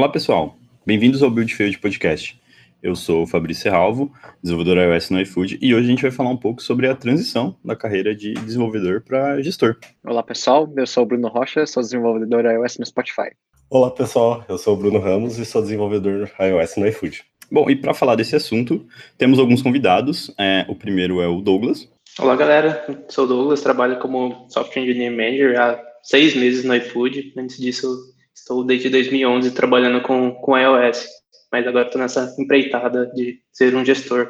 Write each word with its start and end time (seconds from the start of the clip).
Olá, 0.00 0.08
pessoal. 0.08 0.56
Bem-vindos 0.86 1.22
ao 1.22 1.30
Build 1.30 1.54
Field 1.54 1.78
Podcast. 1.78 2.40
Eu 2.82 2.96
sou 2.96 3.24
o 3.24 3.26
Fabrício 3.26 3.64
Serralvo, 3.64 4.10
desenvolvedor 4.42 4.78
iOS 4.78 5.10
no 5.10 5.20
iFood, 5.20 5.58
e 5.60 5.74
hoje 5.74 5.84
a 5.84 5.90
gente 5.90 6.00
vai 6.00 6.10
falar 6.10 6.30
um 6.30 6.38
pouco 6.38 6.62
sobre 6.62 6.88
a 6.88 6.94
transição 6.94 7.54
da 7.62 7.76
carreira 7.76 8.14
de 8.14 8.32
desenvolvedor 8.32 9.02
para 9.02 9.42
gestor. 9.42 9.76
Olá, 10.02 10.22
pessoal. 10.22 10.72
Eu 10.74 10.86
sou 10.86 11.02
o 11.02 11.06
Bruno 11.06 11.28
Rocha, 11.28 11.66
sou 11.66 11.82
desenvolvedor 11.82 12.46
iOS 12.46 12.78
no 12.78 12.86
Spotify. 12.86 13.28
Olá, 13.68 13.90
pessoal. 13.90 14.42
Eu 14.48 14.56
sou 14.56 14.72
o 14.72 14.76
Bruno 14.78 15.00
Ramos 15.00 15.38
e 15.38 15.44
sou 15.44 15.60
desenvolvedor 15.60 16.30
iOS 16.40 16.76
no 16.78 16.86
iFood. 16.86 17.22
Bom, 17.52 17.68
e 17.68 17.76
para 17.76 17.92
falar 17.92 18.14
desse 18.14 18.34
assunto, 18.34 18.86
temos 19.18 19.38
alguns 19.38 19.60
convidados. 19.60 20.34
É, 20.38 20.64
o 20.66 20.74
primeiro 20.74 21.20
é 21.20 21.28
o 21.28 21.42
Douglas. 21.42 21.86
Olá, 22.18 22.34
galera. 22.36 22.86
Sou 23.10 23.26
o 23.26 23.28
Douglas, 23.28 23.60
trabalho 23.60 23.98
como 23.98 24.46
Software 24.48 24.82
Engineering 24.82 25.14
Manager 25.14 25.60
há 25.60 25.90
seis 26.02 26.34
meses 26.34 26.64
no 26.64 26.74
iFood. 26.74 27.34
Antes 27.36 27.58
disso, 27.58 28.09
estou 28.40 28.64
desde 28.64 28.88
2011 28.88 29.52
trabalhando 29.52 30.00
com, 30.00 30.32
com 30.32 30.58
iOS, 30.58 31.06
mas 31.52 31.66
agora 31.66 31.86
estou 31.86 32.00
nessa 32.00 32.34
empreitada 32.38 33.06
de 33.14 33.38
ser 33.52 33.74
um 33.74 33.84
gestor. 33.84 34.28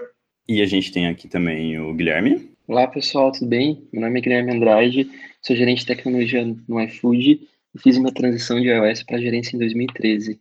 E 0.49 0.61
a 0.61 0.67
gente 0.67 0.93
tem 0.93 1.07
aqui 1.07 1.29
também 1.29 1.79
o 1.79 1.95
Guilherme. 1.95 2.51
Olá, 2.67 2.87
pessoal, 2.87 3.33
tudo 3.33 3.47
bem? 3.47 3.89
Meu 3.93 4.03
nome 4.03 4.19
é 4.19 4.23
Guilherme 4.23 4.53
Andrade, 4.53 5.11
sou 5.43 5.57
gerente 5.57 5.81
de 5.81 5.87
tecnologia 5.87 6.45
no 6.69 6.81
iFood 6.83 7.41
e 7.75 7.79
fiz 7.79 7.97
uma 7.97 8.13
transição 8.13 8.61
de 8.61 8.69
iOS 8.69 9.03
para 9.03 9.19
gerência 9.19 9.57
em 9.57 9.59
2013 9.59 10.39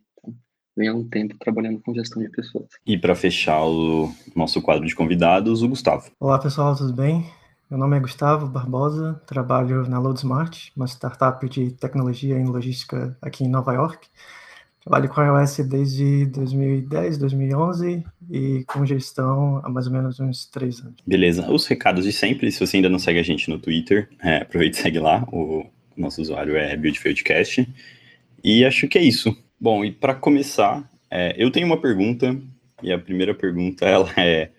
venho 0.77 0.93
há 0.93 0.95
um 0.95 1.03
tempo 1.03 1.35
trabalhando 1.37 1.81
com 1.81 1.93
gestão 1.93 2.23
de 2.23 2.29
pessoas. 2.29 2.67
E 2.85 2.97
para 2.97 3.13
fechar 3.13 3.65
o 3.65 4.09
nosso 4.33 4.61
quadro 4.61 4.87
de 4.87 4.95
convidados, 4.95 5.61
o 5.61 5.67
Gustavo. 5.67 6.09
Olá 6.17 6.39
pessoal, 6.39 6.73
tudo 6.73 6.93
bem? 6.93 7.25
Meu 7.69 7.77
nome 7.77 7.97
é 7.97 7.99
Gustavo 7.99 8.47
Barbosa, 8.47 9.21
trabalho 9.27 9.87
na 9.87 9.99
LoadSmart, 9.99 10.69
uma 10.75 10.87
startup 10.87 11.47
de 11.47 11.69
tecnologia 11.69 12.35
em 12.35 12.45
logística 12.45 13.15
aqui 13.21 13.43
em 13.43 13.47
Nova 13.47 13.71
York. 13.73 14.07
Trabalho 14.81 15.07
com 15.07 15.21
iOS 15.21 15.59
desde 15.59 16.25
2010, 16.25 17.19
2011 17.19 18.03
e 18.31 18.63
com 18.65 18.83
gestão 18.87 19.61
há 19.63 19.69
mais 19.69 19.85
ou 19.85 19.93
menos 19.93 20.19
uns 20.19 20.47
três 20.47 20.79
anos. 20.79 20.95
Beleza. 21.05 21.47
Os 21.51 21.67
recados 21.67 22.05
de 22.05 22.11
sempre, 22.11 22.51
se 22.51 22.59
você 22.59 22.77
ainda 22.77 22.89
não 22.89 22.97
segue 22.97 23.19
a 23.19 23.23
gente 23.23 23.47
no 23.51 23.59
Twitter, 23.59 24.09
é, 24.19 24.37
aproveite 24.37 24.79
e 24.79 24.81
segue 24.81 24.97
lá. 24.97 25.23
O 25.31 25.63
nosso 25.95 26.23
usuário 26.23 26.57
é 26.57 26.75
BuildFieldCast. 26.75 27.69
E 28.43 28.65
acho 28.65 28.87
que 28.87 28.97
é 28.97 29.03
isso. 29.03 29.37
Bom, 29.61 29.85
e 29.85 29.91
para 29.91 30.15
começar, 30.15 30.89
é, 31.11 31.35
eu 31.37 31.51
tenho 31.51 31.67
uma 31.67 31.79
pergunta, 31.79 32.35
e 32.81 32.91
a 32.91 32.97
primeira 32.97 33.35
pergunta 33.35 33.85
ela 33.87 34.11
é 34.17 34.49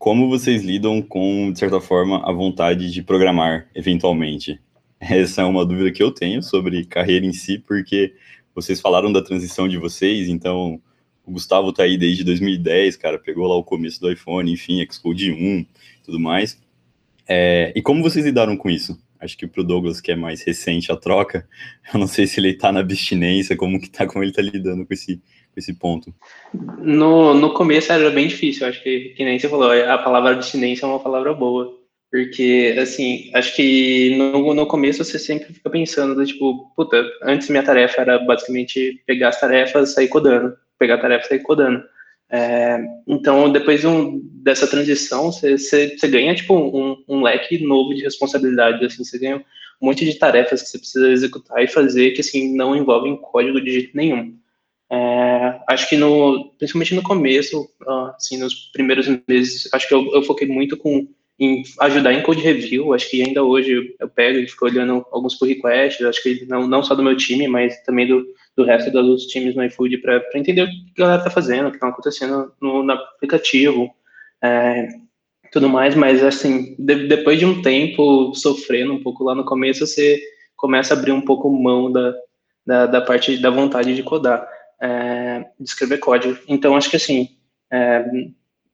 como 0.00 0.30
vocês 0.30 0.62
lidam 0.62 1.02
com, 1.02 1.52
de 1.52 1.58
certa 1.58 1.78
forma, 1.78 2.26
a 2.26 2.32
vontade 2.32 2.90
de 2.90 3.02
programar, 3.02 3.68
eventualmente? 3.74 4.58
Essa 4.98 5.42
é 5.42 5.44
uma 5.44 5.62
dúvida 5.62 5.92
que 5.92 6.02
eu 6.02 6.10
tenho 6.10 6.42
sobre 6.42 6.86
carreira 6.86 7.26
em 7.26 7.34
si, 7.34 7.58
porque 7.58 8.14
vocês 8.54 8.80
falaram 8.80 9.12
da 9.12 9.20
transição 9.20 9.68
de 9.68 9.76
vocês, 9.76 10.26
então 10.26 10.80
o 11.22 11.32
Gustavo 11.32 11.70
tá 11.70 11.82
aí 11.82 11.98
desde 11.98 12.24
2010, 12.24 12.96
cara, 12.96 13.18
pegou 13.18 13.46
lá 13.46 13.54
o 13.56 13.62
começo 13.62 14.00
do 14.00 14.10
iPhone, 14.10 14.50
enfim, 14.50 14.82
Xcode 14.90 15.32
1, 15.32 15.66
tudo 16.02 16.18
mais. 16.18 16.58
É, 17.28 17.70
e 17.76 17.82
como 17.82 18.02
vocês 18.02 18.24
lidaram 18.24 18.56
com 18.56 18.70
isso? 18.70 18.98
Acho 19.20 19.36
que 19.36 19.46
pro 19.46 19.62
Douglas, 19.62 20.00
que 20.00 20.10
é 20.10 20.16
mais 20.16 20.42
recente 20.42 20.90
a 20.90 20.96
troca, 20.96 21.46
eu 21.92 22.00
não 22.00 22.06
sei 22.06 22.26
se 22.26 22.40
ele 22.40 22.54
tá 22.54 22.72
na 22.72 22.80
abstinência, 22.80 23.56
como 23.56 23.80
que 23.80 23.90
tá, 23.90 24.06
como 24.06 24.24
ele 24.24 24.32
tá 24.32 24.40
lidando 24.40 24.86
com 24.86 24.94
esse, 24.94 25.16
com 25.16 25.58
esse 25.58 25.74
ponto. 25.74 26.14
No, 26.78 27.34
no 27.34 27.52
começo 27.52 27.92
era 27.92 28.10
bem 28.10 28.28
difícil, 28.28 28.66
acho 28.66 28.82
que, 28.82 29.10
que 29.16 29.24
nem 29.24 29.38
você 29.38 29.48
falou, 29.48 29.70
a 29.70 29.98
palavra 29.98 30.32
abstinência 30.32 30.86
é 30.86 30.88
uma 30.88 31.00
palavra 31.00 31.34
boa. 31.34 31.78
Porque, 32.10 32.76
assim, 32.80 33.30
acho 33.34 33.54
que 33.54 34.16
no, 34.16 34.52
no 34.52 34.66
começo 34.66 35.04
você 35.04 35.16
sempre 35.16 35.54
fica 35.54 35.70
pensando, 35.70 36.24
tipo, 36.26 36.72
puta, 36.74 37.00
antes 37.22 37.48
minha 37.48 37.62
tarefa 37.62 38.00
era 38.00 38.18
basicamente 38.18 39.00
pegar 39.06 39.28
as 39.28 39.38
tarefas, 39.38 39.92
sair 39.94 40.08
codando. 40.08 40.56
Pegar 40.76 40.96
a 40.96 41.00
tarefa 41.00 41.28
sair 41.28 41.38
codando. 41.38 41.84
É, 42.30 42.78
então, 43.08 43.50
depois 43.50 43.84
um, 43.84 44.20
dessa 44.34 44.66
transição, 44.66 45.32
você 45.32 45.96
ganha 46.04 46.34
tipo 46.34 46.54
um, 46.54 47.02
um, 47.08 47.22
leque 47.22 47.58
novo 47.58 47.92
de 47.92 48.02
responsabilidades. 48.02 48.94
Assim, 48.94 49.04
você 49.04 49.18
ganha 49.18 49.44
um 49.82 49.86
monte 49.86 50.04
de 50.04 50.14
tarefas 50.14 50.62
que 50.62 50.68
você 50.68 50.78
precisa 50.78 51.10
executar 51.10 51.62
e 51.62 51.68
fazer 51.68 52.12
que 52.12 52.20
assim 52.20 52.54
não 52.54 52.76
envolvem 52.76 53.16
código 53.16 53.60
de 53.60 53.72
jeito 53.72 53.96
nenhum. 53.96 54.36
É, 54.92 55.60
acho 55.68 55.88
que 55.88 55.96
no, 55.96 56.52
principalmente 56.58 56.94
no 56.94 57.02
começo, 57.02 57.68
assim, 58.16 58.38
nos 58.38 58.54
primeiros 58.72 59.06
meses, 59.28 59.68
acho 59.72 59.88
que 59.88 59.94
eu, 59.94 60.12
eu 60.12 60.22
foquei 60.22 60.46
muito 60.46 60.76
com 60.76 61.08
em 61.40 61.62
ajudar 61.80 62.12
em 62.12 62.22
code 62.22 62.42
review. 62.42 62.92
Acho 62.92 63.08
que 63.08 63.22
ainda 63.22 63.42
hoje 63.42 63.96
eu 63.98 64.08
pego 64.10 64.38
e 64.38 64.46
fico 64.46 64.66
olhando 64.66 65.06
alguns 65.10 65.34
pull 65.34 65.48
requests. 65.48 66.06
Acho 66.06 66.22
que 66.22 66.44
não, 66.46 66.66
não 66.66 66.82
só 66.82 66.94
do 66.94 67.02
meu 67.02 67.16
time, 67.16 67.48
mas 67.48 67.82
também 67.82 68.06
do, 68.06 68.26
do 68.54 68.62
resto 68.62 68.90
dos 68.90 69.24
times 69.24 69.56
no 69.56 69.64
iFood 69.64 69.96
para 69.98 70.22
entender 70.34 70.64
o 70.64 70.66
que 70.66 70.92
a 70.98 71.00
galera 71.00 71.20
está 71.20 71.30
fazendo, 71.30 71.68
o 71.68 71.70
que 71.70 71.78
está 71.78 71.88
acontecendo 71.88 72.52
no, 72.60 72.82
no 72.82 72.92
aplicativo, 72.92 73.90
é, 74.42 74.86
tudo 75.50 75.66
mais. 75.66 75.94
Mas, 75.94 76.22
assim, 76.22 76.76
de, 76.78 77.08
depois 77.08 77.38
de 77.38 77.46
um 77.46 77.62
tempo 77.62 78.34
sofrendo 78.34 78.92
um 78.92 79.02
pouco 79.02 79.24
lá 79.24 79.34
no 79.34 79.44
começo, 79.44 79.86
você 79.86 80.20
começa 80.54 80.92
a 80.92 80.98
abrir 80.98 81.12
um 81.12 81.22
pouco 81.22 81.50
mão 81.50 81.90
da, 81.90 82.14
da, 82.66 82.86
da 82.86 83.00
parte 83.00 83.38
da 83.38 83.48
vontade 83.48 83.94
de 83.94 84.02
codar, 84.02 84.46
é, 84.78 85.46
de 85.58 85.64
escrever 85.64 85.96
código. 85.96 86.38
Então, 86.46 86.76
acho 86.76 86.90
que, 86.90 86.96
assim, 86.96 87.30
é, 87.72 88.04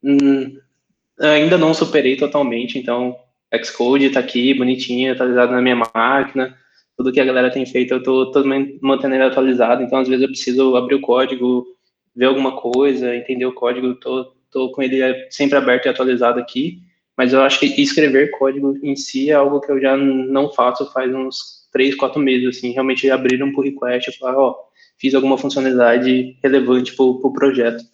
hum, 0.02 0.58
ainda 1.20 1.56
não 1.56 1.74
superei 1.74 2.16
totalmente, 2.16 2.78
então 2.78 3.16
Xcode 3.62 4.06
está 4.06 4.20
aqui, 4.20 4.54
bonitinho, 4.54 5.12
atualizado 5.12 5.52
na 5.52 5.62
minha 5.62 5.76
máquina, 5.76 6.56
tudo 6.96 7.12
que 7.12 7.20
a 7.20 7.24
galera 7.24 7.50
tem 7.50 7.64
feito 7.66 7.94
eu 7.94 8.02
tô, 8.02 8.30
tô 8.30 8.42
mantendo 8.80 9.14
ele 9.14 9.24
atualizado, 9.24 9.82
então 9.82 9.98
às 9.98 10.08
vezes 10.08 10.22
eu 10.22 10.28
preciso 10.28 10.76
abrir 10.76 10.96
o 10.96 11.00
código, 11.00 11.66
ver 12.14 12.26
alguma 12.26 12.56
coisa, 12.56 13.14
entender 13.14 13.46
o 13.46 13.54
código, 13.54 13.94
tô, 13.96 14.32
tô 14.50 14.70
com 14.72 14.82
ele 14.82 15.00
sempre 15.30 15.58
aberto 15.58 15.86
e 15.86 15.88
atualizado 15.88 16.40
aqui, 16.40 16.80
mas 17.16 17.32
eu 17.32 17.42
acho 17.42 17.60
que 17.60 17.66
escrever 17.80 18.30
código 18.32 18.76
em 18.82 18.94
si 18.94 19.30
é 19.30 19.34
algo 19.34 19.60
que 19.60 19.72
eu 19.72 19.80
já 19.80 19.96
não 19.96 20.52
faço 20.52 20.90
faz 20.92 21.14
uns 21.14 21.66
três, 21.72 21.94
quatro 21.94 22.20
meses, 22.20 22.56
assim, 22.56 22.70
realmente 22.72 23.10
abrir 23.10 23.42
um 23.42 23.52
pull 23.52 23.64
request 23.64 24.08
e 24.08 24.18
falar, 24.18 24.38
ó, 24.38 24.56
fiz 24.98 25.14
alguma 25.14 25.36
funcionalidade 25.36 26.38
relevante 26.42 26.94
para 26.94 27.04
o 27.04 27.20
pro 27.20 27.32
projeto. 27.32 27.84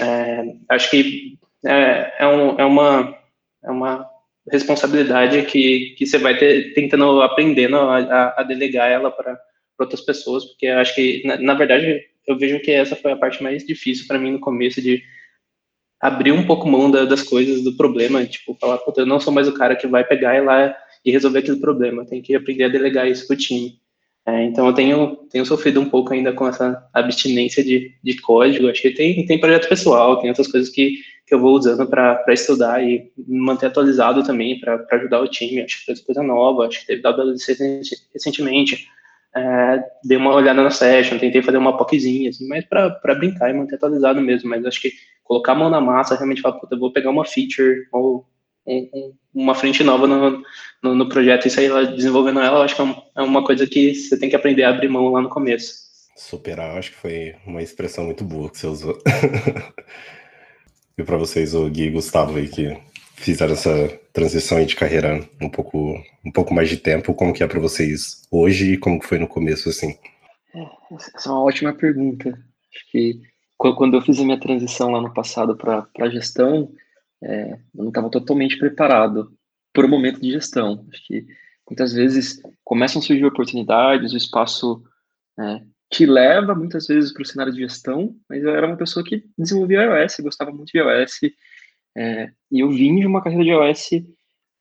É, 0.00 0.54
acho 0.70 0.90
que 0.90 1.38
é, 1.64 2.14
é, 2.18 2.26
um, 2.26 2.58
é, 2.58 2.64
uma, 2.64 3.18
é 3.64 3.70
uma 3.70 4.10
responsabilidade 4.50 5.42
que, 5.42 5.94
que 5.96 6.06
você 6.06 6.18
vai 6.18 6.36
ter, 6.36 6.72
tentando 6.74 7.22
aprendendo 7.22 7.76
a, 7.76 8.34
a 8.36 8.42
delegar 8.42 8.90
ela 8.90 9.10
para 9.10 9.38
outras 9.78 10.00
pessoas, 10.00 10.44
porque 10.44 10.66
acho 10.66 10.94
que, 10.94 11.22
na, 11.24 11.36
na, 11.36 11.54
verdade, 11.54 12.02
eu 12.26 12.36
vejo 12.36 12.60
que 12.60 12.70
essa 12.70 12.96
foi 12.96 13.12
a 13.12 13.16
parte 13.16 13.42
mais 13.42 13.64
difícil 13.64 14.06
para 14.06 14.18
mim 14.18 14.32
no 14.32 14.40
começo, 14.40 14.80
de 14.82 15.02
abrir 16.00 16.32
um 16.32 16.46
pouco 16.46 16.68
mão 16.68 16.90
da, 16.90 17.04
das 17.04 17.22
coisas, 17.22 17.62
do 17.62 17.76
problema, 17.76 18.24
tipo, 18.24 18.56
falar, 18.60 18.78
puta, 18.78 19.00
eu 19.00 19.06
não 19.06 19.20
sou 19.20 19.32
mais 19.32 19.48
o 19.48 19.54
cara 19.54 19.76
que 19.76 19.86
vai 19.86 20.04
pegar 20.04 20.36
e 20.36 20.40
lá 20.40 20.76
e 21.04 21.10
resolver 21.10 21.40
aquele 21.40 21.60
problema, 21.60 22.06
tem 22.06 22.22
que 22.22 22.34
aprender 22.34 22.64
a 22.64 22.68
delegar 22.68 23.08
isso 23.08 23.26
pro 23.26 23.36
time. 23.36 23.78
É, 24.26 24.44
então 24.44 24.66
eu 24.66 24.74
tenho, 24.74 25.16
tenho 25.30 25.46
sofrido 25.46 25.80
um 25.80 25.88
pouco 25.88 26.12
ainda 26.12 26.32
com 26.32 26.46
essa 26.46 26.86
abstinência 26.92 27.64
de, 27.64 27.94
de 28.02 28.20
código, 28.20 28.68
acho 28.68 28.82
que 28.82 28.90
tem, 28.90 29.24
tem 29.24 29.40
projeto 29.40 29.68
pessoal, 29.68 30.20
tem 30.20 30.28
outras 30.28 30.48
coisas 30.48 30.68
que 30.68 30.98
que 31.28 31.34
eu 31.34 31.40
vou 31.40 31.54
usando 31.54 31.86
para 31.86 32.24
estudar 32.28 32.82
e 32.82 33.12
manter 33.28 33.66
atualizado 33.66 34.22
também 34.22 34.58
para 34.58 34.84
ajudar 34.92 35.20
o 35.20 35.28
time. 35.28 35.60
Acho 35.60 35.80
que 35.80 35.84
fez 35.84 36.00
coisa 36.00 36.22
nova, 36.22 36.66
acho 36.66 36.80
que 36.80 36.86
teve 36.86 37.02
WWDC 37.02 37.82
recentemente. 38.12 38.88
É, 39.36 39.84
dei 40.04 40.16
uma 40.16 40.34
olhada 40.34 40.62
na 40.62 40.70
session, 40.70 41.18
tentei 41.18 41.42
fazer 41.42 41.58
uma 41.58 41.76
POCzinha, 41.76 42.30
assim, 42.30 42.48
mas 42.48 42.64
para 42.64 43.14
brincar 43.14 43.50
e 43.50 43.52
manter 43.52 43.74
atualizado 43.74 44.20
mesmo. 44.22 44.48
Mas 44.48 44.64
acho 44.64 44.80
que 44.80 44.92
colocar 45.22 45.52
a 45.52 45.56
mão 45.56 45.68
na 45.68 45.80
massa, 45.80 46.16
realmente 46.16 46.40
falar, 46.40 46.58
puta, 46.58 46.74
eu 46.74 46.80
vou 46.80 46.92
pegar 46.92 47.10
uma 47.10 47.26
feature 47.26 47.86
ou 47.92 48.26
um, 48.66 48.88
um, 48.94 49.14
uma 49.34 49.54
frente 49.54 49.84
nova 49.84 50.06
no, 50.06 50.42
no, 50.82 50.94
no, 50.94 51.08
projeto 51.08 51.46
e 51.46 51.50
sair 51.50 51.68
lá 51.68 51.82
desenvolvendo 51.82 52.40
ela, 52.40 52.64
acho 52.64 52.74
que 52.74 52.82
é, 52.82 52.96
é 53.16 53.22
uma 53.22 53.44
coisa 53.44 53.66
que 53.66 53.94
você 53.94 54.18
tem 54.18 54.30
que 54.30 54.36
aprender 54.36 54.62
a 54.62 54.70
abrir 54.70 54.88
mão 54.88 55.10
lá 55.10 55.20
no 55.20 55.28
começo. 55.28 55.88
Superar, 56.16 56.76
acho 56.76 56.90
que 56.90 56.96
foi 56.96 57.34
uma 57.46 57.62
expressão 57.62 58.04
muito 58.04 58.24
boa 58.24 58.50
que 58.50 58.58
você 58.58 58.66
usou. 58.66 58.98
E 60.98 61.04
para 61.04 61.16
vocês, 61.16 61.54
o 61.54 61.70
Gui 61.70 61.84
e 61.84 61.90
Gustavo 61.90 62.36
aí, 62.36 62.48
que 62.48 62.76
fizeram 63.14 63.52
essa 63.52 63.88
transição 64.12 64.64
de 64.64 64.74
carreira 64.74 65.24
um 65.40 65.48
pouco, 65.48 65.94
um 66.24 66.32
pouco 66.32 66.52
mais 66.52 66.68
de 66.68 66.76
tempo, 66.76 67.14
como 67.14 67.32
que 67.32 67.44
é 67.44 67.46
para 67.46 67.60
vocês 67.60 68.26
hoje 68.32 68.72
e 68.72 68.76
como 68.76 69.00
foi 69.00 69.16
no 69.16 69.28
começo, 69.28 69.68
assim? 69.68 69.96
É, 70.52 70.94
essa 71.14 71.28
é 71.28 71.32
uma 71.32 71.44
ótima 71.44 71.72
pergunta. 71.72 72.30
Acho 72.30 72.90
que 72.90 73.20
quando 73.56 73.96
eu 73.96 74.02
fiz 74.02 74.18
a 74.18 74.24
minha 74.24 74.40
transição 74.40 74.90
lá 74.90 75.00
no 75.00 75.14
passado 75.14 75.56
para 75.56 76.10
gestão, 76.10 76.72
é, 77.22 77.52
eu 77.52 77.82
não 77.84 77.88
estava 77.88 78.10
totalmente 78.10 78.58
preparado 78.58 79.32
para 79.72 79.86
o 79.86 79.88
momento 79.88 80.20
de 80.20 80.32
gestão. 80.32 80.84
Acho 80.92 81.06
que 81.06 81.26
muitas 81.70 81.92
vezes 81.92 82.42
começam 82.64 83.00
a 83.00 83.04
surgir 83.04 83.24
oportunidades, 83.24 84.12
o 84.12 84.16
espaço 84.16 84.82
é, 85.38 85.60
te 85.90 86.06
leva 86.06 86.54
muitas 86.54 86.86
vezes 86.86 87.12
para 87.12 87.22
o 87.22 87.26
cenário 87.26 87.52
de 87.52 87.60
gestão, 87.60 88.14
mas 88.28 88.42
eu 88.42 88.50
era 88.50 88.66
uma 88.66 88.76
pessoa 88.76 89.04
que 89.04 89.24
desenvolvia 89.36 89.82
iOS, 89.82 90.16
gostava 90.20 90.50
muito 90.50 90.70
de 90.70 90.78
iOS, 90.78 91.20
é, 91.96 92.30
e 92.50 92.60
eu 92.60 92.70
vim 92.70 93.00
de 93.00 93.06
uma 93.06 93.22
carreira 93.22 93.44
de 93.44 93.50
iOS 93.50 93.92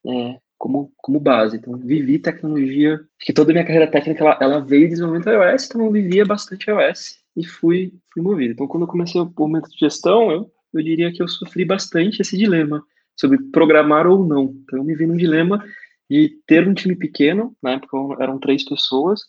é, 0.06 0.39
como, 0.57 0.91
como 0.97 1.19
base, 1.19 1.57
então 1.57 1.77
vivi 1.77 2.18
tecnologia, 2.18 3.00
que 3.19 3.33
toda 3.33 3.51
a 3.51 3.53
minha 3.53 3.65
carreira 3.65 3.91
técnica 3.91 4.24
ela, 4.24 4.38
ela 4.41 4.59
veio 4.59 4.83
de 4.83 4.91
desenvolvimento 4.91 5.29
iOS, 5.29 5.65
então 5.65 5.85
eu 5.85 5.91
vivia 5.91 6.25
bastante 6.25 6.69
iOS, 6.69 7.19
e 7.38 7.45
fui, 7.45 7.94
fui 8.12 8.23
movido. 8.23 8.53
Então, 8.53 8.68
quando 8.68 8.83
eu 8.83 8.88
comecei 8.88 9.21
o 9.21 9.31
momento 9.38 9.69
de 9.69 9.77
gestão, 9.77 10.31
eu, 10.31 10.51
eu 10.73 10.81
diria 10.81 11.13
que 11.13 11.21
eu 11.21 11.27
sofri 11.27 11.63
bastante 11.63 12.21
esse 12.21 12.35
dilema 12.35 12.83
sobre 13.15 13.38
programar 13.51 14.07
ou 14.07 14.25
não. 14.25 14.56
Então, 14.63 14.80
eu 14.80 14.83
me 14.83 14.95
vi 14.95 15.06
num 15.06 15.15
dilema 15.15 15.63
de 16.09 16.35
ter 16.47 16.68
um 16.68 16.73
time 16.73 16.95
pequeno, 16.95 17.56
na 17.62 17.73
época 17.73 17.97
eram 18.19 18.39
três 18.39 18.65
pessoas, 18.65 19.21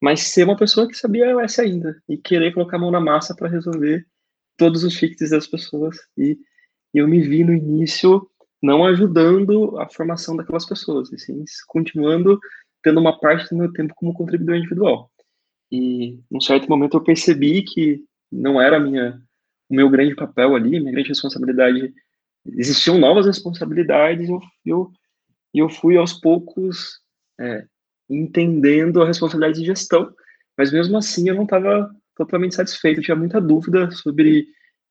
mas 0.00 0.20
ser 0.22 0.44
uma 0.44 0.56
pessoa 0.56 0.86
que 0.86 0.94
sabia 0.94 1.26
iOS 1.26 1.58
ainda 1.58 2.00
e 2.08 2.16
querer 2.16 2.52
colocar 2.54 2.76
a 2.76 2.80
mão 2.80 2.90
na 2.90 3.00
massa 3.00 3.34
para 3.34 3.48
resolver 3.48 4.06
todos 4.56 4.84
os 4.84 4.96
fixes 4.96 5.30
das 5.30 5.46
pessoas. 5.46 5.96
E, 6.16 6.38
eu 6.94 7.06
me 7.06 7.20
vi 7.20 7.44
no 7.44 7.52
início 7.52 8.28
não 8.62 8.84
ajudando 8.84 9.78
a 9.78 9.88
formação 9.88 10.36
daquelas 10.36 10.66
pessoas, 10.66 11.12
e 11.12 11.18
sim 11.18 11.44
continuando 11.66 12.40
tendo 12.82 13.00
uma 13.00 13.18
parte 13.18 13.50
do 13.50 13.56
meu 13.56 13.72
tempo 13.72 13.94
como 13.96 14.14
contribuidor 14.14 14.56
individual. 14.56 15.10
E, 15.70 16.18
num 16.30 16.40
certo 16.40 16.68
momento, 16.68 16.96
eu 16.96 17.02
percebi 17.02 17.62
que 17.62 18.02
não 18.30 18.60
era 18.60 18.80
minha, 18.80 19.20
o 19.68 19.74
meu 19.74 19.88
grande 19.90 20.14
papel 20.14 20.54
ali, 20.54 20.80
minha 20.80 20.92
grande 20.92 21.08
responsabilidade. 21.08 21.92
Existiam 22.46 22.98
novas 22.98 23.26
responsabilidades 23.26 24.28
e 24.28 24.32
eu, 24.32 24.40
eu, 24.64 24.92
eu 25.54 25.68
fui 25.68 25.96
aos 25.96 26.12
poucos 26.14 27.00
é, 27.38 27.66
entendendo 28.08 29.02
a 29.02 29.06
responsabilidade 29.06 29.60
de 29.60 29.66
gestão, 29.66 30.12
mas 30.56 30.72
mesmo 30.72 30.96
assim 30.96 31.28
eu 31.28 31.34
não 31.34 31.44
estava 31.44 31.90
totalmente 32.16 32.54
satisfeito, 32.54 32.98
eu 32.98 33.04
tinha 33.04 33.16
muita 33.16 33.40
dúvida 33.40 33.90
sobre 33.90 34.46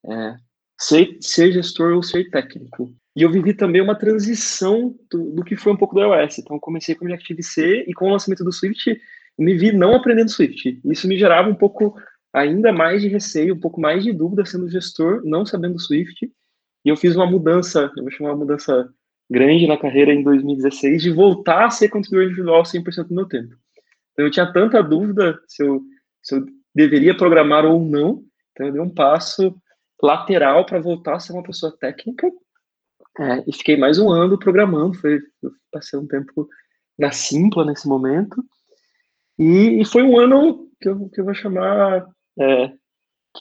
é, 0.06 0.36
ser, 0.80 1.18
ser 1.20 1.52
gestor 1.52 1.94
ou 1.94 2.04
ser 2.04 2.30
técnico. 2.30 2.94
E 3.16 3.24
eu 3.24 3.32
vivi 3.32 3.54
também 3.54 3.82
uma 3.82 3.96
transição 3.96 4.96
do, 5.12 5.32
do 5.32 5.44
que 5.44 5.56
foi 5.56 5.74
um 5.74 5.78
pouco 5.78 5.96
do 5.96 6.02
iOS. 6.02 6.38
Então, 6.38 6.60
comecei 6.60 6.94
com 6.94 7.04
o 7.04 7.08
Objective-C 7.08 7.86
e 7.88 7.94
com 7.94 8.06
o 8.06 8.12
lançamento 8.12 8.44
do 8.44 8.52
Swift, 8.52 9.02
me 9.38 9.56
vi 9.56 9.72
não 9.72 9.96
aprendendo 9.96 10.30
Swift. 10.30 10.80
Isso 10.86 11.08
me 11.08 11.18
gerava 11.18 11.50
um 11.50 11.56
pouco 11.56 11.96
ainda 12.32 12.72
mais 12.72 13.02
de 13.02 13.08
receio, 13.08 13.56
um 13.56 13.60
pouco 13.60 13.82
mais 13.82 14.04
de 14.04 14.14
dúvida 14.14 14.46
sendo 14.46 14.70
gestor, 14.70 15.22
não 15.26 15.46
sabendo 15.46 15.80
Swift. 15.80 16.32
E 16.86 16.90
eu 16.90 16.96
fiz 16.96 17.16
uma 17.16 17.26
mudança, 17.26 17.92
eu 17.98 18.04
vou 18.04 18.12
chamar 18.12 18.30
uma 18.30 18.38
mudança 18.38 18.88
grande 19.30 19.68
na 19.68 19.78
carreira 19.78 20.14
em 20.14 20.24
2016, 20.24 21.02
de 21.02 21.12
voltar 21.12 21.66
a 21.66 21.70
ser 21.70 21.90
contribuidor 21.90 22.32
individual 22.32 22.64
100% 22.64 23.08
do 23.08 23.16
meu 23.16 23.28
tempo. 23.28 23.56
Então, 24.14 24.26
eu 24.26 24.32
tinha 24.32 24.52
tanta 24.52 24.82
dúvida 24.82 25.40
se 25.48 25.64
eu, 25.64 25.82
se 26.24 26.36
eu 26.36 26.46
deveria 26.74 27.16
programar 27.16 27.66
ou 27.66 27.80
não, 27.84 28.24
então 28.52 28.68
eu 28.68 28.74
dei 28.74 28.82
um 28.82 28.90
passo 28.90 29.56
lateral 30.02 30.66
para 30.66 30.80
voltar 30.80 31.16
a 31.16 31.20
ser 31.20 31.34
uma 31.34 31.44
pessoa 31.44 31.76
técnica 31.78 32.32
é, 33.20 33.44
e 33.48 33.54
fiquei 33.54 33.76
mais 33.76 33.98
um 33.98 34.10
ano 34.10 34.38
programando, 34.38 34.94
foi, 34.96 35.20
passei 35.72 35.98
um 35.98 36.08
tempo 36.08 36.48
na 36.98 37.12
Simpla 37.12 37.66
nesse 37.66 37.88
momento, 37.88 38.44
e, 39.38 39.82
e 39.82 39.86
foi 39.86 40.04
um 40.04 40.18
ano 40.20 40.70
que 40.80 40.88
eu, 40.90 41.10
que 41.10 41.22
eu 41.22 41.26
vou 41.26 41.34
chamar, 41.34 42.08
é, 42.40 42.68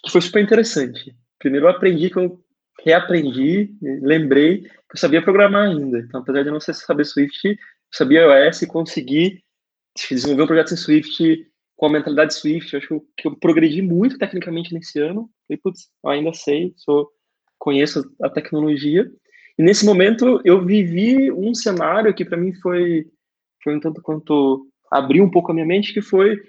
que 0.02 0.10
foi 0.10 0.20
super 0.20 0.42
interessante. 0.42 1.14
Primeiro 1.38 1.66
eu 1.66 1.70
aprendi 1.70 2.10
que 2.10 2.18
eu 2.18 2.42
reaprendi, 2.84 3.75
lembrei 3.81 4.62
que 4.62 4.94
eu 4.94 4.99
sabia 4.99 5.23
programar 5.23 5.69
ainda, 5.69 5.99
então 5.99 6.20
apesar 6.20 6.43
de 6.43 6.50
não 6.50 6.61
saber 6.61 7.05
Swift, 7.05 7.49
eu 7.49 7.56
sabia 7.93 8.44
iOS 8.44 8.62
e 8.62 8.67
consegui 8.67 9.43
desenvolver 9.99 10.43
um 10.43 10.46
projeto 10.46 10.75
em 10.75 10.76
Swift 10.76 11.46
com 11.76 11.87
a 11.87 11.90
mentalidade 11.90 12.34
Swift, 12.34 12.73
eu 12.73 12.78
acho 12.78 12.88
que 12.88 12.94
eu, 12.94 13.32
eu 13.32 13.37
progredi 13.37 13.82
muito 13.82 14.19
tecnicamente 14.19 14.73
nesse 14.73 14.99
ano, 14.99 15.28
e 15.49 15.56
putz, 15.56 15.88
eu 16.05 16.11
ainda 16.11 16.32
sei, 16.32 16.73
sou, 16.76 17.08
conheço 17.58 18.02
a 18.23 18.31
tecnologia, 18.31 19.11
e 19.58 19.62
nesse 19.62 19.84
momento 19.84 20.40
eu 20.44 20.64
vivi 20.64 21.31
um 21.32 21.55
cenário 21.55 22.14
que 22.14 22.25
para 22.25 22.37
mim 22.37 22.52
foi, 22.55 23.06
foi 23.62 23.76
um 23.76 23.81
tanto 23.81 24.02
quanto 24.02 24.69
abriu 24.90 25.25
um 25.25 25.31
pouco 25.31 25.50
a 25.50 25.55
minha 25.55 25.67
mente, 25.67 25.93
que 25.93 26.02
foi, 26.02 26.40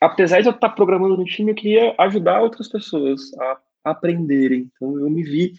apesar 0.00 0.40
de 0.40 0.48
eu 0.48 0.52
estar 0.52 0.70
programando 0.70 1.16
no 1.16 1.24
time, 1.24 1.52
eu 1.52 1.54
queria 1.54 1.94
ajudar 1.98 2.42
outras 2.42 2.68
pessoas 2.68 3.32
a 3.38 3.60
aprenderem. 3.84 4.70
Então 4.74 4.98
eu 4.98 5.10
me 5.10 5.22
vi 5.22 5.54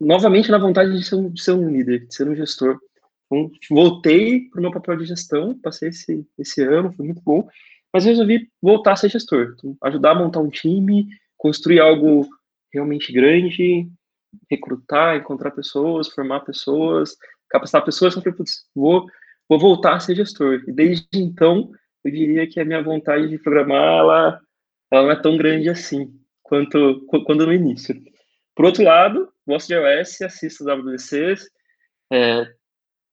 novamente 0.00 0.50
na 0.50 0.58
vontade 0.58 0.96
de 0.96 1.04
ser 1.04 1.16
um, 1.16 1.30
de 1.30 1.42
ser 1.42 1.52
um 1.52 1.68
líder, 1.68 2.06
de 2.06 2.14
ser 2.14 2.28
um 2.28 2.34
gestor. 2.34 2.78
Então, 3.26 3.50
voltei 3.70 4.48
para 4.48 4.58
o 4.58 4.62
meu 4.62 4.72
papel 4.72 4.96
de 4.96 5.04
gestão, 5.04 5.56
passei 5.60 5.90
esse, 5.90 6.26
esse 6.38 6.62
ano, 6.62 6.92
foi 6.92 7.06
muito 7.06 7.22
bom, 7.22 7.48
mas 7.92 8.04
resolvi 8.04 8.48
voltar 8.60 8.92
a 8.92 8.96
ser 8.96 9.10
gestor, 9.10 9.54
então, 9.56 9.76
ajudar 9.84 10.12
a 10.12 10.14
montar 10.14 10.40
um 10.40 10.48
time, 10.48 11.06
construir 11.36 11.80
algo 11.80 12.26
realmente 12.72 13.12
grande, 13.12 13.88
recrutar, 14.50 15.16
encontrar 15.16 15.50
pessoas, 15.50 16.08
formar 16.08 16.40
pessoas, 16.40 17.16
capacitar 17.48 17.84
pessoas, 17.84 18.14
eu 18.14 18.22
falei, 18.22 18.36
putz, 18.36 18.64
vou, 18.74 19.06
vou 19.48 19.58
voltar 19.58 19.94
a 19.94 20.00
ser 20.00 20.14
gestor. 20.14 20.62
E 20.66 20.72
desde 20.72 21.06
então, 21.14 21.70
eu 22.04 22.10
diria 22.10 22.46
que 22.46 22.60
a 22.60 22.64
minha 22.64 22.82
vontade 22.82 23.28
de 23.28 23.38
programar, 23.38 23.98
ela, 23.98 24.40
ela 24.90 25.02
não 25.02 25.10
é 25.10 25.16
tão 25.16 25.36
grande 25.36 25.68
assim, 25.68 26.12
quanto 26.50 27.06
quando 27.24 27.46
no 27.46 27.52
início. 27.52 27.94
Por 28.56 28.64
outro 28.64 28.82
lado, 28.82 29.32
gosto 29.46 29.68
de 29.68 29.74
iOS, 29.74 30.20
assisto 30.22 30.64
os 30.64 30.72
WDCs, 30.72 31.48
é, 32.12 32.44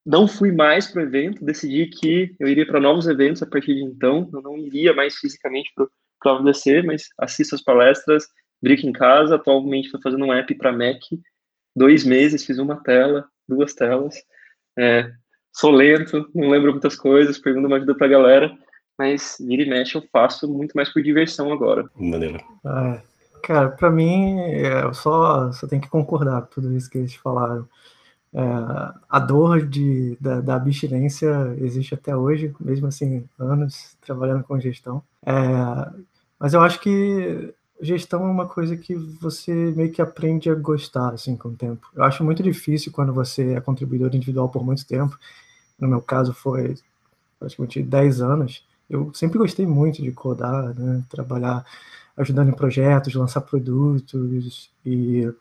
não 0.03 0.27
fui 0.27 0.51
mais 0.51 0.87
para 0.87 1.03
o 1.03 1.05
evento, 1.05 1.45
decidi 1.45 1.85
que 1.85 2.35
eu 2.39 2.47
iria 2.47 2.65
para 2.65 2.79
novos 2.79 3.07
eventos 3.07 3.43
a 3.43 3.45
partir 3.45 3.75
de 3.75 3.83
então, 3.83 4.27
eu 4.33 4.41
não 4.41 4.57
iria 4.57 4.93
mais 4.93 5.15
fisicamente 5.17 5.71
para 5.75 6.33
o 6.33 6.37
WDC, 6.39 6.81
mas 6.81 7.03
assisto 7.19 7.53
as 7.53 7.61
palestras, 7.61 8.25
Brick 8.61 8.87
em 8.87 8.91
casa, 8.91 9.35
atualmente 9.35 9.85
estou 9.85 10.01
fazendo 10.01 10.25
um 10.25 10.33
app 10.33 10.53
para 10.55 10.71
Mac, 10.71 10.99
dois 11.75 12.03
meses, 12.03 12.43
fiz 12.43 12.57
uma 12.57 12.81
tela, 12.81 13.27
duas 13.47 13.75
telas. 13.75 14.15
É, 14.79 15.11
sou 15.53 15.69
lento, 15.69 16.27
não 16.33 16.49
lembro 16.49 16.71
muitas 16.71 16.95
coisas, 16.95 17.37
pergunto 17.37 17.67
uma 17.67 17.77
ajuda 17.77 17.95
para 17.95 18.07
a 18.07 18.09
galera, 18.09 18.57
mas 18.97 19.37
vira 19.39 19.61
e 19.61 19.69
mexe 19.69 19.95
eu 19.95 20.03
faço 20.11 20.51
muito 20.51 20.73
mais 20.73 20.91
por 20.91 21.03
diversão 21.03 21.53
agora. 21.53 21.87
Maneiro. 21.95 22.37
É, 22.65 23.16
cara, 23.47 23.69
para 23.69 23.89
mim, 23.89 24.39
é, 24.41 24.83
eu 24.83 24.93
só, 24.93 25.53
só 25.53 25.65
tenho 25.65 25.81
que 25.81 25.87
concordar 25.87 26.41
com 26.41 26.47
tudo 26.49 26.75
isso 26.75 26.89
que 26.89 26.97
eles 26.97 27.15
falaram. 27.15 27.67
É, 28.33 28.41
a 29.09 29.19
dor 29.19 29.65
de, 29.65 30.17
da, 30.19 30.41
da, 30.41 30.55
abstinência 30.55 31.55
existe 31.57 31.93
até 31.93 32.13
hoje, 32.15 32.53
mesmo 32.59 32.87
assim, 32.87 33.23
anos 33.39 33.95
trabalhando 34.01 34.43
com 34.43 34.59
gestão. 34.59 35.01
É, 35.25 35.33
mas 36.37 36.53
eu 36.53 36.61
acho 36.61 36.81
que 36.81 37.53
gestão 37.81 38.27
é 38.27 38.29
uma 38.29 38.47
coisa 38.47 38.75
que 38.75 38.93
você 38.95 39.53
meio 39.53 39.93
que 39.93 40.01
aprende 40.01 40.49
a 40.49 40.55
gostar, 40.55 41.13
assim, 41.13 41.37
com 41.37 41.47
o 41.49 41.55
tempo. 41.55 41.87
Eu 41.95 42.03
acho 42.03 42.25
muito 42.25 42.43
difícil 42.43 42.91
quando 42.91 43.13
você 43.13 43.53
é 43.53 43.61
contribuidor 43.61 44.13
individual 44.13 44.49
por 44.49 44.65
muito 44.65 44.85
tempo. 44.85 45.17
No 45.79 45.87
meu 45.87 46.01
caso 46.01 46.33
foi 46.33 46.75
praticamente 47.39 47.81
10 47.81 48.19
anos. 48.19 48.67
Eu 48.89 49.09
sempre 49.13 49.37
gostei 49.37 49.65
muito 49.65 50.01
de 50.01 50.11
codar, 50.11 50.73
né? 50.77 51.01
Trabalhar 51.09 51.65
ajudando 52.17 52.49
em 52.49 52.53
projetos, 52.53 53.13
lançar 53.13 53.41
produtos 53.41 54.71
e 54.85 55.31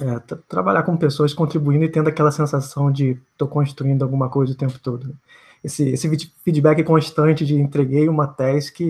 é, 0.00 0.18
trabalhar 0.48 0.82
com 0.82 0.96
pessoas, 0.96 1.32
contribuindo 1.32 1.84
e 1.84 1.88
tendo 1.88 2.08
aquela 2.08 2.32
sensação 2.32 2.90
de 2.90 3.18
estou 3.32 3.46
construindo 3.46 4.02
alguma 4.02 4.28
coisa 4.28 4.52
o 4.52 4.56
tempo 4.56 4.78
todo. 4.78 5.16
Esse, 5.62 5.88
esse 5.90 6.08
feedback 6.42 6.82
constante 6.82 7.44
de 7.44 7.54
entreguei 7.54 8.08
uma 8.08 8.26
task 8.26 8.80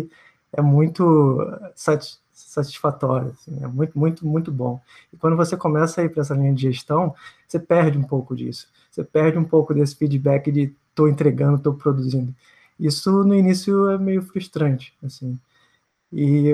é 0.53 0.63
muito 0.63 1.39
satisfatório, 1.75 3.31
assim, 3.31 3.57
é 3.63 3.67
muito, 3.67 3.99
muito, 3.99 4.27
muito 4.27 4.53
bom. 4.53 4.81
E 5.13 5.17
quando 5.17 5.37
você 5.37 5.57
começa 5.57 6.01
a 6.01 6.05
ir 6.05 6.09
para 6.09 6.23
essa 6.23 6.35
linha 6.35 6.55
de 6.55 6.63
gestão, 6.63 7.15
você 7.47 7.59
perde 7.59 7.99
um 7.99 8.03
pouco 8.03 8.35
disso. 8.35 8.69
Você 8.91 9.05
perde 9.05 9.39
um 9.39 9.45
pouco 9.45 9.75
desse 9.75 9.97
feedback 9.97 10.51
de 10.51 10.75
estou 10.89 11.09
entregando, 11.09 11.57
estou 11.57 11.75
produzindo. 11.75 12.35
Isso 12.79 13.25
no 13.25 13.35
início 13.35 13.91
é 13.91 13.99
meio 13.99 14.23
frustrante, 14.23 14.95
assim. 15.03 15.39
E 16.13 16.53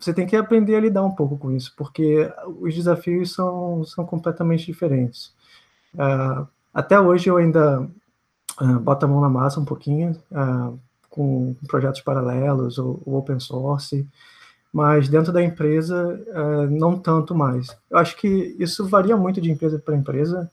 você 0.00 0.12
tem 0.12 0.26
que 0.26 0.36
aprender 0.36 0.76
a 0.76 0.80
lidar 0.80 1.04
um 1.04 1.10
pouco 1.10 1.36
com 1.36 1.50
isso, 1.50 1.72
porque 1.76 2.30
os 2.60 2.74
desafios 2.74 3.32
são, 3.32 3.84
são 3.84 4.04
completamente 4.04 4.66
diferentes. 4.66 5.32
Uh, 5.94 6.46
até 6.72 7.00
hoje 7.00 7.28
eu 7.28 7.36
ainda 7.36 7.80
uh, 8.60 8.78
boto 8.80 9.04
a 9.04 9.08
mão 9.08 9.20
na 9.20 9.28
massa 9.28 9.60
um 9.60 9.64
pouquinho, 9.64 10.12
uh, 10.30 10.78
com 11.08 11.54
projetos 11.66 12.00
paralelos 12.00 12.78
ou, 12.78 13.02
ou 13.04 13.16
open 13.16 13.40
source, 13.40 14.06
mas 14.72 15.08
dentro 15.08 15.32
da 15.32 15.42
empresa, 15.42 16.20
é, 16.28 16.66
não 16.66 16.98
tanto 16.98 17.34
mais. 17.34 17.74
Eu 17.90 17.96
acho 17.96 18.16
que 18.16 18.54
isso 18.58 18.86
varia 18.86 19.16
muito 19.16 19.40
de 19.40 19.50
empresa 19.50 19.78
para 19.78 19.96
empresa. 19.96 20.48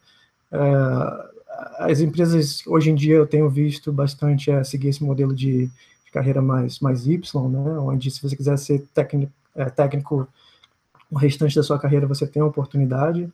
As 1.78 2.00
empresas, 2.00 2.66
hoje 2.66 2.90
em 2.90 2.96
dia, 2.96 3.16
eu 3.16 3.28
tenho 3.28 3.50
visto 3.50 3.92
bastante 3.92 4.50
é, 4.50 4.64
seguir 4.64 4.90
esse 4.90 5.04
modelo 5.04 5.34
de, 5.34 5.66
de, 5.66 5.72
carreira 6.16 6.42
mais, 6.42 6.80
mais 6.80 7.06
Y, 7.06 7.50
né? 7.50 7.78
onde 7.80 8.10
se 8.10 8.22
você 8.22 8.36
quiser 8.38 8.58
ser 8.58 8.86
técnico, 8.94 9.34
é, 9.54 9.66
técnico 9.66 10.28
o 11.12 11.18
restante 11.18 11.56
da 11.56 11.62
sua 11.62 11.78
carreira 11.78 12.08
você 12.08 12.26
tem 12.26 12.42
a 12.42 12.46
oportunidade, 12.46 13.30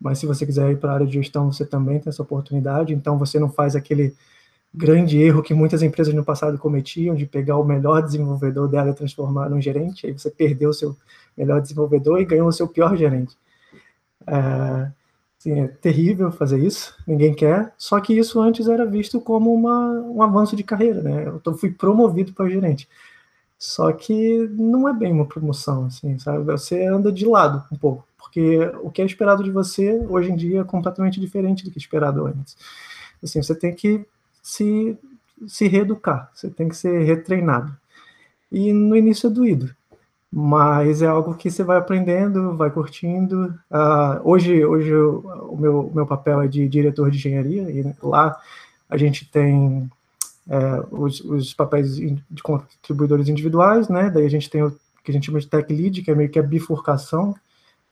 mas 0.00 0.18
se 0.18 0.26
você 0.26 0.44
quiser 0.44 0.72
ir 0.72 0.78
para 0.78 0.90
a 0.90 0.94
área 0.94 1.06
de 1.06 1.14
gestão, 1.14 1.52
você 1.52 1.64
também 1.64 2.00
tem 2.00 2.10
essa 2.10 2.22
oportunidade, 2.22 2.92
então 2.92 3.16
você 3.18 3.38
não 3.38 3.48
faz 3.48 3.76
aquele 3.76 4.14
grande 4.74 5.16
erro 5.16 5.42
que 5.42 5.54
muitas 5.54 5.80
empresas 5.80 6.12
no 6.12 6.24
passado 6.24 6.58
cometiam 6.58 7.14
de 7.14 7.24
pegar 7.24 7.56
o 7.56 7.64
melhor 7.64 8.02
desenvolvedor 8.02 8.68
dela 8.68 8.90
e 8.90 8.94
transformar 8.94 9.48
num 9.48 9.60
gerente, 9.60 10.06
aí 10.06 10.12
você 10.12 10.28
perdeu 10.28 10.70
o 10.70 10.74
seu 10.74 10.96
melhor 11.36 11.60
desenvolvedor 11.62 12.20
e 12.20 12.24
ganhou 12.24 12.48
o 12.48 12.52
seu 12.52 12.66
pior 12.66 12.96
gerente. 12.96 13.36
É, 14.26 14.90
assim, 15.44 15.60
é 15.60 15.68
terrível 15.68 16.32
fazer 16.32 16.58
isso, 16.58 16.96
ninguém 17.06 17.34
quer, 17.34 17.72
só 17.76 18.00
que 18.00 18.16
isso 18.16 18.40
antes 18.40 18.66
era 18.66 18.86
visto 18.86 19.20
como 19.20 19.52
uma, 19.52 19.90
um 20.00 20.22
avanço 20.22 20.56
de 20.56 20.64
carreira, 20.64 21.02
né? 21.02 21.26
Eu 21.44 21.58
fui 21.58 21.70
promovido 21.70 22.32
para 22.32 22.48
gerente. 22.48 22.88
Só 23.58 23.92
que 23.92 24.48
não 24.52 24.88
é 24.88 24.92
bem 24.92 25.12
uma 25.12 25.26
promoção, 25.26 25.86
assim, 25.86 26.18
sabe? 26.18 26.44
Você 26.44 26.84
anda 26.86 27.12
de 27.12 27.26
lado 27.26 27.64
um 27.70 27.76
pouco, 27.76 28.06
porque 28.16 28.58
o 28.82 28.90
que 28.90 29.02
é 29.02 29.04
esperado 29.04 29.44
de 29.44 29.50
você 29.50 30.04
hoje 30.08 30.30
em 30.30 30.36
dia 30.36 30.60
é 30.60 30.64
completamente 30.64 31.20
diferente 31.20 31.64
do 31.64 31.70
que 31.70 31.78
é 31.78 31.80
esperado 31.80 32.26
antes. 32.26 32.56
Assim, 33.22 33.42
você 33.42 33.54
tem 33.54 33.74
que 33.74 34.04
se, 34.42 34.98
se 35.46 35.68
reeducar, 35.68 36.30
você 36.34 36.50
tem 36.50 36.68
que 36.68 36.76
ser 36.76 37.02
retreinado. 37.04 37.74
E 38.50 38.72
no 38.72 38.96
início 38.96 39.26
é 39.28 39.30
doído, 39.30 39.74
mas 40.36 41.00
é 41.00 41.06
algo 41.06 41.36
que 41.36 41.48
você 41.48 41.62
vai 41.62 41.76
aprendendo, 41.76 42.56
vai 42.56 42.68
curtindo. 42.68 43.54
Uh, 43.70 44.18
hoje, 44.24 44.64
hoje 44.64 44.88
eu, 44.88 45.20
o 45.48 45.56
meu, 45.56 45.92
meu 45.94 46.04
papel 46.04 46.42
é 46.42 46.48
de 46.48 46.68
diretor 46.68 47.08
de 47.08 47.18
engenharia 47.18 47.70
e 47.70 47.94
lá 48.02 48.36
a 48.90 48.96
gente 48.96 49.30
tem 49.30 49.88
é, 50.48 50.84
os, 50.90 51.20
os, 51.20 51.54
papéis 51.54 51.94
de 51.94 52.42
contribuidores 52.42 53.28
individuais, 53.28 53.88
né? 53.88 54.10
Daí 54.10 54.26
a 54.26 54.28
gente 54.28 54.50
tem 54.50 54.60
o 54.64 54.76
que 55.04 55.12
a 55.12 55.14
gente 55.14 55.26
chama 55.26 55.38
de 55.38 55.46
tech 55.46 55.72
lead, 55.72 56.02
que 56.02 56.10
é 56.10 56.14
meio 56.16 56.28
que 56.28 56.38
a 56.40 56.42
bifurcação 56.42 57.36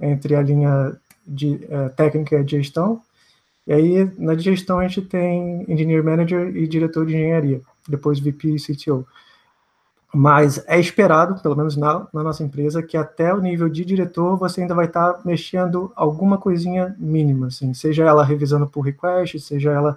entre 0.01 0.35
a 0.35 0.43
linha 0.43 0.97
de 1.25 1.65
é, 1.71 1.91
técnica 1.91 2.41
e 2.41 2.45
de 2.45 2.57
gestão. 2.57 3.01
E 3.69 3.73
aí 3.73 4.11
na 4.19 4.35
gestão 4.35 4.81
a 4.81 4.89
gente 4.89 5.03
tem 5.03 5.65
engineer 5.69 6.03
manager 6.03 6.57
e 6.57 6.67
diretor 6.67 7.07
de 7.07 7.15
engenharia, 7.15 7.61
depois 7.89 8.19
VP 8.19 8.49
e 8.49 8.57
CTO. 8.57 9.07
Mas 10.15 10.63
é 10.67 10.79
esperado, 10.79 11.41
pelo 11.41 11.57
menos 11.57 11.75
na, 11.75 12.07
na, 12.13 12.23
nossa 12.23 12.43
empresa, 12.43 12.83
que 12.83 12.99
até 12.99 13.33
o 13.33 13.41
nível 13.41 13.69
de 13.69 13.83
diretor 13.83 14.37
você 14.37 14.61
ainda 14.61 14.75
vai 14.75 14.85
estar 14.85 15.15
tá 15.15 15.21
mexendo 15.25 15.91
alguma 15.97 16.37
coisinha 16.37 16.95
mínima, 16.99 17.47
assim, 17.47 17.73
seja 17.73 18.05
ela 18.05 18.23
revisando 18.23 18.67
por 18.67 18.83
request, 18.83 19.41
seja 19.41 19.73
ela 19.73 19.97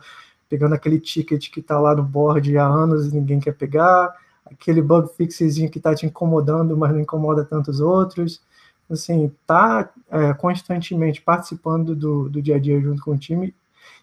pegando 0.50 0.74
aquele 0.74 1.00
ticket 1.00 1.50
que 1.50 1.60
está 1.60 1.78
lá 1.80 1.94
no 1.94 2.04
board 2.04 2.58
há 2.58 2.66
anos 2.66 3.08
e 3.08 3.16
ninguém 3.16 3.42
quer 3.42 3.54
pegar, 3.54 4.14
aquele 4.46 4.82
bug 4.82 5.10
fixezinho 5.18 5.70
que 5.70 5.80
está 5.80 5.94
te 5.94 6.06
incomodando, 6.06 6.78
mas 6.78 6.92
não 6.94 7.02
incomoda 7.02 7.44
tantos 7.44 7.82
outros. 7.82 8.42
Assim, 8.90 9.32
tá 9.46 9.90
é, 10.10 10.34
constantemente 10.34 11.22
participando 11.22 11.96
do, 11.96 12.30
do 12.30 12.42
dia 12.42 12.56
a 12.56 12.60
dia 12.60 12.80
junto 12.80 13.04
com 13.04 13.12
o 13.12 13.18
time 13.18 13.54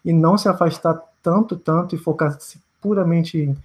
e 0.03 0.11
não 0.13 0.37
se 0.37 0.49
afastar 0.49 1.01
tanto, 1.23 1.55
tanto 1.55 1.95
e 1.95 1.97
focar 1.97 2.37
puramente 2.81 3.37
em 3.39 3.57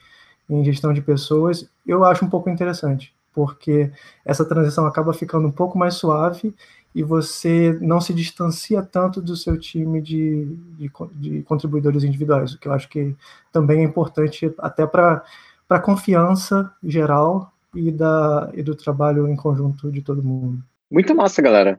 em 0.48 0.64
gestão 0.64 0.92
de 0.92 1.02
pessoas, 1.02 1.68
eu 1.86 2.04
acho 2.04 2.24
um 2.24 2.30
pouco 2.30 2.48
interessante, 2.48 3.14
porque 3.32 3.90
essa 4.24 4.44
transição 4.44 4.86
acaba 4.86 5.12
ficando 5.12 5.46
um 5.46 5.52
pouco 5.52 5.78
mais 5.78 5.94
suave 5.94 6.54
e 6.94 7.02
você 7.02 7.78
não 7.80 8.00
se 8.00 8.14
distancia 8.14 8.82
tanto 8.82 9.20
do 9.20 9.36
seu 9.36 9.58
time 9.58 10.00
de, 10.00 10.46
de, 10.76 10.90
de 11.14 11.42
contribuidores 11.42 12.02
individuais, 12.02 12.54
o 12.54 12.58
que 12.58 12.66
eu 12.66 12.72
acho 12.72 12.88
que 12.88 13.14
também 13.52 13.80
é 13.80 13.84
importante 13.84 14.52
até 14.58 14.86
para 14.86 15.22
a 15.68 15.80
confiança 15.80 16.72
geral 16.82 17.52
e, 17.74 17.90
da, 17.90 18.50
e 18.54 18.62
do 18.62 18.74
trabalho 18.74 19.28
em 19.28 19.36
conjunto 19.36 19.92
de 19.92 20.02
todo 20.02 20.22
mundo. 20.22 20.62
Muito 20.90 21.14
massa, 21.14 21.42
galera. 21.42 21.78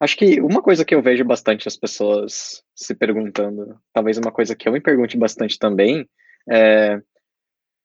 Acho 0.00 0.16
que 0.16 0.40
uma 0.40 0.62
coisa 0.62 0.84
que 0.84 0.94
eu 0.94 1.02
vejo 1.02 1.24
bastante 1.24 1.68
as 1.68 1.76
pessoas 1.76 2.62
se 2.74 2.94
perguntando, 2.94 3.76
talvez 3.92 4.16
uma 4.16 4.30
coisa 4.30 4.54
que 4.54 4.68
eu 4.68 4.72
me 4.72 4.80
pergunte 4.80 5.18
bastante 5.18 5.58
também, 5.58 6.08
é 6.48 7.02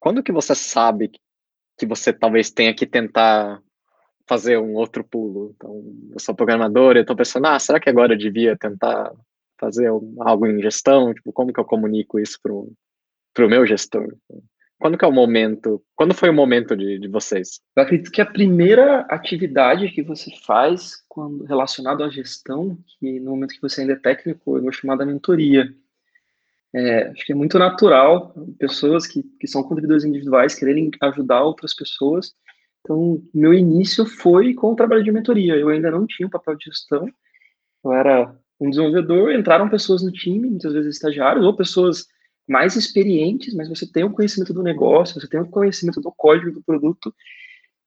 quando 0.03 0.21
que 0.21 0.33
você 0.33 0.53
sabe 0.53 1.09
que 1.77 1.85
você 1.85 2.11
talvez 2.11 2.51
tenha 2.51 2.75
que 2.75 2.85
tentar 2.85 3.61
fazer 4.27 4.57
um 4.57 4.73
outro 4.73 5.01
pulo? 5.01 5.53
Então, 5.55 5.81
eu 6.11 6.19
sou 6.19 6.35
programador, 6.35 6.97
eu 6.97 7.03
estou 7.03 7.15
pensando, 7.15 7.47
ah, 7.47 7.57
será 7.57 7.79
que 7.79 7.89
agora 7.89 8.13
eu 8.13 8.17
devia 8.17 8.57
tentar 8.57 9.13
fazer 9.57 9.87
algo 9.87 10.45
em 10.45 10.61
gestão? 10.61 11.13
Tipo, 11.13 11.31
como 11.31 11.53
que 11.53 11.59
eu 11.59 11.63
comunico 11.63 12.19
isso 12.19 12.37
para 12.43 12.51
o 13.45 13.49
meu 13.49 13.65
gestor? 13.65 14.13
Quando 14.77 14.97
que 14.97 15.05
é 15.05 15.07
o 15.07 15.13
momento? 15.13 15.81
Quando 15.95 16.13
foi 16.13 16.29
o 16.29 16.33
momento 16.33 16.75
de, 16.75 16.99
de 16.99 17.07
vocês? 17.07 17.61
Eu 17.73 17.83
acredito 17.83 18.11
que 18.11 18.19
a 18.19 18.25
primeira 18.25 19.05
atividade 19.09 19.89
que 19.89 20.03
você 20.03 20.29
faz 20.45 21.01
quando 21.07 21.45
relacionado 21.45 22.03
à 22.03 22.09
gestão, 22.09 22.77
que 22.99 23.21
no 23.21 23.31
momento 23.31 23.53
que 23.53 23.61
você 23.61 23.79
ainda 23.79 23.93
é 23.93 23.95
técnico, 23.95 24.57
eu 24.57 24.63
vou 24.63 24.71
chamar 24.73 24.97
da 24.97 25.05
mentoria. 25.05 25.73
É, 26.75 27.09
acho 27.09 27.25
que 27.25 27.33
é 27.33 27.35
muito 27.35 27.59
natural 27.59 28.33
pessoas 28.57 29.05
que, 29.05 29.21
que 29.39 29.47
são 29.47 29.61
contribuidores 29.61 30.03
individuais 30.03 30.55
quererem 30.55 30.89
ajudar 31.01 31.43
outras 31.43 31.73
pessoas. 31.73 32.33
Então, 32.81 33.21
meu 33.33 33.53
início 33.53 34.05
foi 34.05 34.53
com 34.53 34.71
o 34.71 34.75
trabalho 34.75 35.03
de 35.03 35.11
mentoria. 35.11 35.55
Eu 35.55 35.69
ainda 35.69 35.91
não 35.91 36.07
tinha 36.07 36.27
um 36.27 36.31
papel 36.31 36.55
de 36.55 36.65
gestão. 36.65 37.07
Eu 37.83 37.93
era 37.93 38.35
um 38.59 38.69
desenvolvedor, 38.69 39.31
entraram 39.31 39.69
pessoas 39.69 40.01
no 40.01 40.11
time, 40.11 40.49
muitas 40.49 40.73
vezes 40.73 40.95
estagiários, 40.95 41.45
ou 41.45 41.55
pessoas 41.55 42.07
mais 42.47 42.75
experientes, 42.75 43.53
mas 43.53 43.69
você 43.69 43.89
tem 43.89 44.03
o 44.03 44.07
um 44.07 44.11
conhecimento 44.11 44.53
do 44.53 44.63
negócio, 44.63 45.19
você 45.19 45.27
tem 45.27 45.39
o 45.39 45.43
um 45.43 45.49
conhecimento 45.49 46.01
do 46.01 46.11
código 46.11 46.51
do 46.51 46.63
produto, 46.63 47.13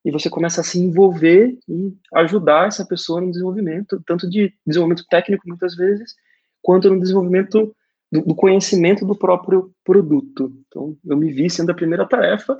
e 0.04 0.10
você 0.10 0.30
começa 0.30 0.60
a 0.60 0.64
se 0.64 0.78
envolver 0.78 1.58
e 1.68 1.92
ajudar 2.14 2.68
essa 2.68 2.86
pessoa 2.86 3.20
no 3.20 3.30
desenvolvimento, 3.30 4.00
tanto 4.06 4.28
de 4.28 4.54
desenvolvimento 4.66 5.04
técnico, 5.08 5.48
muitas 5.48 5.74
vezes, 5.74 6.14
quanto 6.62 6.88
no 6.88 7.00
desenvolvimento 7.00 7.74
do, 8.10 8.22
do, 8.22 8.34
conhecimento 8.34 9.04
do 9.04 9.16
próprio 9.16 9.70
produto. 9.84 10.52
Então, 10.66 10.96
eu 11.04 11.16
me 11.16 11.32
vi 11.32 11.50
sendo 11.50 11.70
a 11.70 11.74
primeira 11.74 12.06
tarefa, 12.06 12.56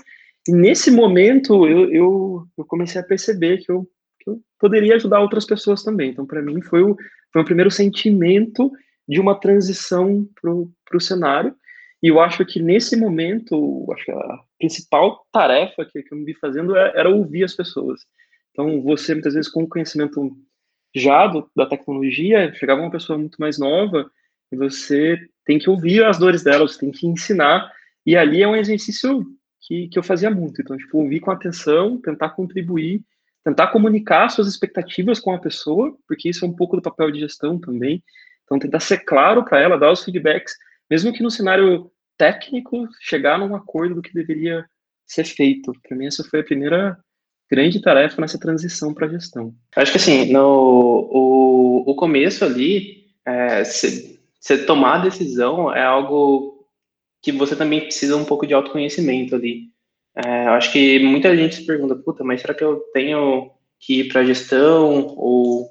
e 0.48 0.52
nesse 0.52 0.90
momento 0.90 1.66
eu, 1.66 1.90
eu, 1.90 2.46
eu 2.56 2.64
comecei 2.64 3.00
a 3.00 3.04
perceber 3.04 3.58
que 3.58 3.70
eu, 3.70 3.88
que 4.20 4.30
eu, 4.30 4.40
poderia 4.58 4.94
ajudar 4.96 5.20
outras 5.20 5.44
pessoas 5.44 5.82
também. 5.82 6.10
Então, 6.10 6.26
para 6.26 6.42
mim, 6.42 6.60
foi 6.62 6.82
o, 6.82 6.96
foi 7.32 7.42
o 7.42 7.44
primeiro 7.44 7.70
sentimento 7.70 8.70
de 9.08 9.20
uma 9.20 9.38
transição 9.38 10.28
para 10.40 10.52
o 10.96 11.00
cenário. 11.00 11.54
E 12.02 12.08
eu 12.08 12.20
acho 12.20 12.44
que 12.44 12.60
nesse 12.60 12.96
momento, 12.96 13.86
acho 13.92 14.04
que 14.04 14.12
a 14.12 14.38
principal 14.58 15.26
tarefa 15.32 15.84
que, 15.84 16.02
que 16.02 16.12
eu 16.12 16.18
me 16.18 16.24
vi 16.24 16.34
fazendo 16.34 16.76
era, 16.76 16.90
é, 16.90 17.00
era 17.00 17.10
ouvir 17.10 17.44
as 17.44 17.54
pessoas. 17.54 18.02
Então, 18.50 18.82
você, 18.82 19.14
muitas 19.14 19.34
vezes, 19.34 19.50
com 19.50 19.68
conhecimento 19.68 20.36
já 20.94 21.26
do, 21.26 21.50
da 21.54 21.66
tecnologia, 21.66 22.52
chegava 22.54 22.80
uma 22.80 22.90
pessoa 22.90 23.18
muito 23.18 23.36
mais 23.38 23.58
nova 23.58 24.10
e 24.50 24.56
você 24.56 25.18
tem 25.46 25.58
que 25.58 25.70
ouvir 25.70 26.04
as 26.04 26.18
dores 26.18 26.42
dela, 26.42 26.66
você 26.66 26.78
tem 26.78 26.90
que 26.90 27.06
ensinar. 27.06 27.72
E 28.04 28.16
ali 28.16 28.42
é 28.42 28.48
um 28.48 28.56
exercício 28.56 29.24
que, 29.62 29.88
que 29.88 29.98
eu 29.98 30.02
fazia 30.02 30.30
muito. 30.30 30.60
Então, 30.60 30.76
tipo, 30.76 30.98
ouvir 30.98 31.20
com 31.20 31.30
atenção, 31.30 31.98
tentar 32.00 32.30
contribuir, 32.30 33.00
tentar 33.44 33.68
comunicar 33.68 34.28
suas 34.28 34.48
expectativas 34.48 35.20
com 35.20 35.32
a 35.32 35.38
pessoa, 35.38 35.96
porque 36.06 36.28
isso 36.28 36.44
é 36.44 36.48
um 36.48 36.52
pouco 36.52 36.76
do 36.76 36.82
papel 36.82 37.10
de 37.12 37.20
gestão 37.20 37.58
também. 37.58 38.02
Então, 38.44 38.58
tentar 38.58 38.80
ser 38.80 38.98
claro 38.98 39.44
para 39.44 39.60
ela, 39.60 39.78
dar 39.78 39.92
os 39.92 40.04
feedbacks, 40.04 40.54
mesmo 40.90 41.12
que 41.12 41.22
no 41.22 41.30
cenário 41.30 41.90
técnico, 42.18 42.88
chegar 43.00 43.38
num 43.38 43.54
acordo 43.54 43.94
do 43.94 44.02
que 44.02 44.12
deveria 44.12 44.64
ser 45.06 45.24
feito. 45.24 45.72
Para 45.86 45.96
mim, 45.96 46.06
essa 46.06 46.24
foi 46.24 46.40
a 46.40 46.44
primeira 46.44 46.98
grande 47.48 47.80
tarefa 47.80 48.20
nessa 48.20 48.38
transição 48.38 48.92
para 48.92 49.08
gestão. 49.08 49.54
Acho 49.76 49.92
que 49.92 49.98
assim, 49.98 50.32
no 50.32 51.08
o, 51.12 51.90
o 51.90 51.94
começo 51.94 52.44
ali, 52.44 53.04
é, 53.24 53.62
você 54.46 54.64
tomar 54.64 54.94
a 54.94 55.04
decisão 55.04 55.74
é 55.74 55.82
algo 55.82 56.64
que 57.20 57.32
você 57.32 57.56
também 57.56 57.80
precisa 57.80 58.16
um 58.16 58.24
pouco 58.24 58.46
de 58.46 58.54
autoconhecimento 58.54 59.34
ali. 59.34 59.64
É, 60.14 60.46
eu 60.46 60.52
acho 60.52 60.72
que 60.72 61.00
muita 61.00 61.36
gente 61.36 61.56
se 61.56 61.66
pergunta, 61.66 61.96
puta, 61.96 62.22
mas 62.22 62.40
será 62.40 62.54
que 62.54 62.62
eu 62.62 62.76
tenho 62.92 63.50
que 63.80 64.00
ir 64.00 64.08
para 64.08 64.24
gestão 64.24 65.14
ou 65.16 65.68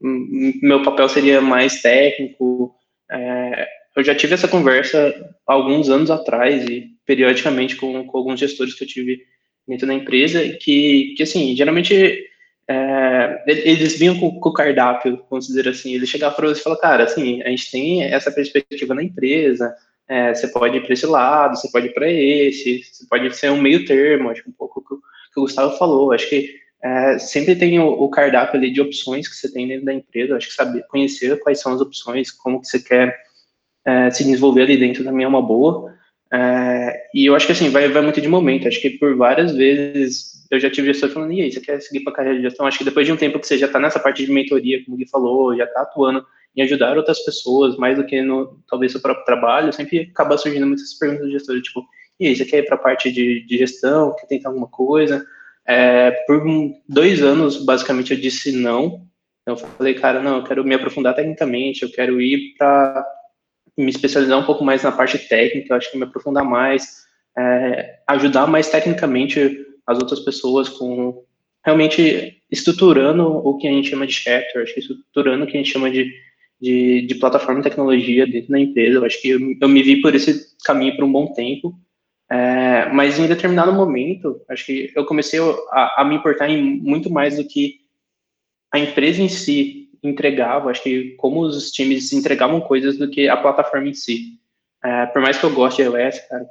meu 0.00 0.82
papel 0.82 1.06
seria 1.08 1.40
mais 1.42 1.82
técnico? 1.82 2.74
É, 3.10 3.68
eu 3.94 4.02
já 4.02 4.14
tive 4.14 4.32
essa 4.32 4.48
conversa 4.48 5.14
alguns 5.46 5.90
anos 5.90 6.10
atrás 6.10 6.64
e 6.64 6.88
periodicamente 7.04 7.76
com, 7.76 8.06
com 8.06 8.18
alguns 8.18 8.40
gestores 8.40 8.74
que 8.74 8.84
eu 8.84 8.88
tive 8.88 9.20
dentro 9.68 9.86
da 9.86 9.94
empresa 9.94 10.48
que, 10.60 11.14
que 11.14 11.22
assim, 11.22 11.54
geralmente 11.54 12.26
é, 12.68 13.44
eles 13.46 13.98
vinham 13.98 14.18
com, 14.18 14.40
com, 14.40 14.48
o 14.48 14.52
cardápio, 14.52 15.22
vamos 15.30 15.46
dizer 15.46 15.68
assim, 15.68 15.94
eles 15.94 16.08
chegavam 16.08 16.36
para 16.36 16.48
você 16.48 16.60
e 16.60 16.62
falavam, 16.62 16.82
cara, 16.82 17.04
assim, 17.04 17.42
a 17.42 17.50
gente 17.50 17.70
tem 17.70 18.02
essa 18.04 18.30
perspectiva 18.30 18.94
na 18.94 19.02
empresa, 19.02 19.74
é, 20.08 20.34
você 20.34 20.48
pode 20.48 20.76
ir 20.76 20.82
para 20.82 20.94
esse 20.94 21.06
lado, 21.06 21.56
você 21.56 21.70
pode 21.70 21.86
ir 21.86 21.94
para 21.94 22.10
esse, 22.10 22.82
você 22.84 23.06
pode 23.08 23.34
ser 23.36 23.50
um 23.50 23.60
meio 23.60 23.84
termo, 23.84 24.30
acho 24.30 24.42
que 24.42 24.50
um 24.50 24.54
pouco 24.54 24.80
que, 24.80 24.94
que 24.94 25.40
o 25.40 25.42
Gustavo 25.42 25.76
falou, 25.76 26.12
acho 26.12 26.28
que 26.28 26.54
é, 26.82 27.18
sempre 27.18 27.56
tem 27.56 27.78
o, 27.78 27.86
o, 27.86 28.10
cardápio 28.10 28.58
ali 28.58 28.70
de 28.70 28.80
opções 28.80 29.28
que 29.28 29.34
você 29.34 29.50
tem 29.50 29.68
dentro 29.68 29.86
da 29.86 29.94
empresa, 29.94 30.36
acho 30.36 30.48
que 30.48 30.54
saber 30.54 30.86
conhecer 30.88 31.38
quais 31.40 31.60
são 31.60 31.72
as 31.72 31.80
opções, 31.80 32.30
como 32.30 32.60
que 32.60 32.66
você 32.66 32.78
quer 32.78 33.14
é, 33.86 34.10
se 34.10 34.24
desenvolver 34.24 34.62
ali 34.62 34.76
dentro 34.76 35.04
também 35.04 35.24
é 35.24 35.28
uma 35.28 35.42
boa, 35.42 35.94
é, 36.34 37.08
e 37.14 37.26
eu 37.26 37.36
acho 37.36 37.46
que 37.46 37.52
assim, 37.52 37.70
vai, 37.70 37.88
vai 37.88 38.02
muito 38.02 38.20
de 38.20 38.26
momento. 38.26 38.66
Acho 38.66 38.80
que 38.80 38.90
por 38.90 39.16
várias 39.16 39.52
vezes 39.52 40.33
eu 40.50 40.60
já 40.60 40.70
tive 40.70 40.92
gestor 40.92 41.10
falando, 41.10 41.32
e 41.32 41.42
aí, 41.42 41.52
você 41.52 41.60
quer 41.60 41.80
seguir 41.80 42.04
para 42.04 42.12
a 42.12 42.16
carreira 42.16 42.38
de 42.38 42.44
gestão? 42.44 42.66
Acho 42.66 42.78
que 42.78 42.84
depois 42.84 43.06
de 43.06 43.12
um 43.12 43.16
tempo 43.16 43.38
que 43.38 43.46
você 43.46 43.58
já 43.58 43.66
está 43.66 43.78
nessa 43.78 43.98
parte 43.98 44.24
de 44.24 44.32
mentoria, 44.32 44.84
como 44.84 44.96
o 44.96 44.98
Gui 44.98 45.08
falou, 45.08 45.56
já 45.56 45.64
está 45.64 45.82
atuando 45.82 46.24
em 46.56 46.62
ajudar 46.62 46.96
outras 46.96 47.24
pessoas, 47.24 47.76
mais 47.76 47.96
do 47.96 48.06
que 48.06 48.22
no 48.22 48.62
talvez 48.68 48.92
seu 48.92 49.00
próprio 49.00 49.24
trabalho, 49.24 49.72
sempre 49.72 50.10
acaba 50.12 50.38
surgindo 50.38 50.66
muitas 50.66 50.94
perguntas 50.94 51.26
do 51.26 51.32
gestor, 51.32 51.60
tipo, 51.60 51.84
e 52.20 52.28
aí, 52.28 52.36
você 52.36 52.44
quer 52.44 52.58
ir 52.58 52.66
para 52.66 52.76
a 52.76 52.78
parte 52.78 53.10
de, 53.10 53.44
de 53.44 53.58
gestão, 53.58 54.14
quer 54.14 54.26
tentar 54.26 54.50
alguma 54.50 54.68
coisa? 54.68 55.26
É, 55.66 56.10
por 56.26 56.42
dois 56.88 57.22
anos, 57.22 57.64
basicamente, 57.64 58.12
eu 58.12 58.20
disse 58.20 58.52
não. 58.52 59.06
Eu 59.46 59.56
falei, 59.56 59.94
cara, 59.94 60.22
não, 60.22 60.36
eu 60.36 60.44
quero 60.44 60.64
me 60.64 60.74
aprofundar 60.74 61.14
tecnicamente, 61.14 61.82
eu 61.82 61.90
quero 61.90 62.20
ir 62.20 62.54
para 62.56 63.04
me 63.76 63.90
especializar 63.90 64.38
um 64.38 64.44
pouco 64.44 64.64
mais 64.64 64.82
na 64.82 64.92
parte 64.92 65.18
técnica, 65.18 65.74
acho 65.74 65.90
que 65.90 65.98
me 65.98 66.04
aprofundar 66.04 66.44
mais, 66.44 67.04
é, 67.36 67.98
ajudar 68.06 68.46
mais 68.46 68.70
tecnicamente 68.70 69.66
as 69.86 69.98
outras 69.98 70.20
pessoas, 70.20 70.68
com 70.68 71.24
realmente 71.64 72.42
estruturando 72.50 73.26
o 73.26 73.56
que 73.56 73.66
a 73.66 73.70
gente 73.70 73.88
chama 73.88 74.06
de 74.06 74.12
chapter, 74.12 74.62
acho 74.62 74.74
que 74.74 74.80
estruturando 74.80 75.44
o 75.44 75.46
que 75.46 75.56
a 75.56 75.60
gente 75.60 75.72
chama 75.72 75.90
de, 75.90 76.12
de, 76.60 77.06
de 77.06 77.14
plataforma 77.16 77.60
de 77.60 77.68
tecnologia 77.68 78.26
dentro 78.26 78.50
da 78.50 78.60
empresa. 78.60 78.98
Eu 78.98 79.04
acho 79.04 79.20
que 79.20 79.30
eu, 79.30 79.40
eu 79.60 79.68
me 79.68 79.82
vi 79.82 80.00
por 80.00 80.14
esse 80.14 80.54
caminho 80.64 80.94
por 80.94 81.04
um 81.04 81.12
bom 81.12 81.32
tempo. 81.32 81.74
É, 82.30 82.90
mas 82.92 83.18
em 83.18 83.26
determinado 83.26 83.72
momento, 83.72 84.40
acho 84.48 84.66
que 84.66 84.92
eu 84.94 85.04
comecei 85.04 85.40
a, 85.70 86.02
a, 86.02 86.04
me 86.04 86.16
importar 86.16 86.48
em 86.48 86.62
muito 86.62 87.10
mais 87.10 87.36
do 87.36 87.44
que 87.46 87.80
a 88.72 88.78
empresa 88.78 89.22
em 89.22 89.28
si 89.28 89.90
entregava, 90.02 90.70
acho 90.70 90.82
que 90.82 91.10
como 91.16 91.40
os 91.42 91.70
times 91.70 92.12
entregavam 92.12 92.60
coisas 92.60 92.98
do 92.98 93.08
que 93.08 93.28
a 93.28 93.36
plataforma 93.36 93.88
em 93.88 93.94
si. 93.94 94.38
É, 94.82 95.06
por 95.06 95.22
mais 95.22 95.38
que 95.38 95.44
eu 95.44 95.54
goste 95.54 95.82
de 95.82 95.88
iOS, 95.88 96.18
cara, 96.28 96.46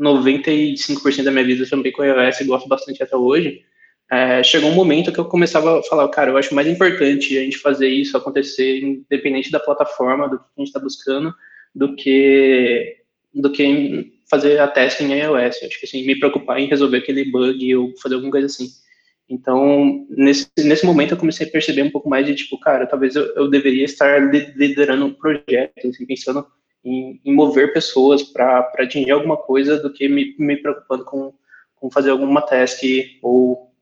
95% 0.00 1.22
da 1.22 1.30
minha 1.30 1.44
vida 1.44 1.68
também 1.68 1.92
com 1.92 2.04
iOS 2.04 2.40
e 2.40 2.44
gosto 2.44 2.68
bastante 2.68 3.02
até 3.02 3.16
hoje, 3.16 3.62
é, 4.10 4.42
chegou 4.42 4.70
um 4.70 4.74
momento 4.74 5.12
que 5.12 5.20
eu 5.20 5.24
começava 5.26 5.78
a 5.78 5.82
falar, 5.84 6.08
cara, 6.08 6.30
eu 6.30 6.36
acho 6.36 6.54
mais 6.54 6.66
importante 6.66 7.38
a 7.38 7.42
gente 7.42 7.58
fazer 7.58 7.88
isso 7.88 8.16
acontecer 8.16 8.80
independente 8.80 9.52
da 9.52 9.60
plataforma, 9.60 10.28
do 10.28 10.38
que 10.38 10.44
a 10.44 10.60
gente 10.60 10.68
está 10.68 10.80
buscando, 10.80 11.32
do 11.74 11.94
que 11.94 12.96
do 13.32 13.52
que 13.52 14.12
fazer 14.28 14.58
a 14.58 14.66
testing 14.66 15.12
em 15.12 15.20
iOS. 15.20 15.62
Acho 15.62 15.78
que 15.78 15.86
assim, 15.86 16.04
me 16.04 16.18
preocupar 16.18 16.58
em 16.58 16.66
resolver 16.66 16.98
aquele 16.98 17.30
bug 17.30 17.76
ou 17.76 17.96
fazer 17.98 18.16
alguma 18.16 18.32
coisa 18.32 18.46
assim. 18.46 18.68
Então, 19.28 20.06
nesse, 20.10 20.50
nesse 20.58 20.84
momento 20.84 21.12
eu 21.12 21.16
comecei 21.16 21.46
a 21.46 21.50
perceber 21.50 21.82
um 21.82 21.90
pouco 21.90 22.10
mais 22.10 22.26
de, 22.26 22.34
tipo, 22.34 22.58
cara, 22.58 22.84
talvez 22.84 23.14
eu, 23.14 23.32
eu 23.36 23.48
deveria 23.48 23.84
estar 23.84 24.20
liderando 24.34 25.06
um 25.06 25.14
projeto, 25.14 25.86
assim, 25.86 26.04
pensando 26.04 26.44
em, 26.84 27.20
em 27.24 27.34
mover 27.34 27.72
pessoas 27.72 28.22
para 28.22 28.70
atingir 28.78 29.10
alguma 29.10 29.36
coisa 29.36 29.78
do 29.78 29.92
que 29.92 30.08
me, 30.08 30.34
me 30.38 30.56
preocupando 30.56 31.04
com, 31.04 31.34
com 31.76 31.90
fazer 31.90 32.10
alguma 32.10 32.42
task 32.42 32.82
ou 33.22 33.72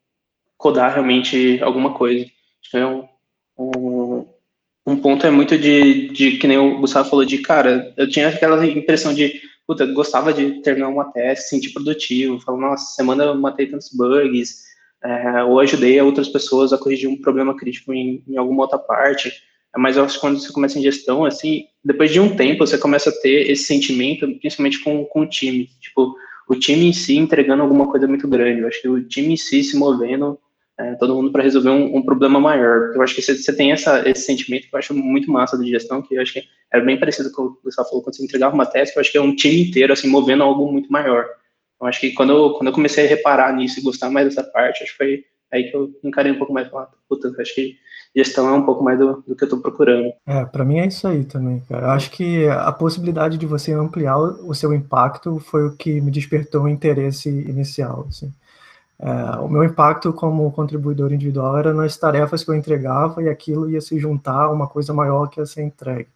codar 0.57 0.95
realmente 0.95 1.61
alguma 1.63 1.95
coisa. 1.95 2.27
Então, 2.67 3.09
um, 3.57 4.27
um 4.87 4.97
ponto 4.97 5.27
é 5.27 5.31
muito 5.31 5.57
de, 5.57 6.09
de, 6.09 6.39
que 6.39 6.47
nem 6.47 6.59
o 6.59 6.81
Gustavo 6.81 7.09
falou, 7.09 7.25
de, 7.25 7.39
cara, 7.39 7.93
eu 7.97 8.09
tinha 8.09 8.29
aquela 8.29 8.67
impressão 8.67 9.15
de, 9.15 9.41
puta, 9.67 9.87
gostava 9.87 10.33
de 10.33 10.61
terminar 10.63 10.89
uma 10.89 11.13
teste, 11.13 11.49
sentir 11.49 11.73
produtivo, 11.73 12.41
falar, 12.41 12.59
nossa, 12.59 12.95
semana 12.95 13.25
eu 13.25 13.35
matei 13.35 13.67
tantos 13.67 13.91
bugs, 13.93 14.67
é, 15.03 15.45
ou 15.45 15.61
ajudei 15.61 16.01
outras 16.01 16.29
pessoas 16.29 16.73
a 16.73 16.79
corrigir 16.79 17.09
um 17.09 17.21
problema 17.21 17.57
crítico 17.57 17.93
em, 17.93 18.23
em 18.27 18.37
alguma 18.37 18.63
outra 18.63 18.79
parte. 18.79 19.33
Mas 19.77 19.97
eu 19.97 20.05
acho 20.05 20.15
que 20.15 20.21
quando 20.21 20.39
você 20.39 20.53
começa 20.53 20.79
em 20.79 20.83
gestão, 20.83 21.25
assim, 21.25 21.67
depois 21.85 22.11
de 22.11 22.21
um 22.21 22.35
tempo, 22.35 22.67
você 22.67 22.79
começa 22.79 23.11
a 23.11 23.13
ter 23.13 23.51
esse 23.51 23.65
sentimento, 23.65 24.27
principalmente 24.41 24.81
com, 24.81 25.05
com 25.05 25.21
o 25.21 25.29
time. 25.29 25.69
Tipo, 25.81 26.15
o 26.49 26.55
time 26.55 26.87
em 26.87 26.93
si 26.93 27.17
entregando 27.17 27.63
alguma 27.63 27.89
coisa 27.89 28.07
muito 28.07 28.27
grande. 28.27 28.61
Eu 28.61 28.69
acho 28.69 28.81
que 28.81 28.89
o 28.89 29.07
time 29.07 29.35
em 29.35 29.37
si 29.37 29.63
se 29.63 29.77
movendo 29.77 30.39
é, 30.79 30.95
todo 30.95 31.15
mundo 31.15 31.33
para 31.33 31.43
resolver 31.43 31.71
um, 31.71 31.97
um, 31.97 32.03
problema 32.03 32.41
maior. 32.41 32.93
Eu 32.95 33.03
acho 33.03 33.15
que 33.15 33.21
você, 33.21 33.53
tem 33.55 33.73
essa, 33.73 34.09
esse 34.09 34.23
sentimento 34.23 34.69
que 34.69 34.75
eu 34.75 34.79
acho 34.79 34.95
muito 34.95 35.31
massa 35.31 35.59
de 35.59 35.69
gestão, 35.69 36.01
que 36.01 36.15
eu 36.15 36.23
acho 36.23 36.33
que 36.33 36.45
é 36.73 36.81
bem 36.81 36.99
parecido 36.99 37.31
com 37.33 37.43
o 37.43 37.57
que 37.57 37.65
você 37.65 37.83
falou, 37.85 38.03
quando 38.03 38.17
você 38.17 38.25
entregava 38.25 38.55
uma 38.55 38.65
task, 38.65 38.95
eu 38.95 39.01
acho 39.01 39.11
que 39.11 39.19
é 39.19 39.21
um 39.21 39.35
time 39.35 39.69
inteiro, 39.69 39.93
assim, 39.93 40.09
movendo 40.09 40.45
algo 40.45 40.71
muito 40.71 40.91
maior. 40.91 41.27
Eu 41.81 41.87
acho 41.87 42.01
que 42.01 42.13
quando 42.13 42.33
eu, 42.33 42.53
quando 42.55 42.69
eu 42.69 42.73
comecei 42.73 43.05
a 43.05 43.09
reparar 43.09 43.55
nisso 43.55 43.81
e 43.81 43.83
gostar 43.83 44.09
mais 44.09 44.27
dessa 44.27 44.45
parte, 44.45 44.83
acho 44.83 44.93
que 44.93 44.99
foi 44.99 45.25
aí 45.51 45.71
que 45.71 45.77
eu 45.77 45.91
encarei 46.05 46.31
um 46.31 46.39
pouco 46.39 46.53
mais, 46.53 46.69
falar, 46.69 46.91
puta, 47.09 47.33
acho 47.41 47.55
que 47.55 47.77
gestão 48.15 48.49
é 48.49 48.53
um 48.53 48.65
pouco 48.65 48.83
mais 48.83 48.99
do, 48.99 49.23
do 49.27 49.37
que 49.37 49.45
eu 49.45 49.47
estou 49.47 49.61
procurando. 49.61 50.13
É, 50.27 50.45
para 50.45 50.65
mim 50.65 50.79
é 50.79 50.87
isso 50.87 51.07
aí 51.07 51.25
também, 51.25 51.61
cara. 51.69 51.87
Eu 51.87 51.91
acho 51.91 52.11
que 52.11 52.49
a 52.49 52.73
possibilidade 52.73 53.39
de 53.39 53.47
você 53.47 53.73
ampliar 53.73 54.19
o 54.19 54.55
seu 54.55 54.73
impacto 54.75 55.39
foi 55.39 55.67
o 55.67 55.77
que 55.77 56.01
me 56.01 56.11
despertou 56.11 56.65
o 56.65 56.69
interesse 56.69 57.29
inicial, 57.29 58.07
assim. 58.09 58.33
É, 59.01 59.39
o 59.39 59.49
meu 59.49 59.63
impacto 59.63 60.13
como 60.13 60.51
contribuidor 60.51 61.13
individual 61.13 61.57
era 61.57 61.73
nas 61.73 61.97
tarefas 61.97 62.43
que 62.43 62.51
eu 62.51 62.55
entregava 62.55 63.23
e 63.23 63.29
aquilo 63.29 63.71
ia 63.71 63.81
se 63.81 63.97
juntar 63.99 64.45
a 64.47 64.51
uma 64.51 64.67
coisa 64.67 64.93
maior 64.93 65.29
que 65.29 65.39
ia 65.41 65.47
ser 65.47 65.63
entregue. 65.63 66.09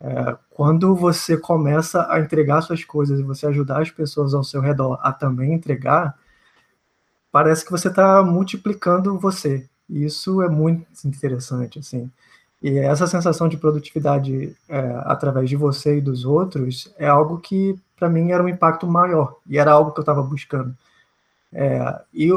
É, 0.00 0.36
quando 0.50 0.94
você 0.94 1.36
começa 1.36 2.06
a 2.10 2.20
entregar 2.20 2.60
suas 2.62 2.84
coisas 2.84 3.18
e 3.18 3.22
você 3.22 3.46
ajudar 3.46 3.82
as 3.82 3.90
pessoas 3.90 4.34
ao 4.34 4.44
seu 4.44 4.60
redor 4.60 4.98
a 5.02 5.12
também 5.12 5.52
entregar, 5.52 6.16
parece 7.32 7.64
que 7.64 7.70
você 7.72 7.88
está 7.88 8.22
multiplicando 8.22 9.18
você. 9.18 9.68
Isso 9.88 10.42
é 10.42 10.48
muito 10.48 10.86
interessante, 11.04 11.78
assim. 11.78 12.10
E 12.62 12.78
essa 12.78 13.06
sensação 13.06 13.46
de 13.48 13.58
produtividade 13.58 14.56
é, 14.68 14.78
através 15.04 15.50
de 15.50 15.56
você 15.56 15.98
e 15.98 16.00
dos 16.00 16.24
outros 16.24 16.92
é 16.98 17.06
algo 17.06 17.38
que, 17.38 17.78
para 17.96 18.08
mim, 18.08 18.30
era 18.30 18.42
um 18.42 18.48
impacto 18.48 18.86
maior. 18.86 19.36
E 19.46 19.58
era 19.58 19.72
algo 19.72 19.92
que 19.92 20.00
eu 20.00 20.02
estava 20.02 20.22
buscando. 20.22 20.74
É, 21.52 22.00
e 22.12 22.30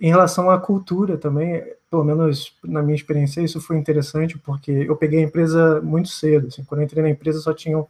em 0.00 0.08
relação 0.08 0.48
à 0.50 0.58
cultura 0.60 1.16
também, 1.18 1.62
pelo 1.90 2.04
menos 2.04 2.56
na 2.62 2.82
minha 2.82 2.94
experiência, 2.94 3.40
isso 3.40 3.60
foi 3.60 3.76
interessante, 3.76 4.38
porque 4.38 4.70
eu 4.70 4.96
peguei 4.96 5.20
a 5.20 5.24
empresa 5.24 5.80
muito 5.80 6.08
cedo. 6.08 6.48
Assim, 6.48 6.64
quando 6.64 6.80
eu 6.80 6.84
entrei 6.84 7.02
na 7.02 7.10
empresa, 7.10 7.40
só 7.40 7.52
tinham 7.52 7.88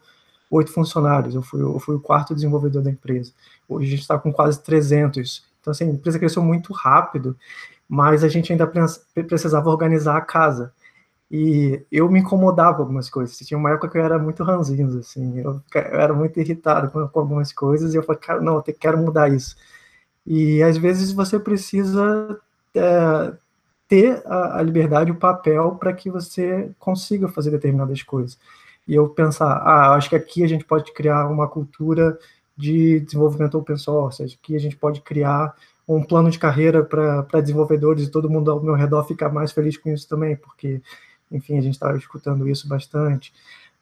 oito 0.50 0.72
funcionários, 0.72 1.34
eu 1.34 1.42
fui, 1.42 1.60
eu 1.60 1.78
fui 1.78 1.96
o 1.96 2.00
quarto 2.00 2.34
desenvolvedor 2.34 2.82
da 2.82 2.90
empresa. 2.90 3.32
Hoje 3.68 3.86
a 3.86 3.90
gente 3.90 4.00
está 4.00 4.18
com 4.18 4.32
quase 4.32 4.62
300. 4.62 5.44
Então, 5.60 5.70
assim, 5.70 5.84
a 5.84 5.92
empresa 5.92 6.18
cresceu 6.18 6.42
muito 6.42 6.72
rápido, 6.72 7.36
mas 7.88 8.24
a 8.24 8.28
gente 8.28 8.52
ainda 8.52 8.70
precisava 9.26 9.70
organizar 9.70 10.16
a 10.16 10.20
casa. 10.20 10.72
E 11.30 11.84
eu 11.90 12.08
me 12.10 12.20
incomodava 12.20 12.76
com 12.76 12.82
algumas 12.82 13.10
coisas. 13.10 13.36
Tinha 13.38 13.58
uma 13.58 13.70
época 13.70 13.88
que 13.88 13.98
eu 13.98 14.04
era 14.04 14.18
muito 14.18 14.44
ranzinho, 14.44 14.98
assim, 14.98 15.40
eu, 15.40 15.60
eu 15.74 16.00
era 16.00 16.14
muito 16.14 16.38
irritado 16.38 16.90
com, 16.90 17.08
com, 17.08 17.20
algumas 17.20 17.52
coisas, 17.52 17.92
e 17.92 17.96
eu 17.96 18.02
falei, 18.02 18.20
cara, 18.20 18.40
não, 18.40 18.56
eu 18.56 18.62
quero 18.62 18.98
mudar 18.98 19.28
isso. 19.32 19.56
E 20.26 20.62
às 20.62 20.76
vezes 20.76 21.12
você 21.12 21.38
precisa 21.38 22.38
é, 22.74 23.32
ter 23.88 24.22
a, 24.26 24.58
a, 24.58 24.62
liberdade, 24.62 25.10
o 25.10 25.16
papel 25.16 25.72
para 25.76 25.92
que 25.92 26.10
você 26.10 26.70
consiga 26.78 27.28
fazer 27.28 27.50
determinadas 27.50 28.02
coisas. 28.02 28.38
E 28.86 28.94
eu 28.94 29.08
pensar, 29.08 29.46
ah, 29.46 29.94
acho 29.94 30.10
que 30.10 30.16
aqui 30.16 30.44
a 30.44 30.46
gente 30.46 30.64
pode 30.64 30.92
criar 30.92 31.26
uma 31.28 31.48
cultura 31.48 32.18
de 32.56 33.00
desenvolvimento 33.00 33.58
open 33.58 33.76
source, 33.76 34.22
aqui 34.22 34.54
a 34.54 34.60
gente 34.60 34.76
pode 34.76 35.00
criar 35.00 35.54
um 35.86 36.02
plano 36.02 36.30
de 36.30 36.38
carreira 36.38 36.82
para 36.82 37.40
desenvolvedores 37.40 38.04
e 38.06 38.10
todo 38.10 38.30
mundo 38.30 38.50
ao 38.50 38.62
meu 38.62 38.74
redor 38.74 39.04
ficar 39.04 39.28
mais 39.28 39.52
feliz 39.52 39.76
com 39.76 39.90
isso 39.90 40.08
também, 40.08 40.36
porque, 40.36 40.80
enfim, 41.30 41.58
a 41.58 41.60
gente 41.60 41.74
estava 41.74 41.96
escutando 41.96 42.48
isso 42.48 42.66
bastante. 42.66 43.32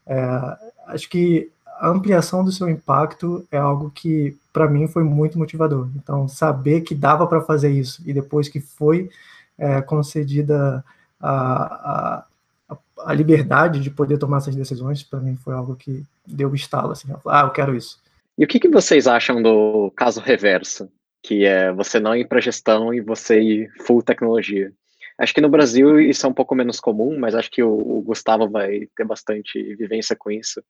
É, 0.07 0.57
acho 0.89 1.09
que 1.09 1.51
a 1.79 1.89
ampliação 1.89 2.45
do 2.45 2.53
seu 2.53 2.69
impacto 2.69 3.47
é 3.51 3.59
algo 3.59 3.91
que, 3.91 4.37
para 4.53 4.69
mim, 4.69 4.87
foi 4.87 5.03
muito 5.03 5.39
motivador. 5.39 5.89
Então, 5.97 6.29
saber 6.29 6.83
que 6.83 6.95
dava 6.95 7.27
para 7.27 7.41
fazer 7.41 7.71
isso 7.71 8.03
e 8.07 8.13
depois 8.13 8.49
que 8.49 8.61
foi 8.61 9.11
é, 9.59 9.81
concedida 9.81 10.85
a, 11.21 12.25
a, 12.69 12.77
a, 13.05 13.13
liberdade 13.13 13.81
de 13.81 13.91
poder 13.91 14.19
tomar 14.19 14.39
essas 14.39 14.57
decisões, 14.57 15.03
para 15.03 15.21
mim 15.21 15.37
foi 15.37 15.55
algo 15.55 15.77
que 15.77 16.05
deu 16.27 16.55
estalo, 16.55 16.93
assim, 16.93 17.13
ah, 17.27 17.43
eu 17.43 17.51
quero 17.51 17.77
isso. 17.77 18.01
E 18.39 18.45
o 18.45 18.49
que, 18.49 18.59
que 18.59 18.69
vocês 18.69 19.07
acham 19.07 19.43
do 19.43 19.93
caso 19.95 20.21
reverso, 20.21 20.89
que 21.23 21.45
é 21.45 21.73
você 21.73 22.01
não 22.01 22.17
ir 22.17 22.27
para 22.27 22.41
gestão 22.41 22.93
e 22.93 23.01
você 23.01 23.41
ir 23.41 23.73
full 23.87 24.03
tecnologia? 24.03 24.73
Acho 25.19 25.35
que 25.35 25.41
no 25.41 25.49
Brasil 25.49 26.01
isso 26.01 26.27
é 26.27 26.29
um 26.29 26.35
pouco 26.35 26.55
menos 26.55 26.81
comum, 26.81 27.19
mas 27.19 27.35
acho 27.35 27.51
que 27.51 27.63
o, 27.63 27.73
o 27.73 28.03
Gustavo 28.03 28.49
vai 28.49 28.89
ter 28.97 29.05
bastante 29.05 29.75
vivência 29.77 30.17
com 30.17 30.31
isso 30.31 30.63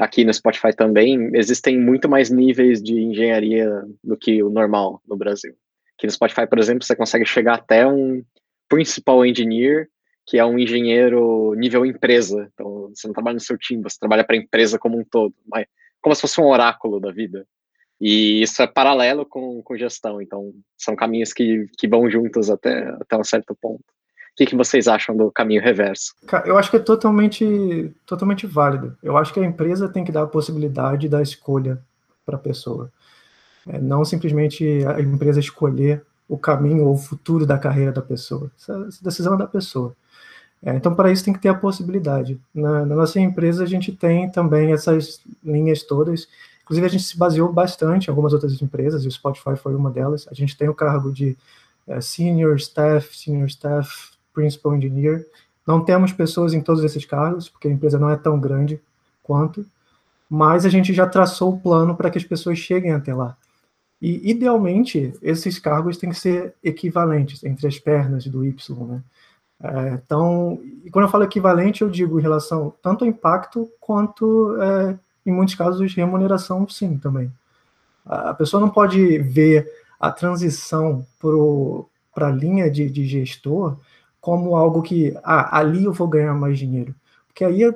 aqui 0.00 0.24
no 0.24 0.32
Spotify 0.32 0.74
também, 0.74 1.30
existem 1.34 1.78
muito 1.78 2.08
mais 2.08 2.30
níveis 2.30 2.82
de 2.82 2.98
engenharia 2.98 3.70
do 4.02 4.16
que 4.16 4.42
o 4.42 4.48
normal 4.48 5.02
no 5.06 5.14
Brasil. 5.14 5.54
Aqui 5.96 6.06
no 6.06 6.12
Spotify, 6.12 6.46
por 6.46 6.58
exemplo, 6.58 6.82
você 6.82 6.96
consegue 6.96 7.26
chegar 7.26 7.56
até 7.56 7.86
um 7.86 8.24
principal 8.66 9.24
engineer, 9.26 9.88
que 10.26 10.38
é 10.38 10.44
um 10.44 10.58
engenheiro 10.58 11.54
nível 11.54 11.84
empresa. 11.84 12.50
Então, 12.54 12.90
você 12.94 13.06
não 13.06 13.12
trabalha 13.12 13.34
no 13.34 13.40
seu 13.40 13.58
time, 13.58 13.82
você 13.82 13.98
trabalha 13.98 14.24
para 14.24 14.34
a 14.34 14.38
empresa 14.38 14.78
como 14.78 14.98
um 14.98 15.04
todo, 15.04 15.34
como 16.00 16.14
se 16.14 16.22
fosse 16.22 16.40
um 16.40 16.46
oráculo 16.46 16.98
da 16.98 17.12
vida. 17.12 17.46
E 18.00 18.42
isso 18.42 18.62
é 18.62 18.66
paralelo 18.66 19.26
com, 19.26 19.62
com 19.62 19.76
gestão, 19.76 20.22
então 20.22 20.54
são 20.76 20.96
caminhos 20.96 21.32
que, 21.32 21.66
que 21.76 21.86
vão 21.86 22.10
juntos 22.10 22.48
até, 22.48 22.88
até 23.00 23.16
um 23.16 23.24
certo 23.24 23.54
ponto 23.54 23.84
que, 24.40 24.46
que 24.46 24.56
vocês 24.56 24.88
acham 24.88 25.14
do 25.14 25.30
caminho 25.30 25.60
reverso? 25.60 26.14
Eu 26.46 26.56
acho 26.56 26.70
que 26.70 26.78
é 26.78 26.80
totalmente, 26.80 27.94
totalmente 28.06 28.46
válido. 28.46 28.96
Eu 29.02 29.18
acho 29.18 29.34
que 29.34 29.40
a 29.40 29.44
empresa 29.44 29.86
tem 29.86 30.02
que 30.02 30.10
dar 30.10 30.22
a 30.22 30.26
possibilidade 30.26 31.10
da 31.10 31.20
escolha 31.20 31.78
para 32.24 32.36
a 32.36 32.38
pessoa. 32.38 32.90
É, 33.68 33.78
não 33.78 34.02
simplesmente 34.02 34.64
a 34.86 34.98
empresa 34.98 35.38
escolher 35.38 36.02
o 36.26 36.38
caminho 36.38 36.86
ou 36.86 36.94
o 36.94 36.98
futuro 36.98 37.44
da 37.44 37.58
carreira 37.58 37.92
da 37.92 38.00
pessoa. 38.00 38.50
Essa, 38.58 38.86
essa 38.88 39.04
decisão 39.04 39.34
é 39.34 39.36
da 39.36 39.46
pessoa. 39.46 39.94
É, 40.62 40.74
então, 40.74 40.94
para 40.94 41.12
isso, 41.12 41.24
tem 41.24 41.34
que 41.34 41.40
ter 41.40 41.50
a 41.50 41.54
possibilidade. 41.54 42.40
Na, 42.54 42.86
na, 42.86 42.94
nossa 42.94 43.20
empresa, 43.20 43.62
a 43.64 43.66
gente 43.66 43.92
tem 43.92 44.30
também 44.30 44.72
essas 44.72 45.20
linhas 45.44 45.82
todas. 45.82 46.26
Inclusive, 46.70 46.86
a 46.86 46.90
gente 46.90 47.02
se 47.02 47.18
baseou 47.18 47.52
bastante 47.52 48.06
em 48.06 48.10
algumas 48.10 48.32
outras 48.32 48.62
empresas, 48.62 49.04
e 49.04 49.08
o 49.08 49.10
Spotify 49.10 49.56
foi 49.56 49.74
uma 49.74 49.90
delas. 49.90 50.28
A 50.30 50.34
gente 50.34 50.56
tem 50.56 50.68
o 50.68 50.74
cargo 50.74 51.12
de 51.12 51.36
é, 51.84 52.00
Senior 52.00 52.54
Staff, 52.54 53.18
Senior 53.18 53.48
Staff 53.48 54.12
Principal 54.32 54.76
Engineer. 54.76 55.26
Não 55.66 55.84
temos 55.84 56.12
pessoas 56.12 56.54
em 56.54 56.60
todos 56.60 56.84
esses 56.84 57.04
cargos, 57.04 57.48
porque 57.48 57.66
a 57.66 57.72
empresa 57.72 57.98
não 57.98 58.08
é 58.08 58.16
tão 58.16 58.38
grande 58.38 58.80
quanto, 59.20 59.66
mas 60.28 60.64
a 60.64 60.68
gente 60.68 60.94
já 60.94 61.08
traçou 61.08 61.54
o 61.54 61.60
plano 61.60 61.96
para 61.96 62.08
que 62.08 62.18
as 62.18 62.24
pessoas 62.24 62.56
cheguem 62.56 62.92
até 62.92 63.12
lá. 63.12 63.36
E, 64.00 64.30
idealmente, 64.30 65.12
esses 65.20 65.58
cargos 65.58 65.96
têm 65.96 66.10
que 66.10 66.16
ser 66.20 66.54
equivalentes 66.62 67.42
entre 67.42 67.66
as 67.66 67.80
pernas 67.80 68.28
do 68.28 68.44
Y, 68.44 68.86
né? 68.86 69.02
É, 69.60 69.94
então, 69.94 70.60
e 70.84 70.90
quando 70.90 71.06
eu 71.06 71.10
falo 71.10 71.24
equivalente, 71.24 71.82
eu 71.82 71.90
digo 71.90 72.20
em 72.20 72.22
relação 72.22 72.72
tanto 72.80 73.04
ao 73.04 73.10
impacto 73.10 73.68
quanto, 73.80 74.56
é, 74.62 74.96
em 75.24 75.32
muitos 75.32 75.54
casos, 75.54 75.94
remuneração, 75.94 76.68
sim, 76.68 76.98
também. 76.98 77.30
A 78.04 78.34
pessoa 78.34 78.60
não 78.60 78.70
pode 78.70 79.18
ver 79.18 79.70
a 79.98 80.10
transição 80.10 81.06
para 82.14 82.28
a 82.28 82.30
linha 82.30 82.70
de, 82.70 82.88
de, 82.90 83.06
gestor 83.06 83.78
como 84.20 84.56
algo 84.56 84.82
que, 84.82 85.16
ah, 85.22 85.58
ali 85.58 85.84
eu 85.84 85.92
vou 85.92 86.08
ganhar 86.08 86.34
mais 86.34 86.58
dinheiro. 86.58 86.94
Porque 87.26 87.44
aí 87.44 87.64
é, 87.64 87.74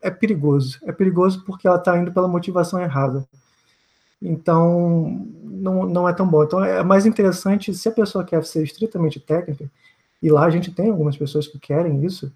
é 0.00 0.10
perigoso. 0.10 0.78
É 0.84 0.92
perigoso 0.92 1.44
porque 1.44 1.66
ela 1.66 1.76
está 1.76 1.96
indo 1.96 2.12
pela 2.12 2.28
motivação 2.28 2.80
errada. 2.80 3.26
Então, 4.20 5.26
não, 5.44 5.86
não 5.86 6.08
é 6.08 6.12
tão 6.12 6.26
bom. 6.26 6.42
Então, 6.42 6.64
é 6.64 6.82
mais 6.82 7.06
interessante, 7.06 7.74
se 7.74 7.88
a 7.88 7.92
pessoa 7.92 8.24
quer 8.24 8.44
ser 8.44 8.62
estritamente 8.62 9.20
técnica, 9.20 9.70
e 10.22 10.30
lá 10.30 10.44
a 10.44 10.50
gente 10.50 10.72
tem 10.72 10.90
algumas 10.90 11.16
pessoas 11.16 11.46
que 11.46 11.58
querem 11.58 12.04
isso, 12.04 12.32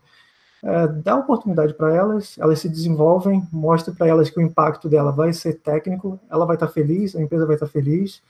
é, 0.63 0.87
dá 0.89 1.17
oportunidade 1.17 1.75
para 1.75 1.95
elas, 1.95 2.37
elas 2.39 2.59
se 2.59 2.69
desenvolvem, 2.69 3.43
mostra 3.51 3.95
para 3.95 4.07
elas 4.07 4.29
que 4.29 4.39
o 4.39 4.43
impacto 4.43 4.89
dela 4.89 5.11
vai 5.11 5.33
ser 5.33 5.55
técnico, 5.55 6.19
ela 6.31 6.45
vai 6.45 6.57
estar 6.57 6.67
tá 6.67 6.73
feliz, 6.73 7.17
a 7.17 7.23
empresa 7.23 7.47
vai 7.47 7.57
estar 7.57 7.67
tá 7.67 7.73
feliz, 7.73 8.23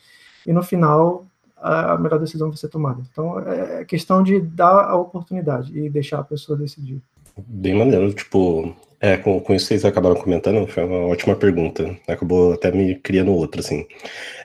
e 0.46 0.52
no 0.52 0.62
final 0.62 1.26
a 1.56 1.98
melhor 1.98 2.18
decisão 2.18 2.48
vai 2.48 2.56
ser 2.56 2.68
tomada. 2.68 3.02
Então 3.12 3.38
é, 3.40 3.80
é 3.80 3.84
questão 3.84 4.22
de 4.22 4.40
dar 4.40 4.88
a 4.88 4.96
oportunidade 4.96 5.76
e 5.78 5.90
deixar 5.90 6.20
a 6.20 6.24
pessoa 6.24 6.58
decidir. 6.58 7.02
Bem 7.46 7.74
maneiro, 7.74 8.12
tipo, 8.12 8.74
é, 9.00 9.16
com, 9.16 9.40
com 9.40 9.54
isso 9.54 9.66
vocês 9.66 9.84
acabaram 9.84 10.16
comentando, 10.16 10.66
foi 10.66 10.84
uma 10.84 11.06
ótima 11.06 11.34
pergunta, 11.34 11.96
acabou 12.06 12.52
até 12.52 12.70
me 12.70 12.94
criando 12.96 13.32
outra, 13.32 13.60
assim. 13.60 13.86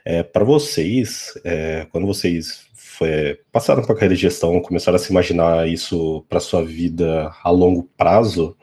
É, 0.03 0.23
para 0.23 0.43
vocês, 0.43 1.33
é, 1.43 1.87
quando 1.91 2.07
vocês 2.07 2.65
foi, 2.97 3.39
passaram 3.51 3.83
carreira 3.83 4.15
de 4.15 4.21
gestão, 4.21 4.61
começaram 4.61 4.95
a 4.95 4.99
se 4.99 5.11
imaginar 5.11 5.67
isso 5.67 6.25
para 6.29 6.39
sua 6.39 6.63
vida 6.63 7.31
a 7.43 7.49
longo 7.49 7.83
prazo, 7.97 8.55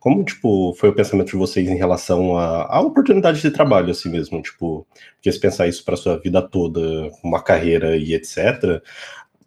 como, 0.00 0.24
tipo, 0.24 0.74
foi 0.78 0.88
o 0.88 0.94
pensamento 0.94 1.28
de 1.30 1.36
vocês 1.36 1.68
em 1.68 1.76
relação 1.76 2.36
à, 2.38 2.80
oportunidade 2.80 3.42
de 3.42 3.50
trabalho, 3.50 3.90
assim 3.90 4.08
mesmo? 4.10 4.40
Tipo, 4.40 4.86
porque 5.14 5.30
se 5.30 5.38
pensar 5.38 5.68
isso 5.68 5.84
para 5.84 5.96
sua 5.96 6.18
vida 6.18 6.40
toda, 6.40 6.80
uma 7.22 7.42
carreira 7.42 7.96
e 7.98 8.14
etc., 8.14 8.82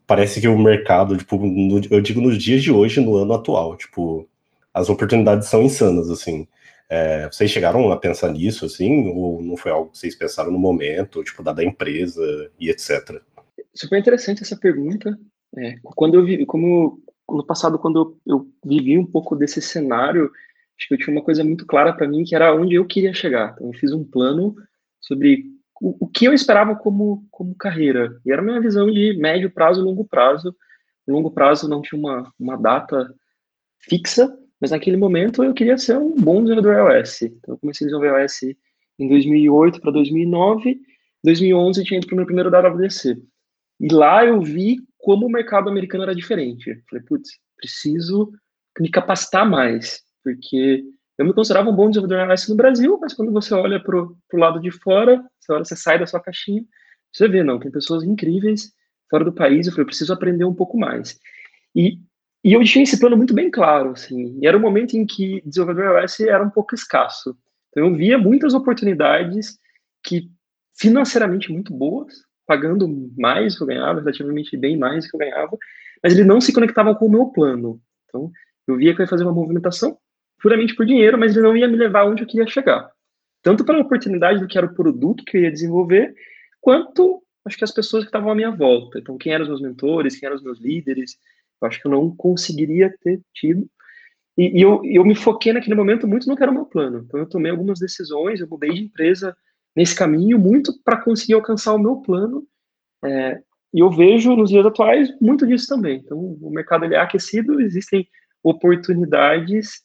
parece 0.05 0.39
que 0.39 0.47
o 0.47 0.57
mercado, 0.57 1.17
tipo, 1.17 1.37
no, 1.37 1.81
eu 1.89 2.01
digo 2.01 2.21
nos 2.21 2.37
dias 2.37 2.61
de 2.61 2.71
hoje, 2.71 3.01
no 3.01 3.17
ano 3.17 3.33
atual, 3.33 3.75
tipo, 3.75 4.29
as 4.73 4.89
oportunidades 4.89 5.47
são 5.49 5.63
insanas, 5.63 6.09
assim. 6.09 6.47
É, 6.89 7.27
vocês 7.31 7.49
chegaram 7.49 7.91
a 7.91 7.97
pensar 7.97 8.31
nisso, 8.31 8.65
assim, 8.65 9.07
ou 9.09 9.41
não 9.41 9.57
foi 9.57 9.71
algo 9.71 9.91
que 9.91 9.97
vocês 9.97 10.15
pensaram 10.15 10.51
no 10.51 10.59
momento, 10.59 11.23
tipo, 11.23 11.41
dada 11.43 11.61
a 11.63 11.65
empresa 11.65 12.51
e 12.59 12.69
etc.? 12.69 13.21
Super 13.75 13.99
interessante 13.99 14.43
essa 14.43 14.57
pergunta. 14.57 15.17
É, 15.57 15.75
quando 15.83 16.15
eu 16.15 16.25
vi, 16.25 16.45
como 16.45 17.01
no 17.29 17.45
passado, 17.45 17.79
quando 17.79 18.19
eu, 18.25 18.47
vivi 18.65 18.97
um 18.97 19.05
pouco 19.05 19.35
desse 19.35 19.61
cenário, 19.61 20.31
acho 20.77 20.87
que 20.87 20.93
eu 20.93 20.97
tinha 20.97 21.15
uma 21.15 21.23
coisa 21.23 21.43
muito 21.43 21.65
clara 21.65 21.93
para 21.93 22.07
mim, 22.07 22.23
que 22.23 22.35
era 22.35 22.53
onde 22.53 22.75
eu 22.75 22.85
queria 22.85 23.13
chegar. 23.13 23.53
Então, 23.53 23.67
eu 23.67 23.73
fiz 23.73 23.91
um 23.91 24.03
plano 24.03 24.55
sobre 24.99 25.45
o, 25.81 26.05
o, 26.05 26.07
que 26.07 26.25
eu 26.25 26.33
esperava 26.33 26.75
como, 26.75 27.25
como 27.31 27.55
carreira. 27.55 28.19
E 28.25 28.31
era 28.31 28.41
a 28.41 28.45
minha 28.45 28.61
visão 28.61 28.89
de 28.91 29.17
médio 29.17 29.51
prazo 29.51 29.81
e 29.81 29.83
longo 29.83 30.05
prazo. 30.05 30.55
Longo 31.07 31.31
prazo 31.31 31.67
não 31.67 31.81
tinha 31.81 31.99
uma, 31.99 32.31
uma 32.39 32.55
data 32.57 33.13
fixa, 33.79 34.33
mas 34.59 34.71
naquele 34.71 34.97
momento 34.97 35.43
eu 35.43 35.53
queria 35.53 35.77
ser 35.77 35.97
um 35.97 36.15
bom 36.15 36.41
desenvolvedor 36.43 36.95
iOS. 36.95 37.23
Então, 37.23 37.55
eu 37.55 37.57
comecei 37.57 37.85
a 37.85 37.89
desenvolver 37.89 38.21
iOS 38.21 38.55
em 38.99 39.09
2008 39.09 39.81
para 39.81 39.91
2009. 39.91 40.79
2011 41.23 41.83
tinha 41.83 41.97
ido 41.97 42.07
para 42.07 42.13
o 42.13 42.17
meu 42.17 42.25
primeiro 42.25 42.49
WWDC. 42.49 43.21
E 43.79 43.93
lá 43.93 44.25
eu 44.25 44.41
vi 44.41 44.77
como 44.97 45.25
o 45.25 45.31
mercado 45.31 45.69
americano 45.69 46.03
era 46.03 46.15
diferente. 46.15 46.81
Falei, 46.89 47.03
putz, 47.05 47.29
preciso 47.57 48.31
me 48.79 48.89
capacitar 48.89 49.47
mais, 49.49 50.01
porque 50.23 50.83
eu 51.17 51.25
me 51.25 51.33
considerava 51.33 51.69
um 51.69 51.75
bom 51.75 51.89
desenvolvedor 51.89 52.29
iOS 52.29 52.47
no 52.47 52.55
Brasil, 52.55 52.97
mas 52.99 53.13
quando 53.13 53.31
você 53.31 53.53
olha 53.53 53.79
para 53.79 53.97
o 53.99 54.17
lado 54.33 54.59
de 54.59 54.71
fora, 54.71 55.23
você, 55.39 55.53
olha, 55.53 55.63
você 55.63 55.75
sai 55.75 55.99
da 55.99 56.07
sua 56.07 56.19
caixinha, 56.19 56.63
você 57.11 57.27
vê, 57.27 57.43
não, 57.43 57.59
tem 57.59 57.71
pessoas 57.71 58.03
incríveis 58.03 58.73
fora 59.09 59.23
do 59.23 59.31
país, 59.31 59.67
eu 59.67 59.73
falei, 59.73 59.83
eu 59.83 59.87
preciso 59.87 60.11
aprender 60.11 60.45
um 60.45 60.55
pouco 60.55 60.77
mais. 60.77 61.19
E, 61.75 61.99
e 62.43 62.53
eu 62.53 62.63
tinha 62.63 62.83
esse 62.83 62.99
plano 62.99 63.15
muito 63.15 63.33
bem 63.33 63.51
claro, 63.51 63.91
assim, 63.91 64.39
e 64.41 64.47
era 64.47 64.57
um 64.57 64.61
momento 64.61 64.95
em 64.95 65.05
que 65.05 65.41
desenvolvedor 65.45 66.01
iOS 66.01 66.19
era 66.21 66.43
um 66.43 66.49
pouco 66.49 66.73
escasso. 66.73 67.37
Então 67.69 67.87
eu 67.87 67.95
via 67.95 68.17
muitas 68.17 68.53
oportunidades 68.55 69.59
que 70.03 70.31
financeiramente 70.75 71.51
muito 71.51 71.71
boas, 71.71 72.13
pagando 72.45 72.87
mais 73.17 73.53
do 73.53 73.57
que 73.57 73.63
eu 73.63 73.67
ganhava, 73.67 73.99
relativamente 73.99 74.57
bem 74.57 74.77
mais 74.77 75.05
do 75.05 75.09
que 75.09 75.15
eu 75.15 75.19
ganhava, 75.19 75.57
mas 76.03 76.13
ele 76.13 76.23
não 76.23 76.41
se 76.41 76.53
conectava 76.53 76.93
com 76.95 77.05
o 77.05 77.11
meu 77.11 77.27
plano. 77.27 77.81
Então, 78.07 78.31
eu 78.67 78.77
via 78.77 78.93
que 78.93 79.01
eu 79.01 79.03
ia 79.03 79.09
fazer 79.09 79.23
uma 79.23 79.33
movimentação 79.33 79.97
puramente 80.41 80.75
por 80.75 80.85
dinheiro, 80.85 81.17
mas 81.17 81.35
ele 81.35 81.45
não 81.45 81.55
ia 81.55 81.67
me 81.67 81.77
levar 81.77 82.05
onde 82.05 82.23
eu 82.23 82.27
queria 82.27 82.45
chegar. 82.47 82.89
Tanto 83.41 83.65
pela 83.65 83.79
oportunidade 83.79 84.39
do 84.39 84.47
que 84.47 84.57
era 84.57 84.67
o 84.67 84.73
produto 84.73 85.23
que 85.25 85.37
eu 85.37 85.41
ia 85.41 85.51
desenvolver, 85.51 86.13
quanto 86.59 87.23
acho 87.45 87.57
que 87.57 87.63
as 87.63 87.71
pessoas 87.71 88.03
que 88.03 88.09
estavam 88.09 88.31
à 88.31 88.35
minha 88.35 88.51
volta. 88.51 88.99
Então, 88.99 89.17
quem 89.17 89.33
eram 89.33 89.43
os 89.43 89.49
meus 89.49 89.61
mentores, 89.61 90.17
quem 90.17 90.27
eram 90.27 90.35
os 90.35 90.43
meus 90.43 90.59
líderes, 90.59 91.17
eu 91.61 91.67
acho 91.67 91.81
que 91.81 91.87
eu 91.87 91.91
não 91.91 92.15
conseguiria 92.15 92.93
ter 93.01 93.21
tido. 93.33 93.67
E, 94.37 94.59
e 94.59 94.61
eu, 94.61 94.81
eu 94.83 95.03
me 95.05 95.15
foquei 95.15 95.53
naquele 95.53 95.75
momento 95.75 96.07
muito 96.07 96.27
no 96.27 96.35
que 96.35 96.43
era 96.43 96.51
o 96.51 96.55
meu 96.55 96.65
plano. 96.65 97.03
Então, 97.05 97.19
eu 97.19 97.27
tomei 97.27 97.51
algumas 97.51 97.79
decisões, 97.79 98.39
eu 98.39 98.47
mudei 98.47 98.71
de 98.71 98.83
empresa 98.83 99.35
nesse 99.75 99.95
caminho 99.95 100.37
muito 100.39 100.73
para 100.83 101.01
conseguir 101.01 101.33
alcançar 101.33 101.73
o 101.73 101.79
meu 101.79 101.97
plano. 101.97 102.45
É, 103.03 103.41
e 103.73 103.79
eu 103.79 103.89
vejo 103.89 104.35
nos 104.35 104.49
dias 104.49 104.65
atuais 104.65 105.09
muito 105.19 105.47
disso 105.47 105.67
também. 105.67 105.97
Então, 105.97 106.17
o 106.17 106.49
mercado 106.51 106.85
ele 106.85 106.95
é 106.95 106.99
aquecido, 106.99 107.59
existem 107.59 108.07
oportunidades, 108.43 109.81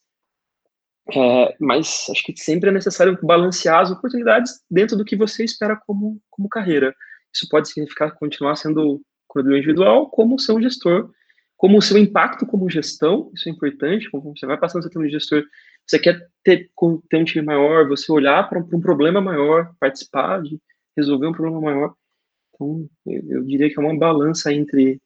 é, 1.10 1.56
mas 1.58 2.06
acho 2.10 2.22
que 2.22 2.36
sempre 2.36 2.68
é 2.68 2.72
necessário 2.72 3.18
balancear 3.22 3.80
as 3.80 3.90
oportunidades 3.90 4.60
dentro 4.70 4.96
do 4.96 5.04
que 5.04 5.16
você 5.16 5.44
espera 5.44 5.80
como, 5.86 6.20
como 6.28 6.48
carreira. 6.48 6.94
Isso 7.32 7.48
pode 7.48 7.68
significar 7.68 8.14
continuar 8.14 8.56
sendo 8.56 9.00
cuidador 9.26 9.58
individual, 9.58 10.10
como 10.10 10.38
ser 10.38 10.52
um 10.52 10.62
gestor, 10.62 11.10
como 11.56 11.78
o 11.78 11.82
seu 11.82 11.98
impacto 11.98 12.46
como 12.46 12.70
gestão, 12.70 13.30
isso 13.34 13.48
é 13.48 13.52
importante, 13.52 14.10
como 14.10 14.34
você 14.34 14.46
vai 14.46 14.56
passando 14.56 14.86
a 14.86 14.90
ser 14.90 14.98
um 14.98 15.08
gestor 15.08 15.42
você 15.88 15.98
quer 15.98 16.28
ter, 16.44 16.70
ter 17.08 17.16
um 17.16 17.24
time 17.24 17.44
maior, 17.44 17.88
você 17.88 18.10
olhar 18.12 18.48
para 18.48 18.58
um, 18.58 18.68
um, 18.72 18.80
problema 18.80 19.20
maior, 19.20 19.72
participar 19.80 20.42
de 20.42 20.58
resolver 20.96 21.26
um 21.26 21.32
problema 21.32 21.60
maior. 21.60 21.94
Então, 22.54 22.86
eu, 23.06 23.22
eu 23.28 23.44
diria 23.44 23.68
que 23.68 23.78
é 23.78 23.82
uma 23.82 23.96
balança 23.96 24.52
entre 24.52 25.00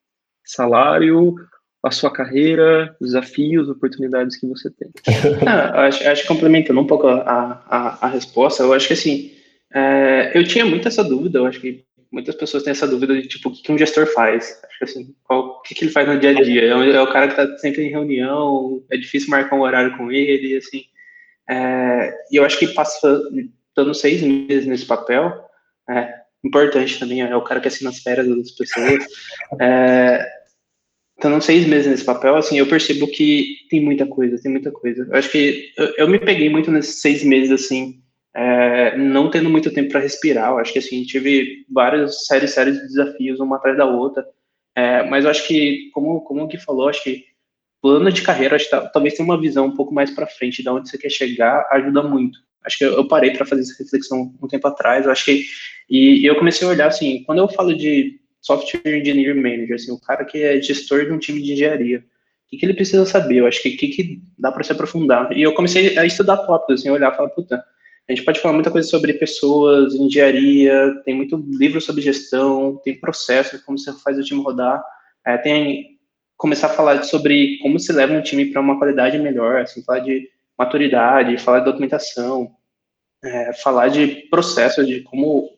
salário, 0.44 1.36
a 1.84 1.90
sua 1.90 2.12
carreira, 2.12 2.96
desafios, 3.00 3.68
oportunidades 3.68 4.36
que 4.36 4.46
você 4.46 4.70
tem. 4.70 4.90
ah, 5.46 5.86
acho, 5.86 6.06
acho 6.08 6.22
que 6.22 6.28
complementando 6.28 6.80
um 6.80 6.86
pouco 6.86 7.06
a, 7.06 7.62
a, 7.66 8.06
a 8.06 8.08
resposta, 8.08 8.62
eu 8.62 8.72
acho 8.72 8.88
que 8.88 8.94
assim, 8.94 9.32
é, 9.74 10.32
eu 10.34 10.44
tinha 10.44 10.64
muito 10.64 10.86
essa 10.86 11.02
dúvida, 11.02 11.38
eu 11.38 11.46
acho 11.46 11.60
que 11.60 11.84
muitas 12.12 12.34
pessoas 12.34 12.62
têm 12.62 12.70
essa 12.70 12.86
dúvida 12.86 13.14
de 13.14 13.26
tipo, 13.26 13.48
o 13.48 13.52
que, 13.52 13.72
um 13.72 13.78
gestor 13.78 14.06
faz? 14.06 14.60
Acho 14.64 14.78
que 14.78 14.84
assim, 14.84 15.14
qual, 15.24 15.46
o 15.46 15.62
que, 15.62 15.74
que 15.74 15.84
ele 15.84 15.92
faz 15.92 16.06
no 16.06 16.20
dia 16.20 16.30
a 16.30 16.42
dia? 16.42 16.62
É, 16.62 16.90
é 16.90 17.00
o 17.00 17.10
cara 17.10 17.28
que 17.28 17.40
está 17.40 17.58
sempre 17.58 17.82
em 17.82 17.90
reunião, 17.90 18.84
é 18.90 18.96
difícil 18.98 19.30
marcar 19.30 19.56
um 19.56 19.62
horário 19.62 19.96
com 19.96 20.12
ele, 20.12 20.56
assim. 20.56 20.84
É, 21.48 22.14
e 22.30 22.36
eu 22.36 22.44
acho 22.44 22.58
que 22.58 22.68
passando 22.68 23.94
seis 23.94 24.22
meses 24.22 24.66
nesse 24.66 24.84
papel, 24.84 25.32
é 25.88 26.12
importante 26.44 26.98
também, 26.98 27.22
é 27.22 27.36
o 27.36 27.42
cara 27.42 27.60
que 27.60 27.68
assina 27.68 27.90
as 27.90 27.98
férias 27.98 28.28
das 28.28 28.50
pessoas. 28.50 29.04
É, 29.60 30.28
estando 31.16 31.40
seis 31.40 31.66
meses 31.66 31.90
nesse 31.90 32.04
papel, 32.04 32.36
assim, 32.36 32.58
eu 32.58 32.66
percebo 32.66 33.06
que 33.06 33.56
tem 33.70 33.82
muita 33.82 34.06
coisa, 34.06 34.40
tem 34.40 34.52
muita 34.52 34.70
coisa. 34.70 35.06
Eu 35.08 35.16
acho 35.16 35.30
que 35.30 35.72
eu, 35.78 35.94
eu 35.98 36.08
me 36.08 36.18
peguei 36.18 36.50
muito 36.50 36.70
nesses 36.70 37.00
seis 37.00 37.24
meses, 37.24 37.50
assim, 37.50 38.02
é, 38.34 38.96
não 38.96 39.30
tendo 39.30 39.50
muito 39.50 39.72
tempo 39.72 39.90
para 39.90 40.00
respirar. 40.00 40.50
Eu 40.50 40.58
acho 40.58 40.72
que 40.72 40.78
assim 40.78 41.02
tive 41.04 41.64
várias 41.70 42.26
séries, 42.26 42.52
séries 42.52 42.76
de 42.76 42.86
desafios 42.86 43.40
uma 43.40 43.56
atrás 43.56 43.76
da 43.76 43.86
outra. 43.86 44.26
É, 44.74 45.02
mas 45.08 45.24
eu 45.24 45.30
acho 45.30 45.46
que, 45.46 45.90
como, 45.92 46.22
como 46.22 46.42
o 46.42 46.46
Gui 46.46 46.58
falou, 46.58 46.88
acho 46.88 47.02
que 47.02 47.24
plano 47.82 48.10
de 48.10 48.22
carreira, 48.22 48.56
acho 48.56 48.66
que 48.66 48.70
tá, 48.70 48.86
talvez 48.88 49.14
tenha 49.14 49.26
uma 49.26 49.40
visão 49.40 49.66
um 49.66 49.74
pouco 49.74 49.92
mais 49.92 50.10
para 50.10 50.26
frente 50.26 50.62
de 50.62 50.68
onde 50.68 50.88
você 50.88 50.96
quer 50.96 51.10
chegar, 51.10 51.66
ajuda 51.72 52.02
muito. 52.02 52.38
Acho 52.64 52.78
que 52.78 52.84
eu, 52.84 52.92
eu 52.94 53.08
parei 53.08 53.32
para 53.32 53.44
fazer 53.44 53.62
essa 53.62 53.82
reflexão 53.82 54.32
um 54.40 54.48
tempo 54.48 54.66
atrás. 54.68 55.04
Eu 55.04 55.12
acho 55.12 55.24
que 55.24 55.44
e, 55.90 56.22
e, 56.22 56.26
eu 56.26 56.36
comecei 56.36 56.66
a 56.66 56.70
olhar 56.70 56.86
assim, 56.86 57.22
quando 57.24 57.38
eu 57.40 57.48
falo 57.48 57.76
de 57.76 58.20
software 58.40 58.98
engineer 58.98 59.36
manager, 59.36 59.74
assim, 59.74 59.92
o 59.92 60.00
cara 60.00 60.24
que 60.24 60.42
é 60.42 60.60
gestor 60.60 61.04
de 61.04 61.12
um 61.12 61.18
time 61.18 61.42
de 61.42 61.52
engenharia, 61.52 61.98
o 61.98 62.50
que, 62.50 62.56
que 62.56 62.66
ele 62.66 62.74
precisa 62.74 63.04
saber? 63.04 63.36
Eu 63.36 63.46
acho 63.46 63.62
que 63.62 63.70
o 63.70 63.76
que, 63.76 63.88
que 63.88 64.22
dá 64.38 64.52
para 64.52 64.62
se 64.62 64.72
aprofundar. 64.72 65.32
E 65.36 65.42
eu 65.42 65.52
comecei 65.54 65.98
a 65.98 66.06
estudar 66.06 66.38
tópicos, 66.38 66.80
assim, 66.80 66.90
olhar 66.90 67.14
falar, 67.16 67.30
puta, 67.30 67.62
a 68.08 68.12
gente 68.12 68.24
pode 68.24 68.40
falar 68.40 68.54
muita 68.54 68.70
coisa 68.70 68.88
sobre 68.88 69.14
pessoas, 69.14 69.94
engenharia, 69.94 71.00
tem 71.04 71.14
muito 71.14 71.36
livro 71.36 71.80
sobre 71.80 72.02
gestão, 72.02 72.80
tem 72.84 72.98
processo, 72.98 73.64
como 73.64 73.78
você 73.78 73.92
faz 73.92 74.18
o 74.18 74.22
time 74.22 74.42
rodar, 74.42 74.82
é, 75.24 75.38
tem 75.38 75.92
começar 76.36 76.66
a 76.66 76.70
falar 76.70 77.04
sobre 77.04 77.58
como 77.62 77.78
se 77.78 77.92
leva 77.92 78.14
um 78.14 78.22
time 78.22 78.46
para 78.46 78.60
uma 78.60 78.76
qualidade 78.76 79.16
melhor, 79.16 79.60
assim, 79.60 79.80
falar 79.84 80.00
de 80.00 80.28
maturidade, 80.58 81.38
falar 81.38 81.60
de 81.60 81.66
documentação, 81.66 82.50
é, 83.22 83.52
falar 83.52 83.88
de 83.88 84.28
processos, 84.28 84.84
de 84.84 85.02
como 85.02 85.56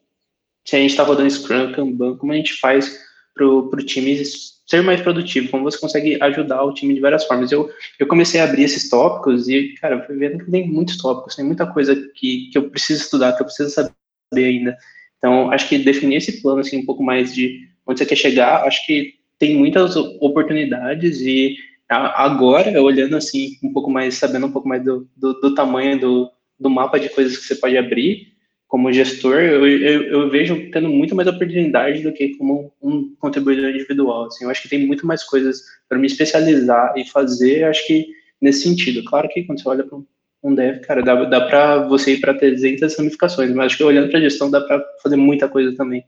se 0.63 0.77
a 0.77 0.79
gente 0.79 0.91
está 0.91 1.03
rodando 1.03 1.31
Scrum, 1.31 1.73
Kanban, 1.73 2.19
como 2.19 2.33
a 2.33 2.37
gente 2.37 2.61
faz 2.61 2.99
para 3.35 3.47
o 3.47 3.77
time 3.77 4.23
ser 4.67 4.83
mais 4.83 5.01
produtivo, 5.01 5.51
como 5.51 5.65
você 5.65 5.79
consegue 5.79 6.23
ajudar 6.23 6.65
o 6.65 6.73
time 6.73 6.95
de 6.95 7.01
várias 7.01 7.25
formas. 7.25 7.53
Eu, 7.53 7.71
eu 7.99 8.07
comecei 8.07 8.41
a 8.41 8.45
abrir 8.45 8.65
esses 8.65 8.89
tópicos 8.89 9.49
e, 9.49 9.75
cara, 9.81 9.97
eu 9.97 10.07
fui 10.07 10.17
vendo 10.17 10.43
que 10.43 10.51
tem 10.51 10.67
muitos 10.67 10.97
tópicos, 10.97 11.37
tem 11.37 11.45
muita 11.45 11.67
coisa 11.67 11.95
que, 12.15 12.49
que 12.51 12.59
eu 12.59 12.71
preciso 12.71 13.03
estudar, 13.03 13.35
que 13.35 13.43
eu 13.43 13.47
preciso 13.47 13.71
saber 13.71 13.93
ainda. 14.35 14.77
Então, 15.19 15.51
acho 15.51 15.69
que 15.69 15.79
definir 15.79 16.17
esse 16.17 16.41
plano, 16.41 16.61
assim, 16.61 16.79
um 16.79 16.87
pouco 16.87 17.03
mais 17.03 17.35
de 17.35 17.69
onde 17.87 17.99
você 17.99 18.07
quer 18.07 18.17
chegar, 18.17 18.65
acho 18.65 18.85
que 18.87 19.15
tem 19.39 19.57
muitas 19.57 19.97
oportunidades 19.97 21.21
e 21.21 21.57
agora, 21.89 22.81
olhando 22.83 23.17
assim, 23.17 23.59
um 23.63 23.73
pouco 23.73 23.91
mais, 23.91 24.15
sabendo 24.15 24.47
um 24.47 24.53
pouco 24.53 24.69
mais 24.69 24.83
do, 24.83 25.09
do, 25.17 25.35
do 25.35 25.55
tamanho 25.55 25.99
do, 26.01 26.31
do 26.59 26.71
mapa 26.71 26.99
de 26.99 27.09
coisas 27.11 27.37
que 27.37 27.45
você 27.45 27.57
pode 27.57 27.77
abrir, 27.77 28.34
como 28.67 28.93
gestor, 28.93 29.37
eu, 29.37 29.67
eu, 29.67 30.03
eu, 30.05 30.31
vejo 30.31 30.71
tendo 30.71 30.89
muito 30.89 31.15
mais 31.15 31.29
oportunidade 31.29 32.03
do 32.03 32.13
que 32.13 32.37
como 32.37 32.73
um 32.83 33.15
contribuidor 33.21 33.71
individual. 33.71 34.27
Assim, 34.27 34.45
eu 34.45 34.51
acho 34.51 34.63
que 34.63 34.69
tem 34.69 34.87
muito 34.87 35.07
mais 35.07 35.23
coisas 35.23 35.63
para 35.89 35.99
me 35.99 36.07
especializar 36.07 36.93
e 36.97 37.09
fazer, 37.09 37.65
acho 37.65 37.87
que 37.87 38.07
nesse 38.41 38.63
sentido. 38.63 39.05
Claro 39.05 39.29
que 39.29 39.45
quando 39.45 39.61
você 39.61 39.69
olha 39.69 39.85
para 39.85 39.99
um 40.43 40.55
dev, 40.55 40.81
cara, 40.81 41.03
dá, 41.03 41.25
dá 41.25 41.41
para 41.43 41.87
você 41.89 42.15
ir 42.15 42.21
para 42.21 42.35
300 42.35 42.97
ramificações, 42.97 43.51
mas 43.55 43.67
acho 43.67 43.77
que 43.79 43.85
olhando 43.85 44.11
para 44.11 44.19
a 44.19 44.23
gestão 44.23 44.51
dá 44.51 44.61
para 44.61 44.85
fazer 45.03 45.17
muita 45.17 45.49
coisa 45.49 45.75
também. 45.77 46.05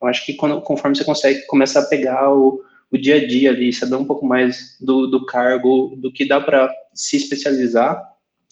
Eu 0.00 0.08
acho 0.08 0.24
que 0.24 0.34
quando, 0.34 0.60
conforme 0.62 0.96
você 0.96 1.04
consegue 1.04 1.46
começar 1.46 1.80
a 1.80 1.86
pegar 1.86 2.32
o, 2.32 2.62
o 2.90 2.98
dia 2.98 3.16
a 3.16 3.26
dia 3.26 3.50
ali, 3.50 3.72
saber 3.72 3.96
um 3.96 4.04
pouco 4.04 4.26
mais 4.26 4.76
do, 4.80 5.06
do 5.06 5.26
cargo, 5.26 5.96
do 5.96 6.12
que 6.12 6.24
dá 6.24 6.40
para 6.40 6.72
se 6.94 7.16
especializar, 7.16 8.00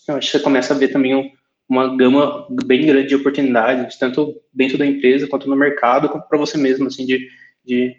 eu 0.07 0.17
acho 0.17 0.31
que 0.31 0.39
você 0.39 0.43
começa 0.43 0.75
a 0.75 0.77
ver 0.77 0.89
também 0.89 1.15
um, 1.15 1.31
uma 1.69 1.97
gama 1.97 2.47
bem 2.65 2.87
grande 2.87 3.09
de 3.09 3.15
oportunidades, 3.15 3.99
tanto 3.99 4.35
dentro 4.53 4.79
da 4.79 4.87
empresa 4.87 5.27
quanto 5.27 5.49
no 5.49 5.57
mercado, 5.57 6.09
quanto 6.09 6.29
para 6.29 6.39
você 6.39 6.57
mesmo, 6.57 6.87
assim, 6.87 7.05
de, 7.05 7.29
de, 7.65 7.95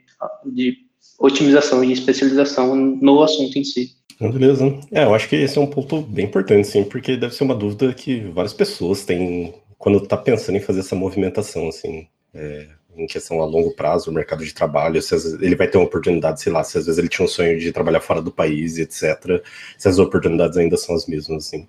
de 0.45 0.77
otimização 1.19 1.84
e 1.84 1.91
especialização 1.91 2.75
no 2.75 3.21
assunto 3.21 3.58
em 3.58 3.63
si. 3.63 3.91
Beleza. 4.19 4.77
É, 4.91 5.03
eu 5.03 5.13
acho 5.13 5.29
que 5.29 5.36
esse 5.36 5.58
é 5.58 5.62
um 5.62 5.67
ponto 5.67 6.01
bem 6.01 6.25
importante, 6.25 6.67
sim, 6.67 6.84
porque 6.84 7.15
deve 7.15 7.34
ser 7.34 7.43
uma 7.43 7.55
dúvida 7.55 7.93
que 7.93 8.19
várias 8.34 8.53
pessoas 8.53 9.05
têm 9.05 9.53
quando 9.77 10.03
está 10.03 10.17
pensando 10.17 10.58
em 10.58 10.62
fazer 10.62 10.82
essa 10.82 10.93
movimentação, 10.93 11.69
assim, 11.69 12.05
é, 12.34 12.67
em 12.97 13.08
questão 13.08 13.41
a 13.41 13.45
longo 13.45 13.73
prazo, 13.75 14.12
o 14.12 14.13
mercado 14.13 14.43
de 14.43 14.53
trabalho, 14.53 15.01
se 15.01 15.15
ele 15.41 15.55
vai 15.55 15.69
ter 15.69 15.77
uma 15.77 15.86
oportunidade, 15.86 16.41
sei 16.41 16.51
lá, 16.51 16.63
se 16.65 16.77
às 16.77 16.86
vezes 16.86 16.99
ele 16.99 17.08
tinha 17.08 17.25
um 17.25 17.29
sonho 17.29 17.58
de 17.58 17.71
trabalhar 17.71 18.01
fora 18.01 18.21
do 18.21 18.32
país, 18.32 18.77
etc., 18.77 19.41
se 19.77 19.88
as 19.88 19.99
oportunidades 19.99 20.58
ainda 20.58 20.75
são 20.75 20.93
as 20.95 21.08
mesmas, 21.08 21.47
assim. 21.47 21.65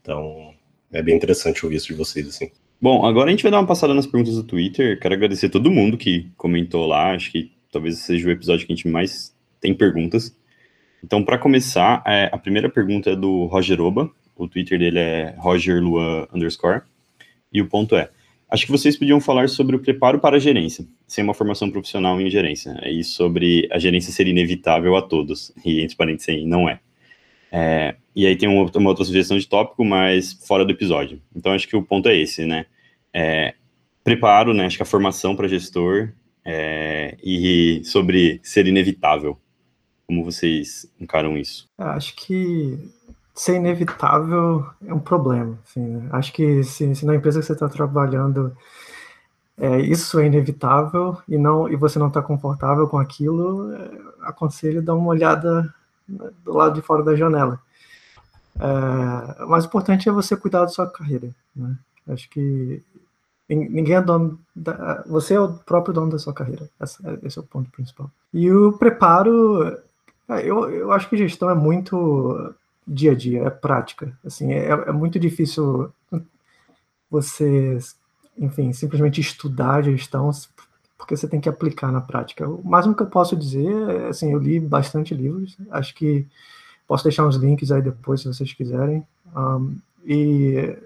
Então, 0.00 0.54
é 0.92 1.02
bem 1.02 1.16
interessante 1.16 1.64
ouvir 1.64 1.76
isso 1.76 1.88
de 1.88 1.94
vocês, 1.94 2.26
assim. 2.28 2.50
Bom, 2.80 3.04
agora 3.04 3.28
a 3.28 3.30
gente 3.30 3.42
vai 3.42 3.50
dar 3.50 3.58
uma 3.58 3.66
passada 3.66 3.92
nas 3.92 4.06
perguntas 4.06 4.34
do 4.34 4.42
Twitter. 4.42 4.98
Quero 5.00 5.14
agradecer 5.14 5.46
a 5.46 5.50
todo 5.50 5.70
mundo 5.70 5.98
que 5.98 6.28
comentou 6.36 6.86
lá. 6.86 7.12
Acho 7.12 7.32
que 7.32 7.50
talvez 7.72 7.98
seja 7.98 8.28
o 8.28 8.30
episódio 8.30 8.66
que 8.66 8.72
a 8.72 8.76
gente 8.76 8.88
mais 8.88 9.34
tem 9.60 9.74
perguntas. 9.74 10.34
Então, 11.04 11.22
para 11.24 11.38
começar, 11.38 12.02
é, 12.06 12.28
a 12.32 12.38
primeira 12.38 12.68
pergunta 12.68 13.10
é 13.10 13.16
do 13.16 13.46
Roger 13.46 13.80
Oba. 13.80 14.10
O 14.36 14.46
Twitter 14.48 14.78
dele 14.78 14.98
é 14.98 15.34
rogerluan 15.36 16.26
underscore. 16.32 16.82
E 17.52 17.60
o 17.60 17.66
ponto 17.66 17.96
é, 17.96 18.08
acho 18.48 18.64
que 18.64 18.72
vocês 18.72 18.96
podiam 18.96 19.20
falar 19.20 19.48
sobre 19.48 19.74
o 19.74 19.80
preparo 19.80 20.20
para 20.20 20.36
a 20.36 20.40
gerência, 20.40 20.86
sem 21.06 21.24
uma 21.24 21.34
formação 21.34 21.70
profissional 21.70 22.20
em 22.20 22.30
gerência. 22.30 22.80
E 22.88 23.02
sobre 23.02 23.68
a 23.72 23.78
gerência 23.78 24.12
ser 24.12 24.28
inevitável 24.28 24.96
a 24.96 25.02
todos. 25.02 25.52
E, 25.64 25.80
entre 25.80 25.96
parênteses 25.96 26.46
não 26.46 26.68
é. 26.68 26.80
É 27.52 27.96
e 28.18 28.26
aí 28.26 28.34
tem 28.34 28.48
uma, 28.48 28.88
outra 28.88 29.04
sugestão 29.04 29.38
de 29.38 29.46
tópico, 29.46 29.84
mas 29.84 30.32
fora 30.44 30.64
do 30.64 30.72
episódio. 30.72 31.22
Então, 31.36 31.52
acho 31.52 31.68
que 31.68 31.76
o 31.76 31.82
ponto 31.84 32.08
é 32.08 32.16
esse, 32.16 32.44
né? 32.44 32.66
É, 33.14 33.54
preparo, 34.02 34.52
né? 34.52 34.66
Acho 34.66 34.76
que 34.76 34.82
a 34.82 34.86
formação 34.86 35.36
para 35.36 35.46
gestor 35.46 36.10
é, 36.44 37.16
e 37.22 37.80
sobre 37.84 38.40
ser 38.42 38.66
inevitável. 38.66 39.38
Como 40.04 40.24
vocês 40.24 40.84
encaram 41.00 41.38
isso? 41.38 41.68
Acho 41.78 42.16
que 42.16 42.76
ser 43.36 43.54
inevitável 43.54 44.66
é 44.84 44.92
um 44.92 44.98
problema. 44.98 45.56
Assim, 45.64 45.86
né? 45.86 46.08
Acho 46.10 46.32
que 46.32 46.64
se, 46.64 46.92
se, 46.96 47.06
na 47.06 47.14
empresa 47.14 47.38
que 47.38 47.46
você 47.46 47.52
está 47.52 47.68
trabalhando 47.68 48.52
é, 49.56 49.78
isso 49.78 50.18
é 50.18 50.26
inevitável 50.26 51.16
e 51.28 51.38
não 51.38 51.68
e 51.68 51.76
você 51.76 52.00
não 52.00 52.08
está 52.08 52.20
confortável 52.20 52.88
com 52.88 52.98
aquilo, 52.98 53.72
é, 53.76 53.90
aconselho 54.22 54.82
dar 54.82 54.96
uma 54.96 55.10
olhada 55.10 55.72
do 56.08 56.52
lado 56.52 56.74
de 56.74 56.82
fora 56.82 57.02
da 57.02 57.14
janela. 57.14 57.60
É, 58.58 59.44
o 59.44 59.48
mais 59.48 59.64
importante 59.64 60.08
é 60.08 60.12
você 60.12 60.36
cuidar 60.36 60.62
da 60.62 60.68
sua 60.68 60.90
carreira. 60.90 61.34
Né? 61.54 61.76
Acho 62.08 62.28
que 62.30 62.82
ninguém 63.48 63.96
é 63.96 64.02
dono. 64.02 64.38
Da, 64.54 65.04
você 65.06 65.34
é 65.34 65.40
o 65.40 65.52
próprio 65.52 65.94
dono 65.94 66.10
da 66.10 66.18
sua 66.18 66.32
carreira. 66.32 66.68
Esse, 66.80 67.38
é 67.38 67.40
o 67.40 67.44
ponto 67.44 67.70
principal. 67.70 68.10
E 68.32 68.50
o 68.50 68.72
preparo 68.72 69.78
é, 70.28 70.42
eu, 70.42 70.70
eu 70.70 70.92
acho 70.92 71.08
que 71.08 71.16
gestão 71.16 71.48
é 71.48 71.54
muito 71.54 72.54
dia 72.86 73.12
a 73.12 73.14
dia, 73.14 73.44
é 73.44 73.50
prática. 73.50 74.16
Assim, 74.24 74.52
é, 74.52 74.68
é 74.68 74.92
muito 74.92 75.18
difícil 75.18 75.92
você, 77.10 77.78
enfim, 78.36 78.72
simplesmente 78.72 79.20
estudar 79.20 79.82
gestão, 79.82 80.30
porque 80.98 81.16
você 81.16 81.28
tem 81.28 81.40
que 81.40 81.48
aplicar 81.48 81.92
na 81.92 82.00
prática. 82.00 82.46
O 82.46 82.62
máximo 82.68 82.94
que 82.94 83.02
eu 83.02 83.06
posso 83.06 83.36
dizer 83.36 83.72
é, 83.88 84.08
assim, 84.08 84.32
eu 84.32 84.38
li 84.38 84.58
bastante 84.58 85.14
livros, 85.14 85.56
acho 85.70 85.94
que 85.94 86.26
posso 86.86 87.04
deixar 87.04 87.26
uns 87.26 87.36
links 87.36 87.70
aí 87.70 87.80
depois, 87.80 88.20
se 88.20 88.26
vocês 88.26 88.52
quiserem, 88.52 89.06
um, 89.34 89.76
e, 90.04 90.76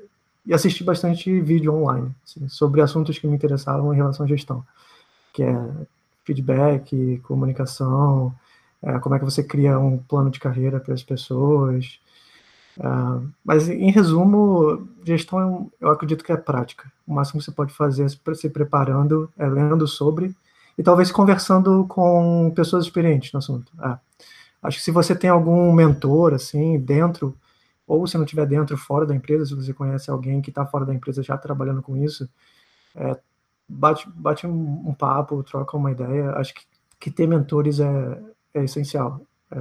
e 0.45 0.53
assisti 0.53 0.85
bastante 0.85 1.41
vídeo 1.41 1.75
online, 1.75 2.15
assim, 2.25 2.47
sobre 2.49 2.83
assuntos 2.83 3.19
que 3.19 3.27
me 3.27 3.35
interessavam 3.35 3.93
em 3.93 3.97
relação 3.97 4.27
à 4.27 4.29
gestão, 4.29 4.63
que 5.33 5.43
é 5.43 5.69
feedback, 6.25 7.19
comunicação, 7.25 8.35
é, 8.83 8.99
como 8.99 9.15
é 9.15 9.19
que 9.19 9.25
você 9.25 9.43
cria 9.43 9.79
um 9.79 9.97
plano 9.97 10.31
de 10.31 10.39
carreira 10.39 10.79
para 10.79 10.93
as 10.93 11.03
pessoas. 11.03 11.99
Uh, 12.79 13.29
mas, 13.45 13.69
em 13.69 13.91
resumo, 13.91 14.89
gestão 15.05 15.71
eu 15.81 15.91
acredito 15.91 16.25
que 16.25 16.33
é 16.33 16.37
prática. 16.37 16.91
O 17.07 17.15
máximo 17.15 17.39
que 17.39 17.45
você 17.45 17.53
pode 17.53 17.73
fazer 17.73 18.05
é 18.05 18.35
se 18.35 18.49
preparando, 18.49 19.31
é 19.37 19.47
lendo 19.47 19.87
sobre 19.87 20.35
e 20.77 20.83
talvez 20.83 21.13
conversando 21.13 21.87
com 21.87 22.51
pessoas 22.55 22.85
experientes 22.85 23.33
no 23.33 23.39
assunto. 23.39 23.73
É. 23.83 23.99
Acho 24.63 24.79
que 24.79 24.85
se 24.85 24.91
você 24.91 25.15
tem 25.15 25.29
algum 25.29 25.73
mentor, 25.73 26.35
assim, 26.35 26.79
dentro, 26.79 27.37
ou 27.87 28.07
se 28.07 28.17
não 28.17 28.25
estiver 28.25 28.47
dentro, 28.47 28.77
fora 28.77 29.05
da 29.05 29.15
empresa, 29.15 29.45
se 29.45 29.55
você 29.55 29.75
conhece 29.75 30.11
alguém 30.11 30.41
que 30.41 30.51
está 30.51 30.65
fora 30.65 30.87
da 30.87 30.95
empresa 30.95 31.23
já 31.23 31.37
trabalhando 31.37 31.83
com 31.83 31.97
isso, 31.97 32.29
é, 32.95 33.19
bate, 33.69 34.09
bate 34.15 34.47
um, 34.47 34.89
um, 34.89 34.95
papo, 34.95 35.43
troca 35.43 35.77
uma 35.77 35.91
ideia. 35.91 36.31
Acho 36.33 36.55
que, 36.55 36.63
que 37.01 37.11
ter 37.11 37.27
mentores 37.27 37.81
é, 37.81 38.23
é 38.55 38.65
essencial. 38.65 39.21
É, 39.51 39.57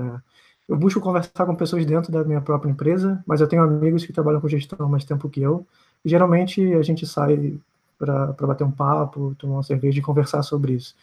eu 0.71 0.77
busco 0.77 1.01
conversar 1.01 1.45
com 1.45 1.53
pessoas 1.53 1.85
dentro 1.85 2.13
da 2.13 2.23
minha 2.23 2.39
própria 2.39 2.71
empresa, 2.71 3.21
mas 3.27 3.41
eu 3.41 3.47
tenho 3.47 3.61
amigos 3.61 4.05
que 4.05 4.13
trabalham 4.13 4.39
com 4.39 4.47
gestão 4.47 4.87
mais 4.87 5.03
tempo 5.03 5.29
que 5.29 5.41
eu, 5.41 5.67
e 6.03 6.07
geralmente 6.09 6.63
a 6.75 6.81
gente 6.81 7.05
sai 7.05 7.59
para 7.99 8.27
bater 8.39 8.63
um 8.63 8.71
papo, 8.71 9.35
tomar 9.37 9.55
uma 9.55 9.63
cerveja 9.63 9.99
e 9.99 10.01
conversar 10.01 10.41
sobre 10.43 10.71
isso. 10.71 10.95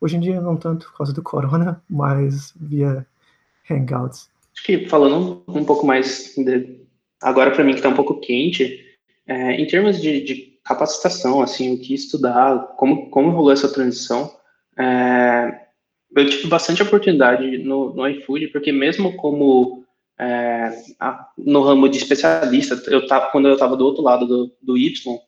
Hoje 0.00 0.16
em 0.16 0.20
dia 0.20 0.40
não 0.40 0.56
tanto 0.56 0.86
por 0.86 0.98
causa 0.98 1.12
do 1.12 1.24
corona, 1.24 1.82
mas 1.90 2.54
via 2.54 3.04
hangouts. 3.68 4.30
Acho 4.54 4.64
que 4.64 4.88
falando 4.88 5.42
um 5.48 5.64
pouco 5.64 5.84
mais 5.84 6.32
de, 6.36 6.78
agora 7.20 7.50
para 7.50 7.64
mim 7.64 7.72
que 7.72 7.78
está 7.78 7.88
um 7.88 7.96
pouco 7.96 8.20
quente, 8.20 8.80
é, 9.26 9.60
em 9.60 9.66
termos 9.66 10.00
de, 10.00 10.22
de, 10.22 10.56
capacitação, 10.64 11.42
assim, 11.42 11.74
o 11.74 11.80
que 11.80 11.94
estudar, 11.94 12.74
como 12.76 13.10
como 13.10 13.30
rolou 13.30 13.52
essa 13.52 13.72
transição, 13.72 14.32
é, 14.78 15.65
eu 16.14 16.28
tive 16.28 16.48
bastante 16.48 16.82
oportunidade 16.82 17.58
no, 17.58 17.94
no 17.94 18.08
iFood, 18.08 18.48
porque 18.48 18.72
mesmo 18.72 19.16
como 19.16 19.84
é, 20.18 20.72
no 21.36 21.62
ramo 21.62 21.88
de 21.88 21.98
especialista, 21.98 22.80
eu 22.90 23.06
tava, 23.06 23.30
quando 23.30 23.48
eu 23.48 23.54
estava 23.54 23.76
do 23.76 23.84
outro 23.84 24.02
lado 24.02 24.26
do, 24.26 24.52
do 24.62 24.78
Y, 24.78 25.18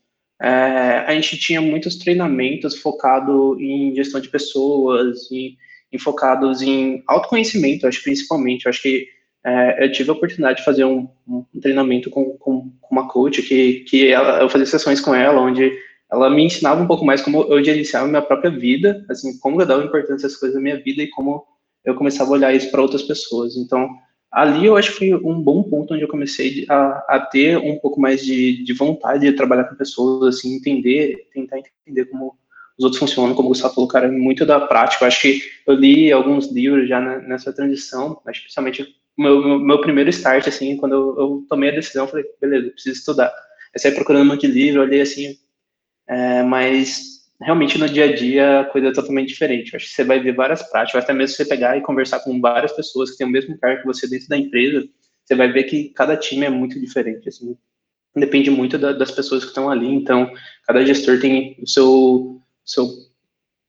é, 0.41 1.05
a 1.07 1.13
gente 1.15 1.37
tinha 1.37 1.61
muitos 1.61 1.97
treinamentos 1.97 2.79
focados 2.79 3.61
em 3.61 3.95
gestão 3.95 4.21
de 4.21 4.29
pessoas, 4.29 5.31
e, 5.31 5.57
e 5.93 5.99
focados 5.99 6.63
em 6.63 7.03
autoconhecimento, 7.07 7.87
acho 7.87 8.03
principalmente. 8.03 8.67
Eu 8.67 8.71
acho 8.71 8.83
que 8.83 9.09
é, 9.45 9.85
eu 9.85 9.93
tive 9.93 10.11
a 10.11 10.13
oportunidade 10.13 10.59
de 10.59 10.65
fazer 10.65 10.85
um, 10.85 11.09
um 11.27 11.45
treinamento 11.61 12.09
com, 12.11 12.37
com, 12.39 12.71
com, 12.81 12.95
uma 12.95 13.09
coach 13.09 13.43
que, 13.43 13.81
que 13.81 14.09
ela, 14.09 14.41
eu 14.41 14.49
fazia 14.49 14.67
sessões 14.67 15.01
com 15.01 15.15
ela, 15.15 15.41
onde 15.41 15.73
ela 16.11 16.31
me 16.31 16.43
ensinava 16.45 16.83
um 16.83 16.87
pouco 16.87 17.05
mais 17.05 17.21
como 17.21 17.43
eu 17.43 17.63
gerenciava 17.63 18.07
minha 18.09 18.23
própria 18.23 18.51
vida, 18.51 19.05
assim, 19.09 19.39
como 19.39 19.61
eu 19.61 19.67
dava 19.67 19.85
importância 19.85 20.27
às 20.27 20.37
coisas 20.37 20.57
da 20.57 20.63
minha 20.63 20.83
vida 20.83 21.03
e 21.03 21.11
como 21.11 21.45
eu 21.85 21.95
começava 21.95 22.31
a 22.31 22.33
olhar 22.33 22.55
isso 22.55 22.71
para 22.71 22.83
outras 22.83 23.03
pessoas. 23.03 23.57
Então, 23.57 23.89
ali 24.31 24.67
eu 24.67 24.77
acho 24.77 24.93
que 24.93 24.99
foi 24.99 25.15
um 25.15 25.41
bom 25.41 25.63
ponto 25.63 25.95
onde 25.95 26.03
eu 26.03 26.09
comecei 26.09 26.65
a, 26.69 27.05
a 27.09 27.21
ter 27.21 27.59
um 27.59 27.79
pouco 27.79 28.01
mais 28.01 28.25
de, 28.25 28.63
de, 28.65 28.73
vontade 28.73 29.21
de 29.21 29.33
trabalhar 29.33 29.65
com 29.65 29.77
pessoas, 29.77 30.37
assim, 30.37 30.55
entender, 30.55 31.29
tentar 31.33 31.59
entender 31.59 32.07
como 32.07 32.35
os 32.79 32.85
outros 32.85 33.01
funcionam, 33.01 33.35
como 33.35 33.49
o 33.49 33.51
Gustavo 33.51 33.75
falou, 33.75 33.89
cara, 33.89 34.11
muito 34.11 34.47
da 34.47 34.61
prática. 34.61 35.05
Eu 35.05 35.09
acho 35.09 35.21
que 35.21 35.43
eu 35.67 35.75
li 35.75 36.13
alguns 36.13 36.51
livros 36.51 36.89
já 36.89 37.01
nessa 37.01 37.53
transição, 37.53 38.21
mas 38.25 38.39
principalmente 38.39 38.87
meu, 39.19 39.43
meu, 39.43 39.59
meu 39.59 39.81
primeiro 39.81 40.09
start, 40.11 40.47
assim, 40.47 40.77
quando 40.77 40.93
eu, 40.93 41.19
eu 41.19 41.47
tomei 41.49 41.71
a 41.71 41.75
decisão, 41.75 42.07
falei, 42.07 42.25
beleza, 42.41 42.71
preciso 42.71 42.99
estudar. 43.01 43.33
Eu 43.75 43.81
saí 43.81 43.93
procurando 43.93 44.23
um 44.23 44.27
monte 44.27 44.47
de 44.47 44.53
livro, 44.53 44.81
olhei 44.81 45.01
assim, 45.01 45.37
é, 46.09 46.43
mas 46.43 47.19
realmente 47.41 47.79
no 47.79 47.89
dia 47.89 48.07
a 48.07 48.15
dia 48.15 48.61
a 48.61 48.65
coisa 48.65 48.89
é 48.89 48.93
totalmente 48.93 49.29
diferente. 49.29 49.73
Eu 49.73 49.77
acho 49.77 49.87
que 49.87 49.93
você 49.93 50.05
vai 50.05 50.21
ver 50.21 50.35
várias 50.35 50.63
práticas, 50.63 51.05
até 51.05 51.13
mesmo 51.13 51.37
você 51.37 51.45
pegar 51.45 51.77
e 51.77 51.83
conversar 51.83 52.21
com 52.21 52.41
várias 52.41 52.73
pessoas 52.73 53.11
que 53.11 53.19
têm 53.19 53.27
o 53.27 53.31
mesmo 53.31 53.59
cargo 53.59 53.81
que 53.81 53.87
você 53.87 54.09
dentro 54.09 54.29
da 54.29 54.37
empresa, 54.37 54.87
você 55.25 55.35
vai 55.35 55.53
ver 55.53 55.65
que 55.65 55.91
cada 55.91 56.17
time 56.17 56.47
é 56.47 56.51
muito 56.51 56.81
diferente, 56.81 57.29
assim, 57.29 57.57
depende 58.17 58.51
muito 58.51 58.79
da, 58.79 58.93
das 58.93 59.11
pessoas 59.11 59.43
que 59.43 59.51
estão 59.51 59.71
ali, 59.71 59.87
então 59.87 60.33
cada 60.67 60.85
gestor 60.85 61.21
tem 61.21 61.57
o 61.63 61.67
seu, 61.69 62.41
seu 62.65 62.89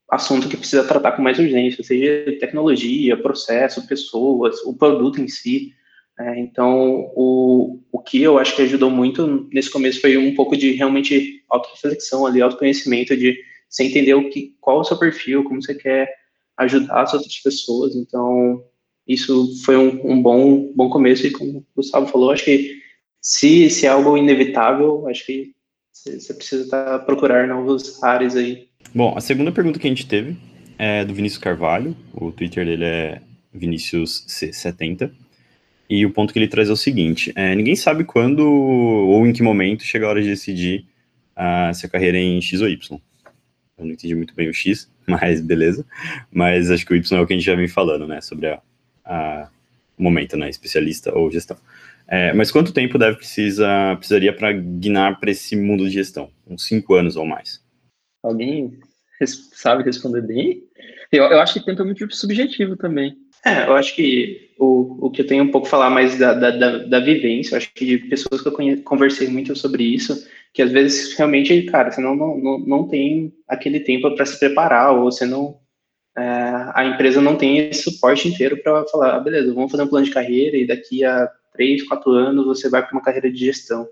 assunto 0.10 0.48
que 0.48 0.58
precisa 0.58 0.84
tratar 0.84 1.12
com 1.12 1.22
mais 1.22 1.38
urgência, 1.38 1.84
seja 1.84 2.38
tecnologia, 2.40 3.22
processo, 3.22 3.86
pessoas, 3.86 4.62
o 4.64 4.74
produto 4.74 5.22
em 5.22 5.28
si, 5.28 5.74
é, 6.20 6.38
então, 6.38 7.10
o, 7.16 7.80
o 7.94 8.00
que 8.00 8.22
eu 8.22 8.38
acho 8.38 8.54
que 8.54 8.62
ajudou 8.64 8.92
muito 8.92 9.48
nesse 9.54 9.72
começo 9.72 10.02
foi 10.02 10.18
um 10.18 10.36
pouco 10.36 10.58
de 10.58 10.74
realmente 10.74 11.44
auto-reflexão 11.50 12.26
ali, 12.26 12.42
autoconhecimento, 12.42 13.16
de 13.16 13.38
você 13.70 13.86
entender 13.86 14.16
o 14.16 14.30
que, 14.30 14.54
qual 14.60 14.82
o 14.82 14.84
seu 14.84 14.98
perfil, 14.98 15.46
como 15.46 15.62
você 15.62 15.74
quer 15.74 16.14
ajudar 16.58 17.04
as 17.04 17.14
outras 17.14 17.38
pessoas. 17.38 17.96
Então, 17.96 18.62
isso 19.08 19.64
foi 19.64 19.78
um, 19.78 20.12
um 20.12 20.22
bom, 20.22 20.74
bom 20.76 20.90
começo. 20.90 21.26
E 21.26 21.32
como 21.32 21.60
o 21.60 21.66
Gustavo 21.74 22.08
falou, 22.08 22.32
acho 22.32 22.44
que 22.44 22.82
se, 23.22 23.70
se 23.70 23.86
é 23.86 23.90
algo 23.90 24.18
inevitável, 24.18 25.08
acho 25.08 25.26
que 25.26 25.54
você 25.94 26.34
precisa 26.34 26.64
estar 26.64 27.00
procurar 27.00 27.48
novos 27.48 28.04
áreas 28.04 28.36
aí. 28.36 28.68
Bom, 28.94 29.14
a 29.16 29.22
segunda 29.22 29.54
pergunta 29.54 29.80
que 29.80 29.88
a 29.88 29.90
gente 29.90 30.06
teve 30.06 30.36
é 30.78 31.06
do 31.06 31.14
Vinícius 31.14 31.42
Carvalho. 31.42 31.96
O 32.14 32.30
Twitter 32.30 32.66
dele 32.66 32.84
é 32.84 33.22
Vinícius 33.54 34.26
C70. 34.28 35.12
E 35.90 36.06
o 36.06 36.12
ponto 36.12 36.32
que 36.32 36.40
ele 36.40 36.48
traz 36.48 36.70
é 36.70 36.72
o 36.72 36.78
seguinte: 36.78 37.34
é, 37.36 37.56
ninguém 37.56 37.76
sabe 37.76 38.04
quando 38.04 38.48
ou 38.48 39.26
em 39.26 39.34
que 39.34 39.42
momento 39.42 39.84
chega 39.84 40.06
a 40.06 40.10
hora 40.10 40.22
de 40.22 40.30
decidir 40.30 40.86
uh, 41.36 41.74
se 41.74 41.86
a 41.86 41.90
carreira 41.90 42.18
é 42.18 42.22
em 42.22 42.42
X 42.42 42.62
ou 42.62 42.70
Y. 42.70 43.00
Eu 43.78 43.86
não 43.86 43.94
entendi 43.94 44.14
muito 44.14 44.36
bem 44.36 44.50
o 44.50 44.54
X, 44.54 44.92
mas 45.08 45.42
beleza. 45.42 45.86
Mas 46.32 46.70
acho 46.70 46.86
que 46.86 46.94
o 46.94 46.96
Y 46.96 47.18
é 47.18 47.22
o 47.22 47.28
que 47.28 47.34
a 47.34 47.36
gente 47.36 47.46
já 47.46 47.56
vem 47.56 47.68
falando, 47.68 48.08
né? 48.08 48.22
Sobre 48.22 48.48
a, 48.48 48.62
a 49.04 49.50
o 49.98 50.04
momento, 50.04 50.38
né? 50.38 50.50
Especialista 50.50 51.14
ou 51.14 51.30
gestão. 51.30 51.58
É, 52.08 52.34
mas 52.34 52.50
quanto 52.50 52.74
tempo 52.74 52.98
deve 52.98 53.18
precisa, 53.18 53.96
precisaria 53.98 54.34
para 54.34 54.52
guinar 54.52 55.20
para 55.20 55.30
esse 55.30 55.56
mundo 55.56 55.86
de 55.86 55.92
gestão? 55.92 56.32
Uns 56.48 56.66
cinco 56.66 56.96
anos 56.96 57.16
ou 57.16 57.26
mais? 57.26 57.62
Alguém 58.24 58.80
sabe 59.26 59.84
responder 59.84 60.22
bem? 60.22 60.64
Eu, 61.12 61.26
eu 61.26 61.40
acho 61.40 61.54
que 61.54 61.66
tempo 61.66 61.82
é 61.82 61.86
muito 61.86 62.16
subjetivo 62.16 62.76
também. 62.78 63.16
É, 63.46 63.68
eu 63.68 63.76
acho 63.76 63.96
que 63.96 64.52
o, 64.60 65.08
o 65.08 65.12
que 65.12 65.22
eu 65.22 65.28
tenho 65.28 65.44
um 65.44 65.52
pouco 65.52 65.68
a 65.68 65.70
falar 65.70 65.90
mais 65.90 66.18
da, 66.18 66.34
da, 66.34 66.52
da, 66.52 66.78
da 66.80 67.00
vivência, 67.00 67.54
eu 67.54 67.58
acho 67.58 67.74
que 67.74 67.86
de 67.86 67.98
pessoas 68.10 68.42
que 68.42 68.48
eu 68.48 68.52
conhe, 68.52 68.78
conversei 68.78 69.30
muito 69.30 69.56
sobre 69.56 69.84
isso, 69.84 70.28
que 70.54 70.62
às 70.62 70.72
vezes 70.72 71.14
realmente, 71.16 71.64
cara, 71.64 71.92
você 71.92 72.02
não, 72.02 72.16
não, 72.16 72.60
não 72.60 72.88
tem 72.88 73.34
aquele 73.48 73.80
tempo 73.80 74.14
para 74.16 74.26
se 74.26 74.38
preparar, 74.38 74.94
ou 74.94 75.04
você 75.12 75.26
não. 75.26 75.58
É, 76.18 76.22
a 76.74 76.86
empresa 76.86 77.22
não 77.22 77.38
tem 77.38 77.70
esse 77.70 77.84
suporte 77.84 78.28
inteiro 78.28 78.58
para 78.62 78.86
falar, 78.88 79.16
ah, 79.16 79.20
beleza, 79.20 79.54
vamos 79.54 79.72
fazer 79.72 79.84
um 79.84 79.88
plano 79.88 80.06
de 80.06 80.12
carreira 80.12 80.58
e 80.58 80.68
daqui 80.68 81.06
a 81.06 81.30
três, 81.54 81.88
quatro 81.88 82.12
anos 82.12 82.46
você 82.46 82.70
vai 82.70 82.82
para 82.82 82.92
uma 82.92 83.04
carreira 83.04 83.32
de 83.32 83.38
gestão. 83.38 83.88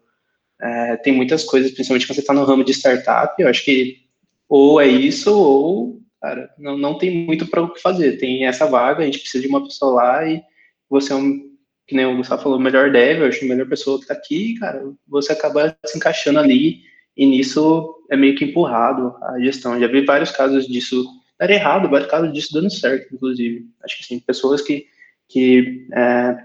É, 0.60 0.98
tem 0.98 1.14
muitas 1.14 1.44
coisas, 1.44 1.72
principalmente 1.72 2.06
quando 2.08 2.16
você 2.16 2.22
está 2.22 2.34
no 2.34 2.44
ramo 2.44 2.64
de 2.64 2.74
startup, 2.74 3.34
eu 3.42 3.48
acho 3.48 3.64
que 3.64 4.08
ou 4.50 4.82
é 4.82 4.88
isso, 4.88 5.38
ou 5.38 5.97
cara, 6.22 6.50
não, 6.58 6.78
não 6.78 6.98
tem 6.98 7.26
muito 7.26 7.48
para 7.48 7.62
o 7.62 7.74
que 7.74 7.82
fazer. 7.82 8.18
Tem 8.18 8.46
essa 8.46 8.66
vaga, 8.66 9.04
a 9.04 9.06
gente 9.06 9.20
precisa 9.20 9.42
de 9.42 9.50
uma 9.50 9.64
pessoa 9.64 9.94
lá 9.94 10.28
e 10.28 10.42
você 10.90 11.14
é 11.14 11.16
um, 11.16 11.58
que 11.88 11.96
nem 11.96 12.06
o 12.06 12.18
Gustavo 12.18 12.44
falou, 12.44 12.60
melhor 12.60 12.92
dev, 12.92 13.22
eu 13.22 13.28
acho 13.28 13.44
a 13.44 13.48
melhor 13.48 13.68
pessoa 13.68 13.98
que 13.98 14.04
está 14.04 14.14
aqui, 14.14 14.56
cara, 14.56 14.84
você 15.08 15.32
acaba 15.32 15.76
se 15.86 15.98
encaixando 15.98 16.40
ali 16.40 16.82
e 17.16 17.26
nisso 17.26 17.96
é 18.10 18.18
meio 18.18 18.36
que 18.36 18.46
empurrado 18.46 19.16
a 19.24 19.40
gestão. 19.40 19.80
Já 19.80 19.88
vi 19.88 20.06
vários 20.06 20.32
casos 20.32 20.68
disso 20.68 21.06
dar 21.40 21.50
errado, 21.50 21.90
vários 21.90 22.10
casos 22.10 22.34
disso 22.34 22.54
dando 22.54 22.70
certo, 22.70 23.14
inclusive. 23.14 23.66
Acho 23.84 23.98
que 23.98 24.04
sim, 24.04 24.20
pessoas 24.20 24.62
que, 24.62 24.86
que 25.30 25.88
é, 25.94 26.38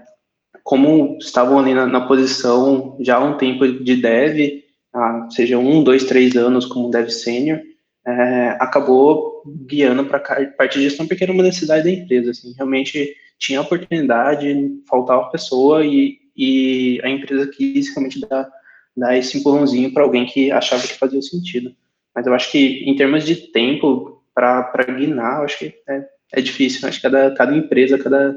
como 0.63 1.17
estavam 1.19 1.59
ali 1.59 1.73
na, 1.73 1.85
na, 1.85 2.07
posição 2.07 2.97
já 3.01 3.17
há 3.17 3.23
um 3.23 3.37
tempo 3.37 3.67
de 3.67 3.95
dev, 3.95 4.63
ah, 4.93 5.27
seja 5.29 5.57
um, 5.57 5.83
dois, 5.83 6.05
três 6.05 6.35
anos 6.35 6.65
como 6.65 6.91
dev 6.91 7.09
sênior, 7.09 7.59
é, 8.05 8.57
acabou 8.59 9.43
guiando 9.67 10.05
para 10.05 10.17
a 10.17 10.45
parte 10.51 10.77
de 10.77 10.83
gestão 10.83 11.07
porque 11.07 11.23
era 11.23 11.33
uma 11.33 11.43
necessidade 11.43 11.83
da 11.83 11.91
empresa, 11.91 12.31
assim, 12.31 12.53
realmente 12.53 13.15
tinha 13.39 13.61
oportunidade, 13.61 14.81
faltava 14.87 15.29
pessoa 15.29 15.85
e, 15.85 16.17
e 16.35 16.99
a 17.03 17.09
empresa 17.09 17.47
quis 17.47 17.89
realmente 17.93 18.19
dar, 18.21 18.49
dar 18.95 19.17
esse 19.17 19.37
empurrãozinho 19.37 19.93
para 19.93 20.03
alguém 20.03 20.25
que 20.25 20.51
achava 20.51 20.85
que 20.85 20.97
fazia 20.97 21.21
sentido. 21.21 21.75
Mas 22.15 22.27
eu 22.27 22.33
acho 22.33 22.51
que 22.51 22.83
em 22.85 22.95
termos 22.95 23.25
de 23.25 23.35
tempo 23.35 24.23
para 24.33 24.83
guinar, 24.97 25.39
eu 25.39 25.45
acho 25.45 25.59
que 25.59 25.73
é, 25.87 26.05
é 26.33 26.41
difícil, 26.41 26.81
né? 26.81 26.89
acho 26.89 26.99
que 26.99 27.09
cada, 27.09 27.33
cada 27.33 27.55
empresa, 27.55 27.97
cada, 27.97 28.35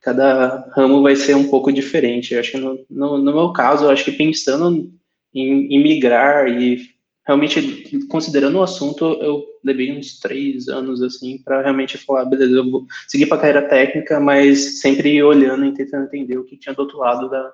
cada 0.00 0.70
ramo 0.74 1.02
vai 1.02 1.16
ser 1.16 1.34
um 1.34 1.48
pouco 1.48 1.72
diferente. 1.72 2.34
Eu 2.34 2.40
acho 2.40 2.52
que 2.52 2.58
no, 2.58 2.84
no, 2.88 3.18
no 3.18 3.34
meu 3.34 3.52
caso, 3.52 3.84
eu 3.84 3.90
acho 3.90 4.04
que 4.04 4.12
pensando 4.12 4.92
em, 5.34 5.74
em 5.74 5.82
migrar 5.82 6.48
e 6.48 6.97
realmente, 7.28 8.06
considerando 8.06 8.56
o 8.56 8.62
assunto, 8.62 9.04
eu 9.20 9.44
levei 9.62 9.96
uns 9.96 10.18
três 10.18 10.66
anos, 10.66 11.02
assim, 11.02 11.36
para 11.36 11.60
realmente 11.60 11.98
falar, 11.98 12.24
beleza, 12.24 12.56
eu 12.56 12.70
vou 12.70 12.86
seguir 13.06 13.26
para 13.26 13.36
a 13.36 13.40
carreira 13.40 13.68
técnica, 13.68 14.18
mas 14.18 14.80
sempre 14.80 15.22
olhando 15.22 15.66
e 15.66 15.74
tentando 15.74 16.06
entender 16.06 16.38
o 16.38 16.44
que 16.44 16.56
tinha 16.56 16.74
do 16.74 16.80
outro 16.80 16.98
lado 16.98 17.28
da, 17.28 17.52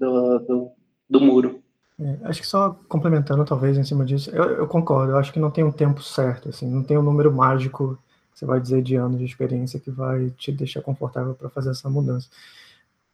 do, 0.00 0.38
do, 0.40 0.70
do 1.08 1.20
muro. 1.20 1.62
É, 2.00 2.18
acho 2.24 2.40
que 2.40 2.46
só 2.48 2.76
complementando, 2.88 3.44
talvez, 3.44 3.78
em 3.78 3.84
cima 3.84 4.04
disso, 4.04 4.28
eu, 4.30 4.42
eu, 4.42 4.66
concordo, 4.66 5.12
eu 5.12 5.16
acho 5.16 5.32
que 5.32 5.38
não 5.38 5.52
tem 5.52 5.62
um 5.62 5.70
tempo 5.70 6.02
certo, 6.02 6.48
assim, 6.48 6.68
não 6.68 6.82
tem 6.82 6.98
um 6.98 7.02
número 7.02 7.32
mágico, 7.32 7.96
você 8.34 8.44
vai 8.44 8.58
dizer, 8.58 8.82
de 8.82 8.96
anos 8.96 9.20
de 9.20 9.24
experiência 9.24 9.78
que 9.78 9.92
vai 9.92 10.30
te 10.30 10.50
deixar 10.50 10.82
confortável 10.82 11.32
para 11.32 11.48
fazer 11.48 11.70
essa 11.70 11.88
mudança. 11.88 12.28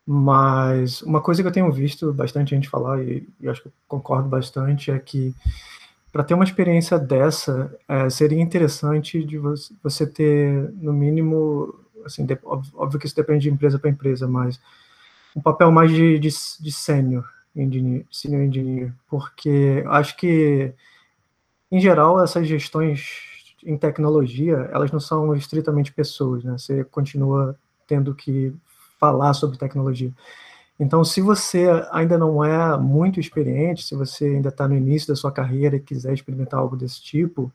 Mas 0.06 1.02
uma 1.02 1.20
coisa 1.20 1.42
que 1.42 1.48
eu 1.48 1.52
tenho 1.52 1.70
visto 1.70 2.14
bastante 2.14 2.54
gente 2.54 2.66
falar, 2.66 3.02
e, 3.02 3.28
e 3.38 3.46
acho 3.46 3.60
que 3.60 3.68
eu 3.68 3.72
concordo 3.86 4.26
bastante, 4.26 4.90
é 4.90 4.98
que 4.98 5.34
para 6.12 6.24
ter 6.24 6.34
uma 6.34 6.44
experiência 6.44 6.98
dessa, 6.98 7.74
é, 7.86 8.08
seria 8.10 8.40
interessante 8.40 9.22
de 9.22 9.38
você 9.82 10.06
ter, 10.06 10.72
no 10.74 10.92
mínimo, 10.92 11.74
assim, 12.04 12.24
de, 12.24 12.38
óbvio 12.42 12.98
que 12.98 13.06
isso 13.06 13.16
depende 13.16 13.42
de 13.42 13.50
empresa 13.50 13.78
para 13.78 13.90
empresa, 13.90 14.26
mas 14.26 14.60
um 15.36 15.40
papel 15.40 15.70
mais 15.70 15.90
de, 15.90 16.18
de, 16.18 16.28
de 16.28 16.72
sênior 16.72 17.28
engineer, 17.54 18.06
senior 18.10 18.42
engineer, 18.42 18.92
porque 19.08 19.84
acho 19.88 20.16
que, 20.16 20.72
em 21.70 21.80
geral, 21.80 22.22
essas 22.22 22.46
gestões 22.46 23.28
em 23.64 23.76
tecnologia, 23.76 24.68
elas 24.72 24.90
não 24.90 25.00
são 25.00 25.34
estritamente 25.34 25.92
pessoas, 25.92 26.44
né? 26.44 26.52
Você 26.52 26.84
continua 26.84 27.56
tendo 27.86 28.14
que 28.14 28.54
falar 28.98 29.34
sobre 29.34 29.58
tecnologia. 29.58 30.12
Então, 30.78 31.04
se 31.04 31.20
você 31.20 31.66
ainda 31.90 32.16
não 32.16 32.44
é 32.44 32.78
muito 32.78 33.18
experiente, 33.18 33.84
se 33.84 33.94
você 33.96 34.26
ainda 34.26 34.48
está 34.48 34.68
no 34.68 34.76
início 34.76 35.08
da 35.08 35.16
sua 35.16 35.32
carreira 35.32 35.76
e 35.76 35.80
quiser 35.80 36.14
experimentar 36.14 36.60
algo 36.60 36.76
desse 36.76 37.02
tipo, 37.02 37.52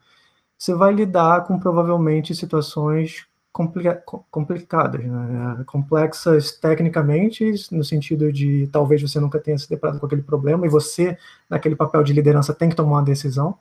você 0.58 0.74
vai 0.74 0.94
lidar 0.94 1.46
com 1.46 1.60
provavelmente 1.60 2.36
situações 2.36 3.26
complica 3.54 4.04
complicadas, 4.32 5.06
né? 5.06 5.64
complexas 5.68 6.54
tecnicamente, 6.54 7.54
no 7.72 7.84
sentido 7.84 8.34
de 8.34 8.68
talvez 8.72 9.00
você 9.00 9.20
nunca 9.20 9.40
tenha 9.40 9.58
se 9.60 9.70
deparado 9.70 10.00
com 10.00 10.08
aquele 10.08 10.24
problema 10.24 10.66
e 10.66 10.70
você, 10.70 11.18
naquele 11.48 11.76
papel 11.76 12.04
de 12.04 12.14
liderança, 12.14 12.54
tem 12.54 12.68
que 12.70 12.76
tomar 12.76 12.94
uma 12.94 13.04
decisão. 13.04 13.58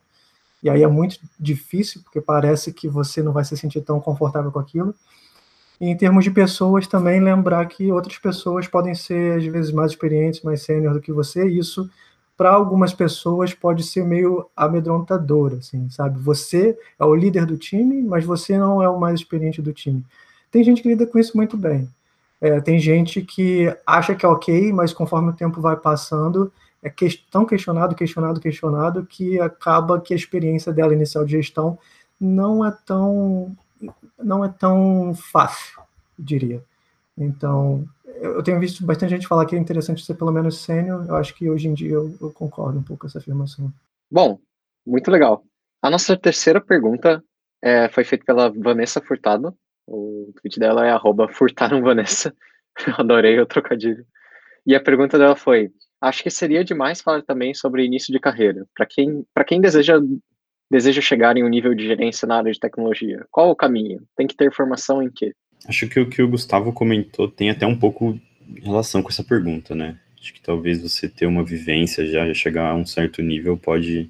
E 0.63 0.71
aí 0.71 0.83
é 0.83 0.87
muito 0.87 1.19
difícil, 1.39 2.01
porque 2.03 2.21
parece 2.21 2.73
que 2.73 2.89
você 2.89 3.23
não 3.23 3.33
vai 3.33 3.45
se 3.45 3.57
sentir 3.57 3.83
tão 3.83 4.01
confortável 4.01 4.51
com 4.51 4.59
aquilo. 4.59 4.95
E 5.83 5.89
em 5.89 5.97
termos 5.97 6.23
de 6.23 6.31
pessoas, 6.31 6.87
também 6.87 7.21
lembrar 7.21 7.67
que 7.67 7.91
outras 7.91 8.17
pessoas 8.17 8.69
podem 8.69 8.95
ser, 8.95 9.39
às 9.39 9.45
vezes, 9.45 9.73
mais 9.73 9.91
experientes, 9.91 10.41
mais 10.43 10.63
sênior 10.63 10.95
do 10.95 11.01
que 11.01 11.13
você, 11.13 11.45
e 11.49 11.59
isso, 11.59 11.91
para 12.37 12.53
algumas 12.53 12.95
pessoas, 12.95 13.53
pode 13.53 13.83
ser 13.83 14.05
meio 14.05 14.49
amedrontador, 14.57 15.55
assim, 15.59 15.91
sabe? 15.91 16.21
Você 16.21 16.79
é 16.97 17.05
o 17.05 17.13
líder 17.13 17.47
do 17.47 17.59
time, 17.59 18.01
mas 18.01 18.25
você 18.25 18.57
não 18.57 18.81
é 18.81 18.89
o 18.89 19.01
mais 19.01 19.19
experiente 19.19 19.61
do 19.61 19.73
time. 19.73 20.05
Tem 20.53 20.63
gente 20.63 20.83
que 20.83 20.89
lida 20.89 21.05
com 21.05 21.19
isso 21.19 21.37
muito 21.37 21.57
bem. 21.57 21.89
É, 22.41 22.61
tem 22.61 22.79
gente 22.79 23.21
que 23.21 23.67
acha 23.85 24.15
que 24.15 24.25
é 24.25 24.29
ok, 24.29 24.73
mas 24.73 24.93
conforme 24.93 25.31
o 25.31 25.37
tempo 25.37 25.61
vai 25.61 25.75
passando, 25.75 26.53
é 26.81 26.89
que, 26.89 27.09
tão 27.29 27.45
questionado, 27.45 27.97
questionado, 27.97 28.41
questionado, 28.41 29.05
que 29.05 29.41
acaba 29.41 30.01
que 30.01 30.15
a 30.15 30.17
experiência 30.17 30.73
dela 30.73 30.95
inicial 30.95 31.25
de 31.25 31.33
gestão 31.33 31.77
não 32.21 32.65
é 32.65 32.73
tão 32.87 33.57
não 34.19 34.45
é 34.45 34.49
tão 34.49 35.15
fácil, 35.15 35.81
diria. 36.19 36.63
Então, 37.17 37.87
eu 38.05 38.43
tenho 38.43 38.61
visto 38.61 38.85
bastante 38.85 39.11
gente 39.11 39.27
falar 39.27 39.47
que 39.47 39.55
é 39.55 39.59
interessante 39.59 40.05
ser 40.05 40.15
pelo 40.15 40.33
menos 40.33 40.59
sênior. 40.59 41.05
Eu 41.09 41.17
acho 41.17 41.35
que 41.35 41.49
hoje 41.51 41.69
em 41.69 41.75
dia 41.75 41.93
eu, 41.93 42.17
eu, 42.21 42.31
concordo 42.31 42.79
um 42.79 42.83
pouco 42.83 43.03
com 43.03 43.07
essa 43.07 43.19
afirmação. 43.19 43.73
Bom, 44.11 44.39
muito 44.87 45.11
legal. 45.11 45.45
A 45.83 45.91
nossa 45.91 46.17
terceira 46.17 46.61
pergunta 46.61 47.23
é, 47.61 47.89
foi 47.89 48.05
feita 48.05 48.25
pela 48.25 48.51
Vanessa 48.51 49.01
Furtado. 49.01 49.57
O 49.87 50.33
tweet 50.41 50.59
dela 50.59 50.87
é 50.87 50.91
arroba 50.91 51.29
furtaramvanessa. 51.29 52.35
Adorei 52.99 53.39
o 53.41 53.47
trocadilho. 53.47 54.07
E 54.65 54.75
a 54.75 54.81
pergunta 54.81 55.19
dela 55.19 55.37
foi: 55.37 55.73
Acho 56.01 56.23
que 56.23 56.31
seria 56.31 56.65
demais 56.65 57.01
falar 57.01 57.23
também 57.23 57.55
sobre 57.55 57.85
início 57.85 58.13
de 58.13 58.19
carreira. 58.19 58.67
Para 58.75 58.87
quem, 58.87 59.25
quem 59.47 59.61
deseja 59.61 60.01
deseja 60.73 61.03
chegar 61.03 61.37
em 61.37 61.45
um 61.45 61.49
nível 61.49 61.75
de 61.75 61.87
gerência 61.87 62.27
na 62.27 62.39
área 62.39 62.51
de 62.51 62.59
tecnologia? 62.59 63.27
Qual 63.31 63.51
o 63.51 63.55
caminho? 63.55 64.01
Tem 64.17 64.27
que 64.27 64.35
ter 64.35 64.51
formação 64.51 65.03
em 65.03 65.11
quê? 65.11 65.35
Acho 65.69 65.87
que 65.87 66.01
o 66.01 66.09
que 66.09 66.23
o 66.23 66.29
Gustavo 66.29 66.73
comentou 66.73 67.29
tem 67.29 67.51
até 67.51 67.67
um 67.67 67.79
pouco 67.79 68.19
relação 68.63 69.03
com 69.03 69.11
essa 69.11 69.23
pergunta, 69.23 69.75
né? 69.75 69.99
Acho 70.19 70.33
que 70.33 70.41
talvez 70.41 70.81
você 70.81 71.11
ter 71.11 71.27
uma 71.27 71.45
vivência 71.45 72.07
já, 72.07 72.33
chegar 72.33 72.71
a 72.71 72.75
um 72.75 72.87
certo 72.87 73.21
nível 73.21 73.55
pode, 73.55 74.09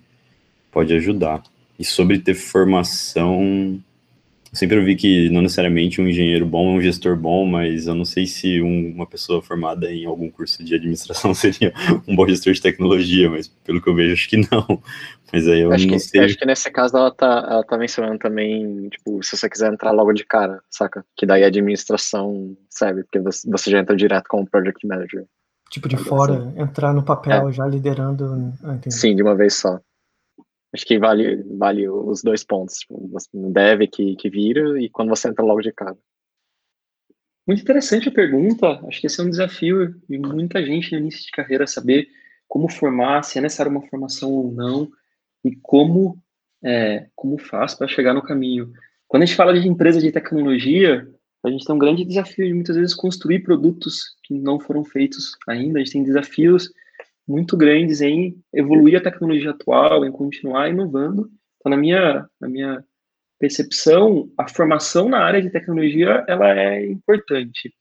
pode 0.70 0.94
ajudar. 0.94 1.42
E 1.76 1.84
sobre 1.84 2.20
ter 2.20 2.34
formação, 2.34 3.82
sempre 4.52 4.78
ouvi 4.78 4.96
que 4.96 5.30
não 5.30 5.40
necessariamente 5.40 6.00
um 6.00 6.08
engenheiro 6.08 6.44
bom 6.44 6.74
é 6.74 6.78
um 6.78 6.82
gestor 6.82 7.16
bom, 7.16 7.46
mas 7.46 7.86
eu 7.86 7.94
não 7.94 8.04
sei 8.04 8.26
se 8.26 8.60
um, 8.60 8.90
uma 8.94 9.06
pessoa 9.06 9.40
formada 9.40 9.90
em 9.90 10.04
algum 10.04 10.30
curso 10.30 10.62
de 10.62 10.74
administração 10.74 11.32
seria 11.34 11.72
um 12.06 12.14
bom 12.14 12.28
gestor 12.28 12.52
de 12.52 12.60
tecnologia, 12.60 13.30
mas 13.30 13.48
pelo 13.48 13.80
que 13.80 13.88
eu 13.88 13.94
vejo, 13.94 14.12
acho 14.12 14.28
que 14.28 14.36
não. 14.36 14.82
Mas 15.32 15.48
aí 15.48 15.60
eu 15.60 15.72
acho 15.72 15.86
não 15.86 15.94
que, 15.94 16.00
sei. 16.00 16.24
Acho 16.24 16.36
que 16.36 16.44
nesse 16.44 16.70
caso 16.70 16.96
ela 16.96 17.10
tá, 17.10 17.46
ela 17.50 17.64
tá 17.64 17.78
mencionando 17.78 18.18
também, 18.18 18.90
tipo, 18.90 19.22
se 19.22 19.34
você 19.34 19.48
quiser 19.48 19.72
entrar 19.72 19.90
logo 19.90 20.12
de 20.12 20.24
cara, 20.26 20.60
saca? 20.70 21.02
Que 21.16 21.24
daí 21.24 21.42
a 21.42 21.46
administração 21.46 22.54
serve, 22.68 23.04
porque 23.04 23.18
você, 23.20 23.70
já 23.70 23.78
entra 23.78 23.96
direto 23.96 24.26
como 24.28 24.48
project 24.48 24.86
manager. 24.86 25.24
Tipo, 25.70 25.88
de 25.88 25.96
fora, 25.96 26.52
entrar 26.58 26.92
no 26.92 27.02
papel 27.02 27.48
é. 27.48 27.52
já 27.52 27.66
liderando. 27.66 28.52
Ah, 28.62 28.78
Sim, 28.90 29.16
de 29.16 29.22
uma 29.22 29.34
vez 29.34 29.54
só. 29.54 29.80
Acho 30.72 30.86
que 30.86 30.98
vale, 30.98 31.42
vale 31.58 31.88
os 31.88 32.22
dois 32.22 32.42
pontos. 32.42 32.76
Tipo, 32.78 33.08
você 33.08 33.28
deve 33.32 33.86
que, 33.86 34.16
que 34.16 34.30
vira 34.30 34.80
e 34.80 34.88
quando 34.88 35.10
você 35.10 35.28
entra 35.28 35.44
logo 35.44 35.60
de 35.60 35.72
cara. 35.72 35.96
Muito 37.46 37.62
interessante 37.62 38.08
a 38.08 38.12
pergunta. 38.12 38.80
Acho 38.86 39.00
que 39.00 39.06
esse 39.06 39.20
é 39.20 39.24
um 39.24 39.30
desafio 39.30 39.94
de 40.08 40.18
muita 40.18 40.64
gente 40.64 40.92
no 40.92 40.98
início 40.98 41.24
de 41.24 41.30
carreira 41.30 41.66
saber 41.66 42.08
como 42.48 42.70
formar, 42.70 43.22
se 43.22 43.38
é 43.38 43.42
necessário 43.42 43.72
uma 43.72 43.86
formação 43.86 44.30
ou 44.30 44.52
não 44.52 44.90
e 45.44 45.56
como 45.56 46.22
é, 46.64 47.08
como 47.14 47.38
faz 47.38 47.74
para 47.74 47.88
chegar 47.88 48.14
no 48.14 48.22
caminho. 48.22 48.72
Quando 49.08 49.24
a 49.24 49.26
gente 49.26 49.36
fala 49.36 49.58
de 49.58 49.66
empresa 49.66 50.00
de 50.00 50.12
tecnologia, 50.12 51.06
a 51.44 51.50
gente 51.50 51.66
tem 51.66 51.74
um 51.74 51.78
grande 51.78 52.04
desafio 52.04 52.46
de 52.46 52.54
muitas 52.54 52.76
vezes 52.76 52.94
construir 52.94 53.40
produtos 53.40 54.16
que 54.22 54.38
não 54.38 54.60
foram 54.60 54.84
feitos 54.84 55.36
ainda. 55.48 55.78
A 55.78 55.82
gente 55.82 55.92
tem 55.92 56.04
desafios 56.04 56.72
muito 57.26 57.56
grandes 57.56 58.00
em 58.00 58.36
evoluir 58.52 58.98
a 58.98 59.02
tecnologia 59.02 59.50
atual, 59.50 60.04
em 60.04 60.12
continuar 60.12 60.68
inovando. 60.68 61.30
Então, 61.58 61.70
na 61.70 61.76
minha, 61.76 62.26
na 62.40 62.48
minha 62.48 62.84
percepção, 63.38 64.30
a 64.38 64.48
formação 64.48 65.08
na 65.08 65.18
área 65.18 65.42
de 65.42 65.50
tecnologia 65.50 66.24
ela 66.28 66.52
é 66.58 66.86
importante. 66.86 67.72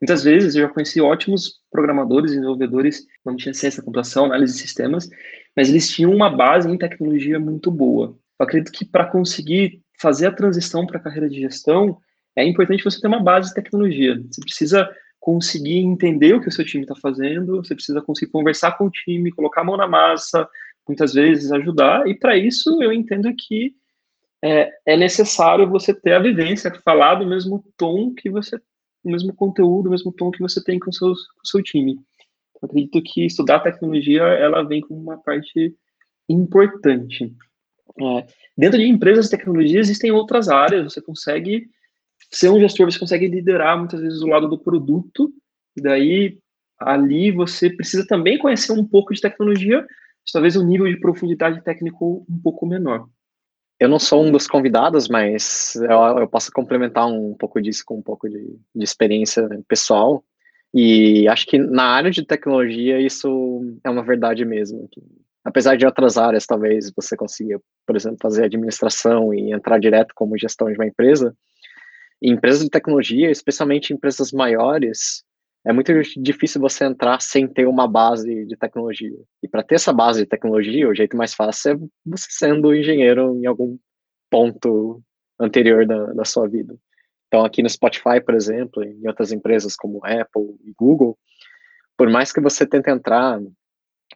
Muitas 0.00 0.24
vezes 0.24 0.54
eu 0.54 0.62
já 0.62 0.68
conheci 0.68 1.00
ótimos 1.00 1.60
programadores, 1.70 2.32
desenvolvedores, 2.32 3.06
não 3.24 3.36
tinha 3.36 3.54
ciência 3.54 3.80
da 3.80 3.84
computação, 3.84 4.24
análise 4.24 4.54
de 4.54 4.60
sistemas, 4.60 5.08
mas 5.56 5.68
eles 5.68 5.88
tinham 5.88 6.12
uma 6.12 6.28
base 6.28 6.68
em 6.68 6.76
tecnologia 6.76 7.38
muito 7.38 7.70
boa. 7.70 8.18
Eu 8.38 8.44
acredito 8.44 8.72
que 8.72 8.84
para 8.84 9.06
conseguir 9.06 9.80
fazer 10.00 10.26
a 10.26 10.32
transição 10.32 10.86
para 10.86 10.98
a 10.98 11.00
carreira 11.00 11.28
de 11.28 11.40
gestão, 11.40 11.98
é 12.34 12.44
importante 12.44 12.82
você 12.82 13.00
ter 13.00 13.06
uma 13.06 13.22
base 13.22 13.50
de 13.50 13.54
tecnologia. 13.54 14.20
Você 14.28 14.40
precisa 14.40 14.90
conseguir 15.22 15.78
entender 15.78 16.34
o 16.34 16.40
que 16.40 16.48
o 16.48 16.52
seu 16.52 16.64
time 16.64 16.82
está 16.82 16.96
fazendo, 16.96 17.62
você 17.62 17.76
precisa 17.76 18.02
conseguir 18.02 18.32
conversar 18.32 18.72
com 18.72 18.86
o 18.86 18.90
time, 18.90 19.30
colocar 19.30 19.60
a 19.60 19.64
mão 19.64 19.76
na 19.76 19.86
massa, 19.86 20.48
muitas 20.86 21.14
vezes 21.14 21.52
ajudar, 21.52 22.08
e 22.08 22.14
para 22.18 22.36
isso 22.36 22.82
eu 22.82 22.92
entendo 22.92 23.32
que 23.36 23.72
é, 24.44 24.68
é, 24.84 24.96
necessário 24.96 25.70
você 25.70 25.94
ter 25.94 26.14
a 26.14 26.18
vivência, 26.18 26.74
falar 26.84 27.14
do 27.14 27.24
mesmo 27.24 27.64
tom 27.76 28.12
que 28.12 28.28
você, 28.28 28.56
o 29.04 29.10
mesmo 29.12 29.32
conteúdo, 29.32 29.86
o 29.86 29.90
mesmo 29.90 30.12
tom 30.12 30.32
que 30.32 30.40
você 30.40 30.62
tem 30.62 30.80
com, 30.80 30.90
seus, 30.90 31.24
com 31.28 31.42
o 31.44 31.46
seu 31.46 31.62
time. 31.62 31.94
Eu 32.60 32.66
acredito 32.66 33.00
que 33.00 33.24
estudar 33.24 33.60
tecnologia, 33.60 34.22
ela 34.24 34.64
vem 34.64 34.80
como 34.80 35.00
uma 35.00 35.18
parte 35.18 35.72
importante. 36.28 37.32
É, 37.96 38.26
dentro 38.58 38.76
de 38.76 38.88
empresas 38.88 39.26
de 39.26 39.36
tecnologia 39.36 39.78
existem 39.78 40.10
outras 40.10 40.48
áreas, 40.48 40.92
você 40.92 41.00
consegue 41.00 41.70
ser 42.32 42.50
um 42.50 42.58
gestor, 42.58 42.90
você 42.90 42.98
consegue 42.98 43.28
liderar 43.28 43.78
muitas 43.78 44.00
vezes 44.00 44.22
o 44.22 44.26
lado 44.26 44.48
do 44.48 44.58
produto, 44.58 45.32
e 45.76 45.82
daí 45.82 46.38
ali 46.80 47.30
você 47.30 47.70
precisa 47.70 48.06
também 48.06 48.38
conhecer 48.38 48.72
um 48.72 48.84
pouco 48.84 49.14
de 49.14 49.20
tecnologia, 49.20 49.86
talvez 50.32 50.56
um 50.56 50.64
nível 50.64 50.86
de 50.86 50.98
profundidade 50.98 51.62
técnico 51.62 52.24
um 52.28 52.40
pouco 52.42 52.66
menor. 52.66 53.06
Eu 53.78 53.88
não 53.88 53.98
sou 53.98 54.24
um 54.24 54.30
dos 54.30 54.46
convidados, 54.46 55.08
mas 55.08 55.74
eu, 55.76 56.20
eu 56.20 56.28
posso 56.28 56.50
complementar 56.52 57.06
um 57.06 57.34
pouco 57.34 57.60
disso 57.60 57.82
com 57.84 57.98
um 57.98 58.02
pouco 58.02 58.28
de, 58.28 58.58
de 58.74 58.84
experiência 58.84 59.48
pessoal. 59.66 60.24
E 60.72 61.28
acho 61.28 61.46
que 61.46 61.58
na 61.58 61.84
área 61.84 62.10
de 62.10 62.24
tecnologia 62.24 63.00
isso 63.00 63.60
é 63.84 63.90
uma 63.90 64.04
verdade 64.04 64.44
mesmo. 64.44 64.88
apesar 65.44 65.76
de 65.76 65.84
outras 65.84 66.16
áreas, 66.16 66.46
talvez 66.46 66.92
você 66.94 67.16
consiga, 67.16 67.60
por 67.84 67.96
exemplo, 67.96 68.18
fazer 68.22 68.44
administração 68.44 69.34
e 69.34 69.52
entrar 69.52 69.78
direto 69.78 70.14
como 70.14 70.38
gestão 70.38 70.70
de 70.70 70.78
uma 70.78 70.86
empresa, 70.86 71.36
em 72.22 72.32
empresas 72.32 72.62
de 72.62 72.70
tecnologia, 72.70 73.30
especialmente 73.30 73.92
empresas 73.92 74.30
maiores, 74.32 75.24
é 75.64 75.72
muito 75.72 75.92
difícil 76.16 76.60
você 76.60 76.84
entrar 76.84 77.20
sem 77.20 77.46
ter 77.46 77.66
uma 77.66 77.86
base 77.88 78.46
de 78.46 78.56
tecnologia. 78.56 79.16
E 79.42 79.48
para 79.48 79.62
ter 79.62 79.74
essa 79.76 79.92
base 79.92 80.20
de 80.20 80.26
tecnologia, 80.26 80.88
o 80.88 80.94
jeito 80.94 81.16
mais 81.16 81.34
fácil 81.34 81.72
é 81.72 81.76
você 82.06 82.26
sendo 82.30 82.74
engenheiro 82.74 83.36
em 83.36 83.46
algum 83.46 83.76
ponto 84.30 85.02
anterior 85.38 85.86
da, 85.86 86.12
da 86.12 86.24
sua 86.24 86.48
vida. 86.48 86.76
Então, 87.26 87.44
aqui 87.44 87.62
no 87.62 87.68
Spotify, 87.68 88.20
por 88.24 88.34
exemplo, 88.34 88.84
em 88.84 89.06
outras 89.06 89.32
empresas 89.32 89.74
como 89.74 90.04
Apple 90.04 90.56
e 90.64 90.72
Google, 90.76 91.18
por 91.96 92.08
mais 92.08 92.32
que 92.32 92.40
você 92.40 92.66
tente 92.66 92.90
entrar, 92.90 93.40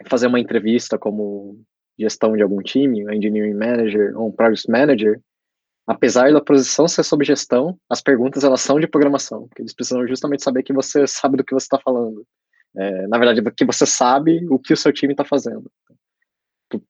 fazer 0.07 0.27
uma 0.27 0.41
entrevista 0.41 0.99
como 0.99 1.61
gestão 1.99 2.37
de 2.37 2.43
algum 2.43 2.61
time, 2.61 3.03
engineering 3.15 3.55
manager 3.55 4.19
ou 4.19 4.29
um 4.29 4.33
project 4.33 4.71
manager, 4.71 5.21
apesar 5.87 6.33
da 6.33 6.41
posição 6.41 6.89
ser 6.89 7.05
sob 7.05 7.25
gestão, 7.25 7.79
as 7.89 8.01
perguntas 8.01 8.43
elas 8.43 8.61
são 8.61 8.81
de 8.81 8.87
programação, 8.87 9.47
porque 9.47 9.63
eles 9.63 9.75
precisam 9.75 10.07
justamente 10.07 10.43
saber 10.43 10.63
que 10.63 10.73
você 10.73 11.07
sabe 11.07 11.37
do 11.37 11.45
que 11.45 11.55
você 11.55 11.67
está 11.67 11.79
falando. 11.79 12.27
É, 12.77 13.07
na 13.07 13.19
verdade, 13.19 13.43
que 13.53 13.65
você 13.65 13.87
sabe 13.87 14.45
o 14.51 14.59
que 14.59 14.73
o 14.73 14.77
seu 14.77 14.93
time 14.93 15.13
está 15.13 15.25
fazendo. 15.25 15.71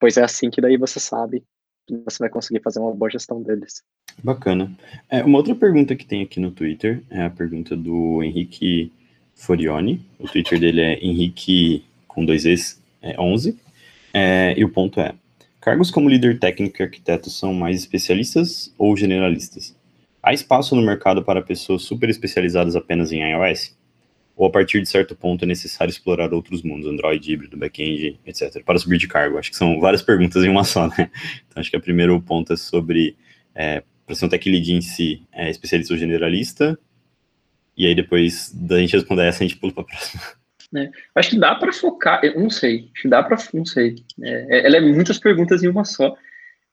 Pois 0.00 0.16
é 0.16 0.24
assim 0.24 0.50
que 0.50 0.60
daí 0.60 0.76
você 0.76 0.98
sabe 0.98 1.44
que 1.86 1.96
você 2.04 2.18
vai 2.18 2.28
conseguir 2.28 2.60
fazer 2.60 2.80
uma 2.80 2.92
boa 2.92 3.10
gestão 3.10 3.42
deles. 3.42 3.82
Bacana. 4.24 4.74
É, 5.08 5.22
uma 5.22 5.38
outra 5.38 5.54
pergunta 5.54 5.94
que 5.94 6.06
tem 6.06 6.22
aqui 6.22 6.40
no 6.40 6.50
Twitter 6.50 7.02
é 7.10 7.22
a 7.22 7.30
pergunta 7.30 7.76
do 7.76 8.22
Henrique 8.22 8.92
Forioni. 9.34 10.04
O 10.18 10.26
Twitter 10.26 10.58
dele 10.58 10.80
é 10.80 10.98
Henrique 11.04 11.84
com 12.08 12.24
dois 12.24 12.46
Es, 12.46 12.82
é 13.02 13.20
11. 13.20 13.56
É, 14.12 14.58
e 14.58 14.64
o 14.64 14.68
ponto 14.70 14.98
é: 15.00 15.14
Cargos 15.66 15.90
como 15.90 16.08
líder 16.08 16.38
técnico 16.38 16.80
e 16.80 16.84
arquiteto 16.84 17.28
são 17.28 17.52
mais 17.52 17.80
especialistas 17.80 18.72
ou 18.78 18.96
generalistas? 18.96 19.76
Há 20.22 20.32
espaço 20.32 20.76
no 20.76 20.80
mercado 20.80 21.24
para 21.24 21.42
pessoas 21.42 21.82
super 21.82 22.08
especializadas 22.08 22.76
apenas 22.76 23.10
em 23.10 23.28
iOS? 23.32 23.76
Ou 24.36 24.46
a 24.46 24.50
partir 24.50 24.80
de 24.80 24.88
certo 24.88 25.16
ponto 25.16 25.42
é 25.42 25.46
necessário 25.48 25.90
explorar 25.90 26.32
outros 26.32 26.62
mundos, 26.62 26.88
Android, 26.88 27.32
híbrido, 27.32 27.56
back-end, 27.56 28.20
etc., 28.24 28.62
para 28.64 28.78
subir 28.78 28.96
de 28.96 29.08
cargo? 29.08 29.38
Acho 29.38 29.50
que 29.50 29.56
são 29.56 29.80
várias 29.80 30.02
perguntas 30.06 30.44
em 30.44 30.48
uma 30.48 30.62
só, 30.62 30.86
né? 30.86 31.10
Então 31.48 31.60
acho 31.60 31.68
que 31.68 31.76
o 31.76 31.80
primeiro 31.80 32.22
ponto 32.22 32.52
é 32.52 32.56
sobre, 32.56 33.16
é, 33.52 33.82
para 34.06 34.14
ser 34.14 34.26
um 34.26 34.28
tech 34.28 34.48
lead 34.48 34.72
em 34.72 34.80
si, 34.80 35.26
é 35.32 35.50
especialista 35.50 35.92
ou 35.92 35.98
generalista, 35.98 36.78
e 37.76 37.88
aí 37.88 37.94
depois 37.96 38.52
da 38.54 38.78
gente 38.78 38.92
responder 38.92 39.24
essa, 39.24 39.42
a 39.42 39.48
gente 39.48 39.58
pula 39.58 39.72
para 39.72 39.82
a 39.82 39.86
próxima. 39.86 40.22
Né? 40.72 40.90
Acho 41.14 41.30
que 41.30 41.38
dá 41.38 41.54
para 41.54 41.72
focar, 41.72 42.20
eu 42.24 42.40
não 42.40 42.50
sei, 42.50 42.90
acho 42.92 43.02
que 43.02 43.08
dá 43.08 43.22
para, 43.22 43.36
não 43.54 43.64
sei. 43.64 43.96
É, 44.22 44.58
é, 44.58 44.66
ela 44.66 44.76
é 44.76 44.80
muitas 44.80 45.18
perguntas 45.18 45.62
em 45.62 45.68
uma 45.68 45.84
só, 45.84 46.16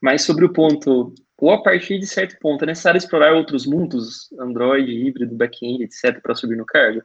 mas 0.02 0.24
sobre 0.24 0.46
o 0.46 0.54
ponto, 0.54 1.14
ou 1.38 1.52
a 1.52 1.62
partir 1.62 2.00
de 2.00 2.08
certo 2.08 2.38
ponto, 2.40 2.64
é 2.64 2.68
necessário 2.68 2.98
explorar 2.98 3.34
outros 3.34 3.66
mundos, 3.66 4.32
Android, 4.40 4.92
híbrido, 4.92 5.36
back-end, 5.36 5.84
etc., 5.84 6.22
para 6.22 6.36
subir 6.36 6.58
no 6.58 6.66
cargo? 6.66 7.02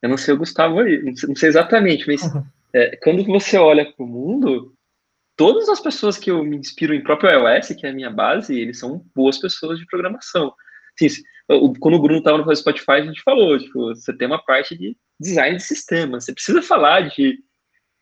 Eu 0.00 0.08
não 0.08 0.16
sei 0.16 0.34
o 0.34 0.38
Gustavo 0.38 0.80
aí, 0.80 1.02
não 1.02 1.36
sei 1.36 1.48
exatamente, 1.48 2.06
mas 2.06 2.22
uhum. 2.22 2.44
é, 2.72 2.96
quando 2.96 3.24
você 3.24 3.56
olha 3.56 3.84
para 3.84 4.04
o 4.04 4.08
mundo, 4.08 4.74
todas 5.36 5.68
as 5.68 5.80
pessoas 5.80 6.16
que 6.16 6.30
eu 6.30 6.42
me 6.44 6.56
inspiro 6.56 6.94
em 6.94 7.02
próprio 7.02 7.30
iOS, 7.30 7.68
que 7.68 7.86
é 7.86 7.90
a 7.90 7.94
minha 7.94 8.10
base, 8.10 8.58
eles 8.58 8.78
são 8.78 9.04
boas 9.14 9.38
pessoas 9.38 9.78
de 9.78 9.86
programação. 9.86 10.52
Assim, 10.94 11.22
quando 11.80 11.94
o 11.94 12.02
Bruno 12.02 12.18
estava 12.18 12.38
no 12.38 12.56
Spotify, 12.56 12.92
a 12.92 13.04
gente 13.04 13.22
falou, 13.22 13.58
tipo, 13.58 13.88
você 13.88 14.16
tem 14.16 14.26
uma 14.26 14.42
parte 14.42 14.76
de 14.76 14.96
design 15.20 15.56
de 15.56 15.62
sistema, 15.62 16.20
você 16.20 16.32
precisa 16.32 16.62
falar 16.62 17.08
de 17.08 17.38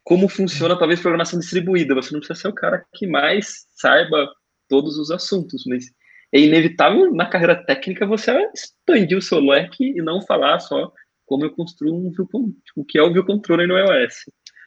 como 0.02 0.28
funciona 0.28 0.78
talvez 0.78 1.00
programação 1.00 1.38
distribuída, 1.38 1.94
você 1.94 2.12
não 2.12 2.20
precisa 2.20 2.40
ser 2.40 2.48
o 2.48 2.54
cara 2.54 2.84
que 2.94 3.06
mais 3.06 3.66
saiba 3.72 4.28
todos 4.68 4.98
os 4.98 5.10
assuntos, 5.10 5.64
mas 5.66 5.84
é 6.32 6.40
inevitável 6.40 7.12
na 7.14 7.26
carreira 7.26 7.64
técnica 7.64 8.06
você 8.06 8.30
expandir 8.54 9.18
o 9.18 9.22
seu 9.22 9.40
leque 9.40 9.84
e 9.84 10.02
não 10.02 10.22
falar 10.22 10.58
só 10.60 10.92
como 11.26 11.44
eu 11.44 11.50
construo 11.52 11.94
um 11.94 12.10
view, 12.10 12.28
o 12.76 12.84
que 12.84 12.98
é 12.98 13.02
o 13.02 13.12
view 13.12 13.24
controller 13.24 13.68
no 13.68 13.78
iOS. 13.78 14.14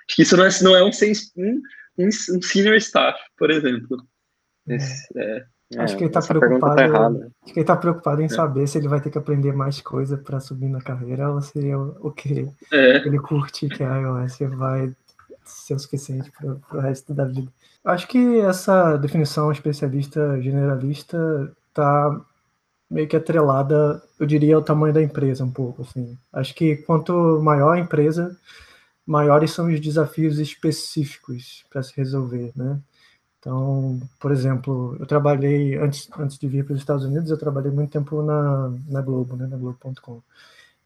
Acho 0.08 0.16
que 0.16 0.22
isso 0.22 0.38
não 0.38 0.46
é, 0.46 0.50
não 0.62 0.76
é 0.76 0.84
um, 0.84 0.92
um, 1.38 1.62
um, 2.00 2.42
senior 2.42 2.76
staff, 2.76 3.20
por 3.38 3.52
exemplo. 3.52 3.98
Esse, 4.68 5.08
é, 5.18 5.38
Acho 5.38 5.53
é, 5.78 5.86
que 5.86 6.04
ele 6.04 6.06
está 6.06 6.22
tá 6.22 6.28
preocupado. 6.28 6.76
Tá 6.76 7.08
acho 7.08 7.54
que 7.54 7.60
ele 7.60 7.66
tá 7.66 7.76
preocupado 7.76 8.22
em 8.22 8.26
é. 8.26 8.30
saber 8.30 8.68
se 8.68 8.78
ele 8.78 8.88
vai 8.88 9.02
ter 9.02 9.10
que 9.10 9.18
aprender 9.18 9.54
mais 9.54 9.82
coisa 9.82 10.18
para 10.18 10.40
subir 10.40 10.70
na 10.70 10.82
carreira 10.82 11.32
ou 11.32 11.42
se 11.42 11.70
é 11.70 11.78
o, 11.78 12.12
que 12.12 12.50
é. 12.72 12.98
ele 13.06 13.20
curte 13.20 13.68
que 13.70 13.84
a 13.84 13.98
iOS 13.98 14.40
vai 14.56 14.94
ser 15.46 15.76
o 15.76 15.80
suficiente 15.80 16.32
para 16.32 16.78
o 16.78 16.82
resto 16.82 17.14
da 17.14 17.26
vida. 17.26 17.52
Acho 17.84 18.08
que 18.08 18.40
essa 18.40 18.96
definição 18.98 19.52
especialista 19.52 20.42
generalista 20.42 21.52
está 21.70 22.22
meio 22.90 23.08
que 23.08 23.16
atrelada, 23.16 24.02
eu 24.20 24.26
diria, 24.26 24.56
ao 24.56 24.62
tamanho 24.62 24.94
da 24.94 25.02
empresa 25.02 25.44
um 25.44 25.52
pouco. 25.52 25.82
Assim. 25.82 26.18
Acho 26.32 26.54
que 26.54 26.78
quanto 26.78 27.42
maior 27.42 27.74
a 27.74 27.80
empresa, 27.80 28.38
maiores 29.06 29.52
são 29.52 29.68
os 29.68 29.80
desafios 29.80 30.40
específicos 30.40 31.66
para 31.70 31.84
se 31.84 31.94
resolver, 31.96 32.52
né? 32.56 32.80
Então, 33.44 34.00
por 34.22 34.32
exemplo, 34.32 34.96
eu 34.98 35.06
trabalhei, 35.06 35.76
antes, 35.78 36.10
antes 36.18 36.38
de 36.38 36.48
vir 36.48 36.64
para 36.64 36.76
os 36.76 36.80
Estados 36.80 37.04
Unidos, 37.04 37.30
eu 37.30 37.38
trabalhei 37.38 37.70
muito 37.70 37.92
tempo 37.92 38.22
na, 38.22 38.72
na 38.88 39.02
Globo, 39.02 39.36
né, 39.36 39.46
na 39.46 39.58
Globo.com. 39.58 40.22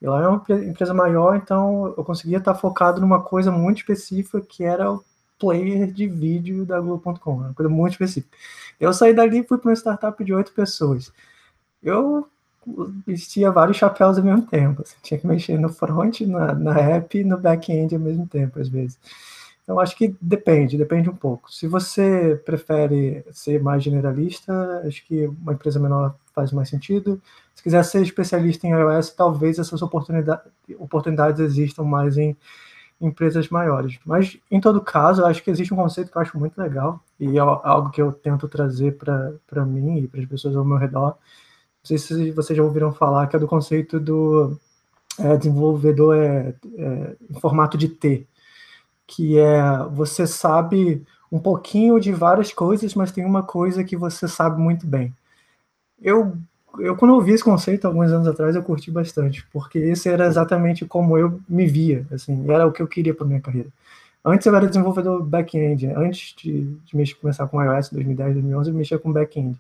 E 0.01 0.07
lá 0.07 0.23
é 0.23 0.27
uma 0.27 0.43
empresa 0.67 0.91
maior, 0.91 1.35
então 1.35 1.93
eu 1.95 2.03
conseguia 2.03 2.39
estar 2.39 2.55
focado 2.55 2.99
numa 2.99 3.21
coisa 3.21 3.51
muito 3.51 3.77
específica, 3.77 4.41
que 4.41 4.63
era 4.63 4.91
o 4.91 5.03
player 5.37 5.91
de 5.91 6.07
vídeo 6.07 6.65
da 6.65 6.79
Globo.com, 6.79 7.33
uma 7.35 7.53
coisa 7.53 7.69
muito 7.69 7.91
específica. 7.91 8.35
Eu 8.79 8.91
saí 8.91 9.13
dali 9.13 9.39
e 9.39 9.43
fui 9.43 9.59
para 9.59 9.69
uma 9.69 9.75
startup 9.75 10.23
de 10.23 10.33
oito 10.33 10.51
pessoas. 10.51 11.13
Eu 11.83 12.27
vestia 13.05 13.51
vários 13.51 13.77
chapéus 13.77 14.17
ao 14.17 14.23
mesmo 14.23 14.47
tempo. 14.47 14.81
Assim, 14.81 14.95
tinha 15.03 15.19
que 15.19 15.27
mexer 15.27 15.59
no 15.59 15.69
front, 15.69 16.21
na, 16.21 16.55
na 16.55 16.79
app 16.79 17.19
e 17.19 17.23
no 17.23 17.37
back-end 17.37 17.93
ao 17.93 18.01
mesmo 18.01 18.25
tempo, 18.27 18.59
às 18.59 18.67
vezes. 18.67 18.97
Então, 19.67 19.81
acho 19.81 19.97
que 19.97 20.15
depende, 20.21 20.77
depende 20.77 21.09
um 21.09 21.15
pouco. 21.15 21.51
Se 21.51 21.67
você 21.67 22.41
prefere 22.45 23.25
ser 23.33 23.61
mais 23.61 23.83
generalista, 23.83 24.81
acho 24.87 25.05
que 25.05 25.27
uma 25.27 25.51
empresa 25.51 25.77
menor 25.77 26.15
faz 26.33 26.53
mais 26.53 26.69
sentido. 26.69 27.21
Se 27.53 27.61
quiser 27.61 27.83
ser 27.83 28.01
especialista 28.01 28.65
em 28.65 28.71
iOS, 28.71 29.09
talvez 29.09 29.59
essas 29.59 29.81
oportunidades, 29.81 30.45
oportunidades 30.79 31.41
existam 31.41 31.83
mais 31.83 32.17
em 32.17 32.33
empresas 33.01 33.49
maiores. 33.49 33.99
Mas, 34.05 34.37
em 34.49 34.61
todo 34.61 34.79
caso, 34.79 35.25
acho 35.25 35.43
que 35.43 35.51
existe 35.51 35.73
um 35.73 35.77
conceito 35.77 36.09
que 36.09 36.17
eu 36.17 36.21
acho 36.21 36.39
muito 36.39 36.57
legal 36.57 37.03
e 37.19 37.37
é 37.37 37.41
algo 37.41 37.89
que 37.89 38.01
eu 38.01 38.13
tento 38.13 38.47
trazer 38.47 38.95
para 38.95 39.65
mim 39.65 39.97
e 39.97 40.07
para 40.07 40.21
as 40.21 40.25
pessoas 40.25 40.55
ao 40.55 40.63
meu 40.63 40.77
redor. 40.77 41.09
Não 41.09 41.17
sei 41.83 41.97
se 41.97 42.31
vocês 42.31 42.55
já 42.55 42.63
ouviram 42.63 42.93
falar, 42.93 43.27
que 43.27 43.35
é 43.35 43.39
do 43.39 43.47
conceito 43.47 43.99
do 43.99 44.57
é, 45.19 45.35
desenvolvedor 45.35 46.15
é, 46.15 46.55
é, 46.77 47.15
em 47.29 47.37
formato 47.41 47.77
de 47.77 47.89
T 47.89 48.25
que 49.07 49.39
é 49.39 49.61
você 49.91 50.27
sabe 50.27 51.03
um 51.31 51.39
pouquinho 51.39 51.99
de 51.99 52.11
várias 52.11 52.53
coisas, 52.53 52.93
mas 52.93 53.11
tem 53.11 53.25
uma 53.25 53.41
coisa 53.43 53.83
que 53.83 53.95
você 53.97 54.27
sabe 54.27 54.61
muito 54.61 54.85
bem. 54.85 55.13
Eu, 56.01 56.37
eu 56.79 56.95
quando 56.95 57.15
eu 57.15 57.21
vi 57.21 57.33
esse 57.33 57.43
conceito 57.43 57.87
alguns 57.87 58.11
anos 58.11 58.27
atrás, 58.27 58.55
eu 58.55 58.63
curti 58.63 58.91
bastante, 58.91 59.45
porque 59.51 59.79
esse 59.79 60.09
era 60.09 60.27
exatamente 60.27 60.85
como 60.85 61.17
eu 61.17 61.39
me 61.49 61.65
via, 61.65 62.05
assim, 62.11 62.49
era 62.51 62.67
o 62.67 62.71
que 62.71 62.81
eu 62.81 62.87
queria 62.87 63.13
para 63.13 63.25
minha 63.25 63.41
carreira. 63.41 63.69
Antes 64.23 64.45
eu 64.45 64.55
era 64.55 64.67
desenvolvedor 64.67 65.23
back-end, 65.23 65.87
antes 65.87 66.35
de, 66.35 66.65
de 66.85 66.97
mexer, 66.97 67.15
começar 67.15 67.47
com 67.47 67.63
iOS 67.63 67.89
2010, 67.89 68.33
2011, 68.33 68.69
eu 68.69 68.75
mexia 68.75 68.99
com 68.99 69.11
back-end. 69.11 69.57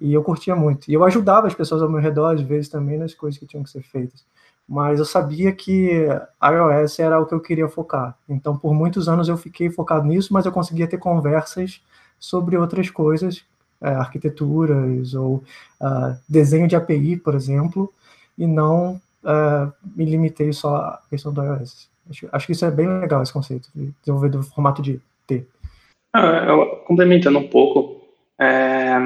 E 0.00 0.12
eu 0.12 0.22
curtia 0.22 0.54
muito. 0.54 0.90
E 0.90 0.94
eu 0.94 1.04
ajudava 1.04 1.46
as 1.46 1.54
pessoas 1.54 1.82
ao 1.82 1.90
meu 1.90 2.00
redor, 2.00 2.34
às 2.34 2.40
vezes, 2.42 2.68
também 2.68 2.98
nas 2.98 3.14
coisas 3.14 3.38
que 3.38 3.46
tinham 3.46 3.64
que 3.64 3.70
ser 3.70 3.82
feitas 3.82 4.24
mas 4.68 4.98
eu 4.98 5.04
sabia 5.06 5.50
que 5.50 6.06
iOS 6.42 6.98
era 6.98 7.18
o 7.18 7.24
que 7.24 7.34
eu 7.34 7.40
queria 7.40 7.68
focar. 7.68 8.14
Então, 8.28 8.56
por 8.56 8.74
muitos 8.74 9.08
anos 9.08 9.28
eu 9.28 9.36
fiquei 9.36 9.70
focado 9.70 10.06
nisso, 10.06 10.32
mas 10.32 10.44
eu 10.44 10.52
conseguia 10.52 10.86
ter 10.86 10.98
conversas 10.98 11.80
sobre 12.18 12.56
outras 12.56 12.90
coisas, 12.90 13.44
é, 13.80 13.88
arquiteturas 13.88 15.14
ou 15.14 15.36
uh, 15.80 16.16
desenho 16.28 16.68
de 16.68 16.76
API, 16.76 17.16
por 17.16 17.34
exemplo, 17.34 17.90
e 18.36 18.46
não 18.46 19.00
uh, 19.24 19.72
me 19.96 20.04
limitei 20.04 20.52
só 20.52 20.76
à 20.76 21.02
questão 21.08 21.32
do 21.32 21.42
iOS. 21.42 21.88
Acho, 22.10 22.28
acho, 22.30 22.46
que 22.46 22.52
isso 22.52 22.64
é 22.64 22.70
bem 22.70 22.86
legal, 23.00 23.22
esse 23.22 23.32
conceito 23.32 23.70
de 23.74 23.92
desenvolver 24.00 24.30
do 24.30 24.42
formato 24.42 24.82
de 24.82 25.00
T. 25.26 25.46
Ah, 26.12 26.44
eu, 26.46 26.66
complementando 26.86 27.38
um 27.38 27.48
pouco, 27.48 28.02
é, 28.38 28.96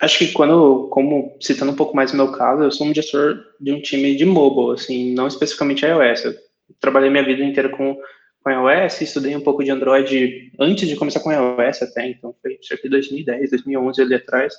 acho 0.00 0.18
que 0.18 0.32
quando, 0.32 0.88
como 0.88 1.36
citando 1.40 1.72
um 1.72 1.76
pouco 1.76 1.94
mais 1.94 2.12
o 2.12 2.16
meu 2.16 2.32
caso, 2.32 2.62
eu 2.62 2.70
sou 2.70 2.86
um 2.86 2.94
gestor 2.94 3.38
de 3.60 3.72
um 3.72 3.80
time 3.80 4.16
de 4.16 4.24
mobile, 4.24 4.74
assim, 4.74 5.12
não 5.12 5.26
especificamente 5.26 5.84
iOS. 5.84 6.24
Eu 6.24 6.34
trabalhei 6.80 7.10
minha 7.10 7.24
vida 7.24 7.44
inteira 7.44 7.68
com, 7.68 7.96
com 8.42 8.50
iOS, 8.50 9.02
estudei 9.02 9.36
um 9.36 9.40
pouco 9.40 9.62
de 9.62 9.70
Android 9.70 10.52
antes 10.58 10.88
de 10.88 10.96
começar 10.96 11.20
com 11.20 11.32
iOS 11.32 11.82
até, 11.82 12.08
então 12.08 12.34
foi 12.40 12.58
cerca 12.62 12.84
de 12.84 12.90
2010, 12.90 13.50
2011 13.50 14.02
ali 14.02 14.14
atrás. 14.14 14.54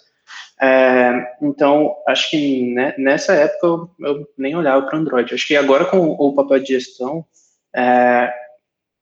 É, 0.61 1.35
então, 1.41 1.95
acho 2.07 2.29
que 2.29 2.73
né, 2.73 2.93
nessa 2.97 3.33
época 3.33 3.65
eu, 3.65 3.89
eu 3.99 4.27
nem 4.37 4.55
olhava 4.55 4.85
para 4.85 4.99
Android. 4.99 5.33
Acho 5.33 5.47
que 5.47 5.55
agora 5.55 5.85
com 5.85 6.09
o 6.11 6.35
papel 6.35 6.59
de 6.59 6.73
gestão, 6.73 7.25
é, 7.75 8.31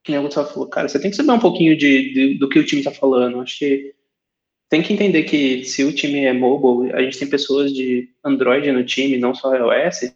que 0.03 0.11
nem 0.11 0.19
o 0.19 0.23
Gustavo 0.23 0.53
falou, 0.53 0.69
cara, 0.69 0.87
você 0.87 0.99
tem 0.99 1.11
que 1.11 1.17
saber 1.17 1.31
um 1.31 1.39
pouquinho 1.39 1.77
de, 1.77 2.13
de 2.13 2.39
do 2.39 2.47
que 2.47 2.59
o 2.59 2.65
time 2.65 2.81
está 2.81 2.91
falando. 2.91 3.41
Acho 3.41 3.59
que 3.59 3.93
tem 4.69 4.83
que 4.83 4.93
entender 4.93 5.23
que 5.23 5.63
se 5.65 5.83
o 5.83 5.91
time 5.91 6.25
é 6.25 6.33
mobile, 6.33 6.93
a 6.93 7.01
gente 7.01 7.17
tem 7.17 7.27
pessoas 7.27 7.73
de 7.73 8.07
Android 8.23 8.71
no 8.71 8.83
time, 8.83 9.17
não 9.17 9.33
só 9.33 9.55
iOS, 9.55 10.13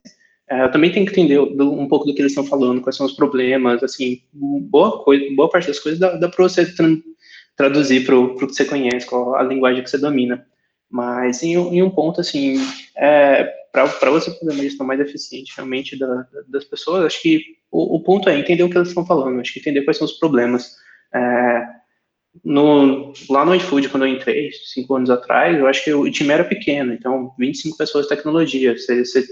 é, 0.49 0.63
eu 0.63 0.71
também 0.71 0.91
tenho 0.91 1.05
que 1.05 1.11
entender 1.11 1.39
um 1.39 1.87
pouco 1.87 2.05
do 2.05 2.13
que 2.13 2.21
eles 2.21 2.33
estão 2.33 2.45
falando, 2.45 2.81
quais 2.81 2.95
são 2.95 3.05
os 3.05 3.13
problemas, 3.13 3.81
assim, 3.81 4.21
boa, 4.31 5.03
coisa, 5.03 5.25
boa 5.35 5.49
parte 5.49 5.67
das 5.67 5.79
coisas 5.79 5.99
dá, 5.99 6.15
dá 6.15 6.29
para 6.29 6.43
você 6.43 6.65
tra 6.65 6.87
traduzir 7.55 8.03
para 8.05 8.17
o 8.17 8.35
que 8.35 8.45
você 8.45 8.65
conhece, 8.65 9.05
qual 9.05 9.35
a 9.35 9.43
linguagem 9.43 9.83
que 9.83 9.89
você 9.89 9.97
domina. 9.97 10.45
Mas 10.89 11.43
em, 11.43 11.53
em 11.53 11.83
um 11.83 11.89
ponto, 11.89 12.19
assim, 12.19 12.57
é, 12.95 13.43
para 13.71 14.11
você 14.11 14.31
fazer 14.31 14.51
uma 14.51 14.63
gestão 14.63 14.85
mais 14.85 14.99
eficiente 14.99 15.53
realmente 15.55 15.97
da, 15.97 16.27
das 16.47 16.63
pessoas, 16.63 17.05
acho 17.05 17.21
que 17.21 17.43
o, 17.71 17.95
o, 17.95 17.99
ponto 17.99 18.29
é 18.29 18.37
entender 18.37 18.63
o 18.63 18.69
que 18.69 18.77
eles 18.77 18.89
estão 18.89 19.05
falando, 19.05 19.39
acho 19.39 19.53
que 19.53 19.59
entender 19.59 19.83
quais 19.83 19.97
são 19.97 20.05
os 20.05 20.13
problemas. 20.13 20.75
É, 21.13 21.65
no, 22.43 23.13
lá 23.29 23.45
no 23.45 23.53
iFood, 23.55 23.89
quando 23.89 24.05
eu 24.05 24.13
entrei, 24.13 24.49
cinco 24.65 24.95
anos 24.95 25.09
atrás, 25.09 25.57
eu 25.57 25.67
acho 25.67 25.83
que 25.83 25.93
o 25.93 26.09
time 26.09 26.33
era 26.33 26.43
pequeno, 26.43 26.93
então 26.93 27.33
25 27.37 27.77
pessoas 27.77 28.05
de 28.05 28.15
tecnologia. 28.15 28.77
Você, 28.77 29.05
você, 29.05 29.25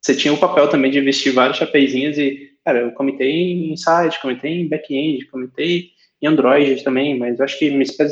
você 0.00 0.14
tinha 0.14 0.32
o 0.32 0.38
papel 0.38 0.68
também 0.68 0.90
de 0.90 0.98
investir 0.98 1.34
vários 1.34 1.58
chapeizinhos 1.58 2.16
e, 2.16 2.52
cara, 2.64 2.80
eu 2.80 2.92
comentei 2.92 3.72
em 3.72 3.76
site, 3.76 4.20
comentei 4.22 4.60
em 4.60 4.68
back-end, 4.68 5.26
comentei 5.26 5.90
em 6.22 6.26
Android 6.26 6.82
também, 6.82 7.18
mas 7.18 7.40
acho 7.40 7.58
que 7.58 7.70
me, 7.70 7.82
espe 7.82 8.04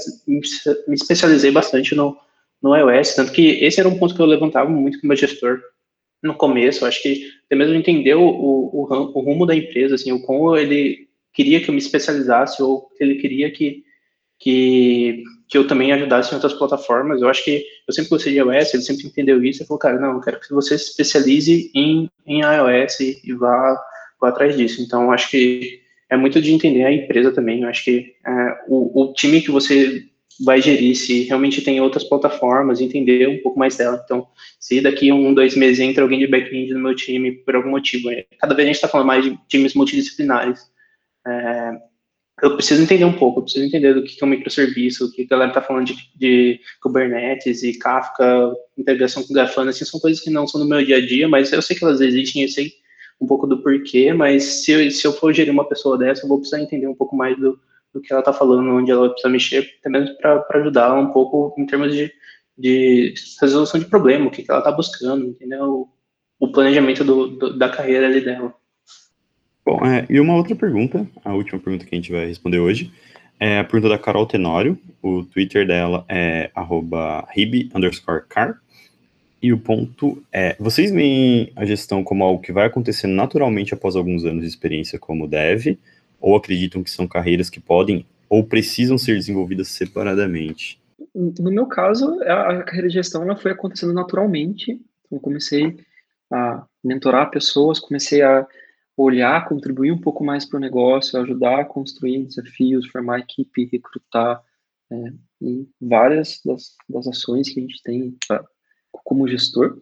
me 0.87 0.95
especializei 0.95 1.51
bastante 1.51 1.95
no, 1.95 2.17
no 2.63 2.77
iOS, 2.77 3.15
tanto 3.15 3.33
que 3.33 3.65
esse 3.65 3.81
era 3.81 3.89
um 3.89 3.99
ponto 3.99 4.15
que 4.15 4.21
eu 4.21 4.27
levantava 4.27 4.69
muito 4.69 5.01
como 5.01 5.17
gestor 5.17 5.61
no 6.23 6.35
começo, 6.35 6.87
acho 6.87 7.03
que 7.03 7.29
até 7.47 7.57
mesmo 7.57 7.75
entender 7.75 8.15
o, 8.15 8.23
o, 8.23 8.83
o, 8.83 9.21
rumo 9.21 9.45
da 9.45 9.57
empresa, 9.57 9.97
assim, 9.97 10.13
o 10.13 10.23
como 10.23 10.57
ele 10.57 11.09
queria 11.33 11.61
que 11.61 11.69
eu 11.69 11.73
me 11.73 11.81
especializasse 11.81 12.63
ou 12.63 12.89
ele 13.01 13.17
queria 13.17 13.51
que 13.51 13.83
que, 14.43 15.23
que 15.49 15.57
eu 15.57 15.67
também 15.67 15.93
ajudasse 15.93 16.33
em 16.33 16.35
outras 16.35 16.53
plataformas. 16.53 17.23
Eu 17.23 17.29
acho 17.29 17.45
que 17.45 17.65
eu 17.87 17.95
sempre 17.95 18.11
gostei 18.11 18.33
de 18.33 18.39
iOS, 18.41 18.75
ele 18.75 18.83
sempre 18.83 19.07
entendeu 19.07 19.43
isso 19.45 19.63
e 19.63 19.67
falou, 19.67 19.79
cara, 19.79 20.01
não, 20.01 20.15
eu 20.15 20.21
quero 20.21 20.41
que 20.41 20.53
você 20.53 20.77
se 20.77 20.91
especialize 20.91 21.71
em, 21.75 22.11
em 22.27 22.41
iOS 22.41 23.01
e, 23.01 23.33
vá, 23.35 23.81
vá 24.21 24.29
atrás 24.31 24.57
disso. 24.57 24.83
Então, 24.83 25.13
acho 25.13 25.31
que 25.31 25.81
é 26.11 26.17
muito 26.17 26.43
de 26.43 26.53
entender 26.53 26.85
a 26.85 26.93
empresa 26.93 27.31
também. 27.31 27.63
Eu 27.63 27.69
acho 27.69 27.85
que 27.85 28.15
é, 28.27 28.59
o, 28.67 29.03
o 29.03 29.13
time 29.13 29.41
que 29.41 29.51
você 29.51 30.03
vai 30.45 30.61
gerir, 30.61 30.97
se 30.97 31.23
realmente 31.23 31.63
tem 31.63 31.81
outras 31.81 32.03
plataformas, 32.03 32.81
entender 32.81 33.29
um 33.29 33.41
pouco 33.43 33.59
mais 33.59 33.77
dela. 33.77 34.03
Então, 34.05 34.27
se 34.59 34.81
daqui 34.81 35.13
um, 35.13 35.33
dois 35.33 35.55
meses 35.55 35.79
entra 35.79 36.03
alguém 36.03 36.19
de 36.19 36.27
back-end 36.27 36.75
no 36.75 36.81
meu 36.81 36.97
time 36.97 37.31
por 37.31 37.55
algum 37.55 37.71
motivo, 37.71 38.11
é, 38.11 38.27
cada 38.41 38.55
vez 38.55 38.67
a 38.67 38.69
gente 38.69 38.77
está 38.77 38.89
falando 38.89 39.07
mais 39.07 39.25
de 39.25 39.39
times 39.47 39.75
multidisciplinares. 39.75 40.61
É, 41.25 41.92
eu 42.43 42.57
preciso 42.57 42.83
entender 42.83 43.05
um 43.05 43.13
pouco, 43.13 43.39
eu 43.39 43.45
preciso 43.45 43.65
entender 43.65 43.95
do 43.95 44.03
que 44.03 44.19
é 44.21 44.27
um 44.27 44.31
microserviço, 44.31 45.07
o 45.07 45.13
que 45.13 45.23
a 45.23 45.27
galera 45.27 45.51
está 45.51 45.63
falando 45.63 45.87
de, 45.87 45.97
de, 46.17 46.61
Kubernetes 46.81 47.63
e 47.63 47.79
Kafka, 47.79 48.53
integração 48.77 49.23
com 49.23 49.33
Grafana, 49.33 49.71
assim, 49.71 49.85
são 49.85 50.01
coisas 50.01 50.21
que 50.21 50.29
não 50.29 50.47
são 50.49 50.61
no 50.61 50.67
meu 50.67 50.85
dia 50.85 50.97
a 50.97 51.07
dia, 51.07 51.29
mas 51.29 51.53
eu 51.53 51.63
sei 51.63 51.77
que 51.77 51.85
elas 51.85 52.01
existem, 52.01 52.43
eu 52.43 52.49
sei 52.49 52.73
um 53.21 53.29
pouco 53.29 53.47
do 53.47 53.63
porquê, 53.63 54.13
mas 54.13 54.43
se 54.43 54.73
eu, 54.73 54.91
se 54.91 55.07
eu 55.07 55.13
for 55.13 55.33
gerir 55.33 55.53
uma 55.53 55.69
pessoa 55.69 55.97
dessa, 55.97 56.25
eu 56.25 56.29
vou 56.29 56.39
precisar 56.39 56.61
entender 56.61 56.89
um 56.89 56.95
pouco 56.97 57.15
mais 57.15 57.39
do, 57.39 57.61
do 57.95 58.01
que 58.01 58.13
ela 58.13 58.21
está 58.21 58.33
falando, 58.33 58.69
onde 58.71 58.91
ela 58.91 59.09
precisa 59.11 59.29
mexer, 59.29 59.75
até 59.79 59.89
mesmo 59.89 60.17
para 60.19 60.45
ajudar 60.55 60.95
um 60.95 61.13
pouco 61.13 61.55
em 61.57 61.65
termos 61.65 61.93
de, 61.93 62.13
de 62.59 63.15
resolução 63.41 63.79
de 63.79 63.87
problema, 63.87 64.27
o 64.27 64.31
que, 64.33 64.43
que 64.43 64.51
ela 64.51 64.59
está 64.59 64.73
buscando, 64.73 65.27
entendeu? 65.27 65.63
O, 65.63 65.89
o 66.41 66.51
planejamento 66.51 67.05
do, 67.05 67.29
do, 67.29 67.57
da 67.57 67.69
carreira 67.69 68.09
ali 68.09 68.21
dela. 68.21 68.53
Bom, 69.65 69.85
é, 69.87 70.07
e 70.11 70.19
uma 70.19 70.35
outra 70.35 70.57
pergunta, 70.57 71.07
a 71.25 71.35
última 71.35 71.61
pergunta 71.61 71.87
que 71.87 71.95
a 71.95 71.99
gente 71.99 72.11
vai 72.11 72.27
responder 72.27 72.59
hoje, 72.59 72.93
é 73.39 73.59
a 73.59 73.65
pergunta 73.65 73.89
da 73.89 73.99
Carol 73.99 74.27
Tenório, 74.27 74.79
o 75.03 75.25
Twitter 75.25 75.67
dela 75.67 76.05
é 76.09 76.51
arroba 76.55 77.27
underscore 77.75 78.25
car, 78.29 78.61
e 79.43 79.53
o 79.53 79.59
ponto 79.59 80.23
é, 80.33 80.57
vocês 80.59 80.93
veem 80.93 81.53
a 81.57 81.65
gestão 81.65 82.05
como 82.05 82.23
algo 82.23 82.41
que 82.41 82.53
vai 82.53 82.67
acontecer 82.67 83.09
naturalmente 83.09 83.75
após 83.75 83.97
alguns 83.97 84.25
anos 84.25 84.43
de 84.43 84.49
experiência 84.49 84.99
como 84.99 85.27
dev, 85.27 85.77
ou 86.21 86.37
acreditam 86.37 86.83
que 86.83 86.91
são 86.91 87.09
carreiras 87.09 87.51
que 87.51 87.59
podem 87.61 88.07
ou 88.29 88.45
precisam 88.45 88.97
ser 88.97 89.17
desenvolvidas 89.17 89.69
separadamente? 89.69 90.81
No 91.15 91.51
meu 91.51 91.67
caso, 91.67 92.23
a 92.23 92.63
carreira 92.63 92.89
de 92.89 92.95
gestão 92.95 93.23
ela 93.23 93.37
foi 93.37 93.51
acontecendo 93.51 93.93
naturalmente. 93.93 94.81
Eu 95.11 95.21
comecei 95.21 95.77
a 96.33 96.65
mentorar 96.83 97.31
pessoas, 97.31 97.79
comecei 97.79 98.23
a 98.23 98.47
olhar, 99.03 99.49
contribuir 99.49 99.93
um 99.93 100.01
pouco 100.01 100.25
mais 100.25 100.45
para 100.45 100.57
o 100.57 100.61
negócio, 100.61 101.21
ajudar 101.21 101.61
a 101.61 101.65
construir 101.65 102.25
desafios, 102.25 102.87
formar 102.89 103.21
equipe, 103.21 103.69
recrutar, 103.71 104.43
é, 104.91 105.13
e 105.41 105.69
várias 105.81 106.41
das, 106.45 106.77
das 106.89 107.07
ações 107.07 107.49
que 107.49 107.61
a 107.61 107.63
gente 107.63 107.83
tem 107.83 108.17
pra, 108.27 108.45
como 109.05 109.29
gestor. 109.29 109.81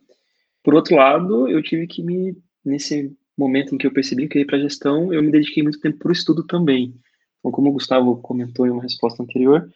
Por 0.63 0.75
outro 0.75 0.97
lado, 0.97 1.49
eu 1.49 1.63
tive 1.63 1.87
que 1.87 2.03
me, 2.03 2.37
nesse 2.65 3.17
momento 3.37 3.75
em 3.75 3.79
que 3.79 3.87
eu 3.87 3.93
percebi 3.93 4.29
que 4.29 4.39
eu 4.39 4.41
ia 4.41 4.47
para 4.47 4.61
gestão, 4.61 5.13
eu 5.13 5.23
me 5.23 5.31
dediquei 5.31 5.63
muito 5.63 5.81
tempo 5.81 5.99
para 5.99 6.11
o 6.11 6.13
estudo 6.13 6.47
também. 6.47 6.95
Então, 7.39 7.51
como 7.51 7.71
o 7.71 7.73
Gustavo 7.73 8.21
comentou 8.21 8.67
em 8.67 8.71
uma 8.71 8.83
resposta 8.83 9.23
anterior, 9.23 9.71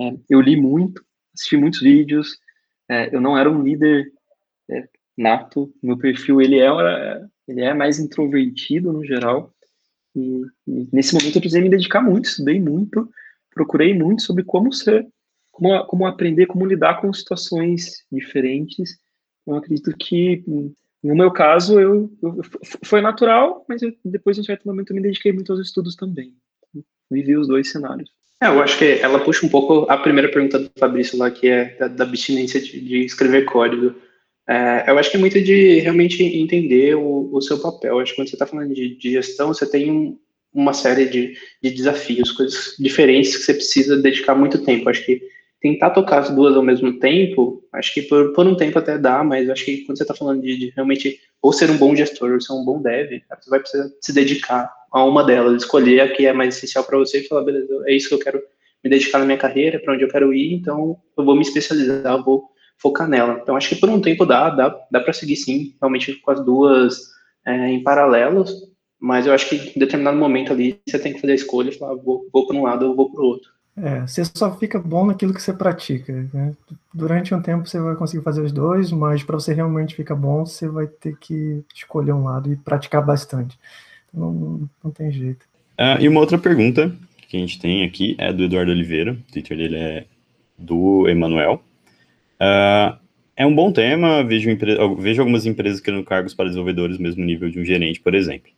é, 0.00 0.14
eu 0.28 0.40
li 0.40 0.56
muito, 0.56 1.02
assisti 1.34 1.56
muitos 1.56 1.80
vídeos, 1.80 2.38
é, 2.88 3.14
eu 3.14 3.20
não 3.20 3.36
era 3.36 3.50
um 3.50 3.62
líder 3.62 4.12
é, 4.70 4.88
nato, 5.16 5.72
meu 5.82 5.96
perfil 5.96 6.40
ele 6.40 6.60
é, 6.60 6.68
ele 7.46 7.62
é 7.62 7.72
mais 7.74 7.98
introvertido 7.98 8.92
no 8.92 9.04
geral, 9.04 9.52
e, 10.14 10.42
e, 10.66 10.88
nesse 10.92 11.14
momento 11.14 11.36
eu 11.36 11.40
precisei 11.40 11.62
me 11.62 11.68
dedicar 11.68 12.00
muito, 12.00 12.26
estudei 12.26 12.60
muito, 12.60 13.08
procurei 13.54 13.94
muito 13.94 14.22
sobre 14.22 14.44
como 14.44 14.72
ser, 14.72 15.06
como, 15.50 15.84
como 15.86 16.06
aprender, 16.06 16.46
como 16.46 16.66
lidar 16.66 17.00
com 17.00 17.12
situações 17.12 18.04
diferentes. 18.10 18.98
Eu 19.46 19.56
acredito 19.56 19.94
que 19.96 20.44
no 21.06 21.14
meu 21.14 21.30
caso, 21.30 21.78
eu, 21.78 22.10
eu 22.20 22.40
foi 22.84 23.00
natural, 23.00 23.64
mas 23.68 23.80
eu, 23.80 23.92
depois, 24.04 24.36
em 24.36 24.42
certo 24.42 24.66
momento, 24.66 24.90
eu 24.90 24.96
me 24.96 25.02
dediquei 25.02 25.32
muito 25.32 25.52
aos 25.52 25.60
estudos 25.60 25.94
também. 25.94 26.34
Vivi 27.08 27.36
os 27.36 27.46
dois 27.46 27.70
cenários. 27.70 28.10
É, 28.42 28.48
eu 28.48 28.60
acho 28.60 28.76
que 28.76 28.84
ela 28.84 29.20
puxa 29.20 29.46
um 29.46 29.48
pouco 29.48 29.86
a 29.88 29.96
primeira 29.96 30.30
pergunta 30.30 30.58
do 30.58 30.70
Fabrício 30.78 31.16
lá, 31.16 31.30
que 31.30 31.48
é 31.48 31.76
da, 31.76 31.86
da 31.88 32.04
abstinência 32.04 32.60
de, 32.60 32.80
de, 32.80 33.04
escrever 33.04 33.44
código. 33.44 33.94
É, 34.48 34.84
eu 34.88 34.98
acho 34.98 35.10
que 35.10 35.16
é 35.16 35.20
muito 35.20 35.40
de 35.40 35.80
realmente 35.80 36.22
entender 36.22 36.94
o, 36.94 37.30
o 37.32 37.40
seu 37.40 37.58
papel. 37.58 37.94
Eu 37.94 38.00
acho 38.00 38.12
que 38.12 38.16
quando 38.16 38.28
você 38.28 38.36
está 38.36 38.46
falando 38.46 38.72
de, 38.72 38.96
de, 38.96 39.10
gestão, 39.10 39.48
você 39.48 39.68
tem 39.68 39.90
um, 39.90 40.18
uma 40.54 40.72
série 40.72 41.06
de, 41.06 41.36
de 41.62 41.70
desafios, 41.70 42.30
coisas 42.30 42.76
diferentes 42.78 43.36
que 43.36 43.42
você 43.42 43.54
precisa 43.54 43.96
dedicar 43.96 44.34
muito 44.34 44.64
tempo. 44.64 44.84
Eu 44.84 44.90
acho 44.90 45.04
que 45.04 45.20
tentar 45.60 45.90
tocar 45.90 46.18
as 46.18 46.30
duas 46.30 46.54
ao 46.54 46.62
mesmo 46.62 46.98
tempo, 46.98 47.64
acho 47.72 47.92
que 47.92 48.02
por, 48.02 48.32
por 48.32 48.46
um 48.46 48.56
tempo 48.56 48.78
até 48.78 48.96
dá, 48.98 49.24
mas 49.24 49.50
acho 49.50 49.64
que 49.64 49.78
quando 49.78 49.98
você 49.98 50.04
está 50.04 50.14
falando 50.14 50.42
de, 50.42 50.56
de, 50.56 50.70
realmente 50.70 51.18
ou 51.42 51.52
ser 51.52 51.70
um 51.70 51.76
bom 51.76 51.96
gestor 51.96 52.32
ou 52.32 52.40
ser 52.40 52.52
um 52.52 52.64
bom 52.64 52.80
dev, 52.80 53.20
você 53.40 53.50
vai 53.50 53.60
precisar 53.60 53.88
se 54.00 54.12
dedicar 54.12 54.70
a 54.92 55.04
uma 55.04 55.24
delas, 55.24 55.62
escolher 55.62 56.00
a 56.00 56.08
que 56.08 56.26
é 56.26 56.32
mais 56.32 56.56
essencial 56.56 56.84
para 56.84 56.98
você 56.98 57.20
e 57.20 57.24
falar, 57.24 57.42
beleza, 57.42 57.82
é 57.86 57.94
isso 57.94 58.08
que 58.08 58.14
eu 58.14 58.18
quero 58.18 58.40
me 58.84 58.90
dedicar 58.90 59.18
na 59.18 59.24
minha 59.24 59.38
carreira, 59.38 59.80
para 59.80 59.94
onde 59.94 60.04
eu 60.04 60.08
quero 60.08 60.32
ir, 60.32 60.54
então 60.54 60.96
eu 61.16 61.24
vou 61.24 61.34
me 61.34 61.42
especializar, 61.42 62.22
vou 62.22 62.44
focar 62.78 63.08
nela. 63.08 63.38
Então 63.42 63.56
acho 63.56 63.68
que 63.68 63.76
por 63.76 63.88
um 63.88 64.00
tempo 64.00 64.24
dá, 64.24 64.50
dá, 64.50 64.76
dá 64.90 65.00
para 65.00 65.12
seguir 65.12 65.36
sim, 65.36 65.74
realmente 65.80 66.14
com 66.14 66.30
as 66.30 66.44
duas 66.44 67.10
é, 67.44 67.68
em 67.68 67.82
paralelos, 67.82 68.52
mas 68.98 69.26
eu 69.26 69.32
acho 69.32 69.48
que 69.48 69.72
em 69.76 69.78
determinado 69.78 70.16
momento 70.16 70.52
ali 70.52 70.80
você 70.86 70.98
tem 70.98 71.12
que 71.12 71.20
fazer 71.20 71.32
a 71.32 71.36
escolha 71.36 71.70
e 71.70 71.78
falar, 71.78 71.94
vou, 71.94 72.28
vou 72.32 72.46
para 72.46 72.56
um 72.56 72.62
lado 72.62 72.86
ou 72.86 72.96
vou 72.96 73.10
para 73.10 73.22
o 73.22 73.26
outro. 73.26 73.56
É, 73.76 74.06
você 74.06 74.24
só 74.24 74.56
fica 74.56 74.78
bom 74.78 75.04
naquilo 75.04 75.34
que 75.34 75.42
você 75.42 75.52
pratica. 75.52 76.28
Né? 76.32 76.54
Durante 76.94 77.34
um 77.34 77.42
tempo 77.42 77.68
você 77.68 77.78
vai 77.78 77.94
conseguir 77.94 78.24
fazer 78.24 78.40
os 78.40 78.50
dois, 78.50 78.90
mas 78.90 79.22
para 79.22 79.38
você 79.38 79.52
realmente 79.52 79.94
ficar 79.94 80.14
bom, 80.14 80.46
você 80.46 80.66
vai 80.66 80.86
ter 80.86 81.16
que 81.18 81.62
escolher 81.74 82.12
um 82.12 82.24
lado 82.24 82.50
e 82.50 82.56
praticar 82.56 83.04
bastante. 83.04 83.58
Não, 84.12 84.66
não, 84.82 84.90
tem 84.90 85.12
jeito. 85.12 85.44
Uh, 85.78 86.00
e 86.00 86.08
uma 86.08 86.20
outra 86.20 86.38
pergunta 86.38 86.90
que 87.28 87.36
a 87.36 87.40
gente 87.40 87.60
tem 87.60 87.84
aqui 87.84 88.16
é 88.18 88.32
do 88.32 88.44
Eduardo 88.44 88.72
Oliveira. 88.72 89.12
O 89.12 89.32
Twitter 89.32 89.56
dele 89.58 89.76
é 89.76 90.06
do 90.56 91.06
Emanuel. 91.06 91.62
Uh, 92.40 92.98
é 93.36 93.44
um 93.44 93.54
bom 93.54 93.72
tema. 93.72 94.24
Vejo, 94.24 94.48
vejo 94.98 95.22
algumas 95.22 95.46
empresas 95.46 95.80
criando 95.80 96.04
cargos 96.04 96.34
para 96.34 96.46
desenvolvedores, 96.46 96.98
mesmo 96.98 97.24
nível 97.24 97.50
de 97.50 97.60
um 97.60 97.64
gerente, 97.64 98.00
por 98.00 98.14
exemplo. 98.14 98.50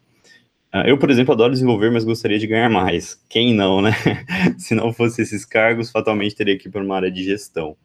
Ah, 0.70 0.86
eu, 0.86 0.98
por 0.98 1.10
exemplo, 1.10 1.32
adoro 1.32 1.52
desenvolver, 1.52 1.90
mas 1.90 2.04
gostaria 2.04 2.38
de 2.38 2.46
ganhar 2.46 2.68
mais. 2.68 3.14
Quem 3.28 3.54
não, 3.54 3.80
né? 3.80 3.90
Se 4.58 4.74
não 4.74 4.92
fosse 4.92 5.22
esses 5.22 5.44
cargos, 5.44 5.90
fatalmente 5.90 6.36
teria 6.36 6.58
que 6.58 6.68
ir 6.68 6.70
para 6.70 6.82
uma 6.84 6.96
área 6.96 7.10
de 7.10 7.24
gestão. 7.24 7.76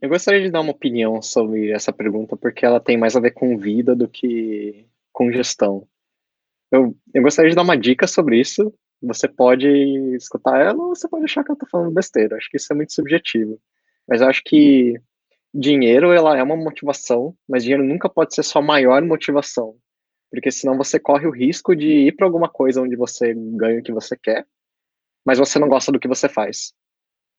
Eu 0.00 0.08
gostaria 0.08 0.40
de 0.40 0.50
dar 0.50 0.60
uma 0.60 0.70
opinião 0.70 1.20
sobre 1.20 1.70
essa 1.70 1.92
pergunta, 1.92 2.36
porque 2.36 2.64
ela 2.64 2.80
tem 2.80 2.96
mais 2.96 3.16
a 3.16 3.20
ver 3.20 3.32
com 3.32 3.58
vida 3.58 3.94
do 3.94 4.08
que 4.08 4.86
com 5.12 5.30
gestão. 5.30 5.86
Eu, 6.70 6.96
eu 7.12 7.22
gostaria 7.22 7.50
de 7.50 7.56
dar 7.56 7.62
uma 7.62 7.76
dica 7.76 8.06
sobre 8.06 8.40
isso. 8.40 8.72
Você 9.02 9.26
pode 9.26 9.66
escutar 10.14 10.60
ela 10.60 10.82
ou 10.82 10.94
você 10.94 11.08
pode 11.08 11.24
achar 11.24 11.42
que 11.42 11.50
eu 11.50 11.54
estou 11.54 11.68
falando 11.68 11.92
besteira. 11.92 12.36
Acho 12.36 12.48
que 12.48 12.56
isso 12.56 12.72
é 12.72 12.76
muito 12.76 12.94
subjetivo. 12.94 13.60
Mas 14.06 14.20
eu 14.20 14.28
acho 14.28 14.42
que 14.44 14.94
dinheiro 15.52 16.12
ela 16.12 16.36
é 16.36 16.42
uma 16.42 16.56
motivação, 16.56 17.34
mas 17.48 17.62
dinheiro 17.62 17.84
nunca 17.84 18.08
pode 18.08 18.34
ser 18.34 18.42
sua 18.42 18.62
maior 18.62 19.02
motivação 19.02 19.76
porque 20.30 20.50
senão 20.50 20.76
você 20.76 20.98
corre 20.98 21.26
o 21.26 21.32
risco 21.32 21.74
de 21.74 21.86
ir 21.86 22.12
para 22.12 22.26
alguma 22.26 22.48
coisa 22.48 22.80
onde 22.80 22.96
você 22.96 23.34
ganha 23.34 23.80
o 23.80 23.82
que 23.82 23.92
você 23.92 24.16
quer, 24.16 24.46
mas 25.26 25.38
você 25.38 25.58
não 25.58 25.68
gosta 25.68 25.90
do 25.90 25.98
que 25.98 26.08
você 26.08 26.28
faz. 26.28 26.72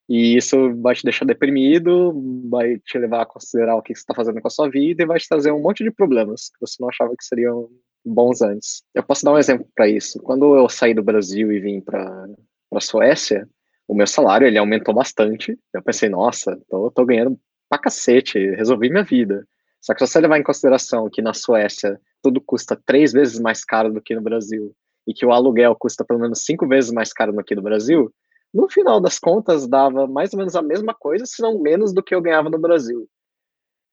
E 0.10 0.36
isso 0.36 0.76
vai 0.82 0.94
te 0.94 1.04
deixar 1.04 1.26
deprimido, 1.26 2.14
vai 2.50 2.78
te 2.80 2.98
levar 2.98 3.22
a 3.22 3.26
considerar 3.26 3.78
o 3.78 3.82
que 3.82 3.96
você 3.96 4.02
está 4.02 4.14
fazendo 4.14 4.42
com 4.42 4.48
a 4.48 4.52
sua 4.52 4.70
vida 4.70 5.02
e 5.02 5.06
vai 5.06 5.18
te 5.18 5.28
trazer 5.28 5.52
um 5.52 5.62
monte 5.62 5.84
de 5.84 5.92
problemas 5.92 6.50
que 6.50 6.60
você 6.60 6.76
não 6.82 6.90
achava 6.90 7.16
que 7.16 7.24
seriam 7.24 7.70
bons 8.04 8.42
antes. 8.42 8.84
Eu 8.94 9.04
posso 9.04 9.24
dar 9.24 9.32
um 9.32 9.38
exemplo 9.38 9.66
para 9.74 9.88
isso. 9.88 10.22
Quando 10.22 10.58
eu 10.58 10.68
saí 10.68 10.94
do 10.94 11.04
Brasil 11.04 11.52
e 11.52 11.60
vim 11.62 11.80
para 11.80 12.28
a 12.74 12.82
Suécia, 12.82 13.48
o 13.88 13.96
meu 13.96 14.08
salário 14.08 14.46
ele 14.46 14.58
aumentou 14.58 14.94
bastante. 14.94 15.58
Eu 15.74 15.82
pensei, 15.82 16.10
nossa, 16.10 16.60
tô, 16.70 16.92
tô 16.92 17.06
ganhando 17.06 17.40
pra 17.72 17.80
cacete, 17.80 18.38
resolvi 18.38 18.90
minha 18.90 19.04
vida. 19.04 19.48
Só 19.80 19.94
que 19.94 20.06
se 20.06 20.12
você 20.12 20.20
levar 20.20 20.38
em 20.38 20.44
consideração 20.44 21.10
que 21.10 21.22
na 21.22 21.34
Suécia 21.34 22.00
tudo 22.22 22.42
custa 22.42 22.80
três 22.86 23.14
vezes 23.14 23.40
mais 23.40 23.64
caro 23.64 23.94
do 23.94 24.02
que 24.02 24.14
no 24.14 24.22
Brasil 24.22 24.76
e 25.08 25.14
que 25.14 25.26
o 25.26 25.32
aluguel 25.32 25.74
custa 25.76 26.04
pelo 26.04 26.20
menos 26.20 26.44
cinco 26.44 26.68
vezes 26.68 26.92
mais 26.92 27.14
caro 27.14 27.32
do 27.32 27.44
que 27.44 27.56
no 27.56 27.62
Brasil, 27.62 28.14
no 28.54 28.70
final 28.70 29.00
das 29.00 29.18
contas 29.18 29.66
dava 29.66 30.06
mais 30.06 30.34
ou 30.34 30.40
menos 30.40 30.54
a 30.54 30.62
mesma 30.62 30.94
coisa, 30.94 31.26
se 31.26 31.42
não 31.42 31.60
menos 31.60 31.94
do 31.94 32.04
que 32.04 32.14
eu 32.14 32.22
ganhava 32.22 32.50
no 32.50 32.60
Brasil. 32.60 33.08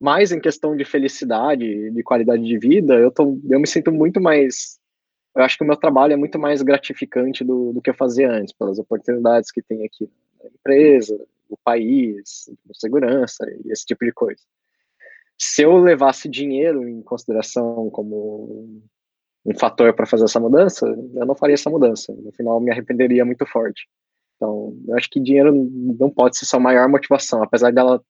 Mas 0.00 0.32
em 0.32 0.40
questão 0.40 0.76
de 0.76 0.84
felicidade, 0.84 1.90
de 1.90 2.02
qualidade 2.02 2.42
de 2.42 2.58
vida, 2.58 2.94
eu, 2.94 3.12
tô, 3.12 3.40
eu 3.48 3.60
me 3.60 3.66
sinto 3.66 3.92
muito 3.92 4.20
mais. 4.20 4.78
Eu 5.36 5.42
acho 5.44 5.56
que 5.56 5.62
o 5.62 5.66
meu 5.66 5.76
trabalho 5.76 6.12
é 6.12 6.16
muito 6.16 6.38
mais 6.38 6.62
gratificante 6.62 7.44
do, 7.44 7.72
do 7.72 7.80
que 7.80 7.90
eu 7.90 7.94
fazia 7.94 8.30
antes, 8.30 8.52
pelas 8.52 8.78
oportunidades 8.78 9.52
que 9.52 9.62
tem 9.62 9.84
aqui 9.86 10.10
na 10.42 10.50
empresa, 10.50 11.16
no 11.50 11.58
país, 11.64 12.50
segurança 12.74 13.44
e 13.64 13.72
esse 13.72 13.84
tipo 13.84 14.04
de 14.04 14.12
coisa 14.12 14.42
se 15.38 15.62
eu 15.62 15.76
levasse 15.78 16.28
dinheiro 16.28 16.88
em 16.88 17.00
consideração 17.00 17.88
como 17.90 18.82
um 19.46 19.54
fator 19.56 19.94
para 19.94 20.04
fazer 20.04 20.24
essa 20.24 20.40
mudança, 20.40 20.86
eu 20.86 21.24
não 21.24 21.36
faria 21.36 21.54
essa 21.54 21.70
mudança. 21.70 22.12
No 22.12 22.32
final, 22.32 22.56
eu 22.56 22.60
me 22.60 22.72
arrependeria 22.72 23.24
muito 23.24 23.46
forte. 23.46 23.88
Então, 24.36 24.76
eu 24.86 24.96
acho 24.96 25.08
que 25.08 25.20
dinheiro 25.20 25.52
não 25.54 26.10
pode 26.10 26.36
ser 26.36 26.44
sua 26.44 26.60
maior 26.60 26.88
motivação, 26.88 27.42
apesar 27.42 27.72
dela 27.72 28.02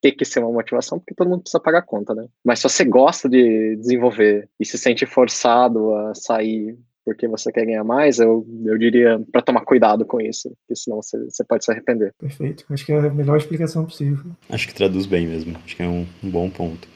ter 0.00 0.12
que 0.12 0.24
ser 0.24 0.40
uma 0.40 0.52
motivação, 0.52 0.98
porque 0.98 1.14
todo 1.14 1.28
mundo 1.28 1.40
precisa 1.40 1.62
pagar 1.62 1.82
conta, 1.82 2.14
né? 2.14 2.26
Mas 2.44 2.58
se 2.58 2.68
você 2.68 2.84
gosta 2.84 3.28
de 3.28 3.76
desenvolver 3.76 4.48
e 4.60 4.66
se 4.66 4.76
sente 4.76 5.06
forçado 5.06 5.94
a 5.94 6.14
sair 6.14 6.78
porque 7.04 7.28
você 7.28 7.52
quer 7.52 7.66
ganhar 7.66 7.84
mais, 7.84 8.18
eu, 8.18 8.46
eu 8.64 8.78
diria 8.78 9.20
para 9.30 9.42
tomar 9.42 9.60
cuidado 9.62 10.04
com 10.04 10.20
isso, 10.20 10.56
porque 10.60 10.74
senão 10.74 11.02
você, 11.02 11.18
você 11.24 11.44
pode 11.44 11.64
se 11.64 11.70
arrepender. 11.70 12.12
Perfeito, 12.18 12.64
acho 12.70 12.84
que 12.84 12.92
é 12.92 12.98
a 12.98 13.10
melhor 13.10 13.36
explicação 13.36 13.84
possível. 13.84 14.32
Acho 14.48 14.66
que 14.66 14.74
traduz 14.74 15.06
bem 15.06 15.26
mesmo, 15.26 15.56
acho 15.64 15.76
que 15.76 15.82
é 15.82 15.88
um, 15.88 16.06
um 16.22 16.30
bom 16.30 16.48
ponto. 16.48 16.88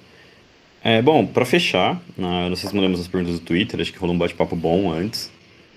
É, 0.82 1.02
bom, 1.02 1.26
para 1.26 1.44
fechar, 1.44 2.00
nós 2.16 2.62
respondemos 2.62 3.00
as 3.00 3.08
perguntas 3.08 3.38
do 3.38 3.44
Twitter, 3.44 3.80
acho 3.80 3.92
que 3.92 3.98
rolou 3.98 4.14
um 4.14 4.18
bate-papo 4.18 4.56
bom 4.56 4.90
antes. 4.90 5.30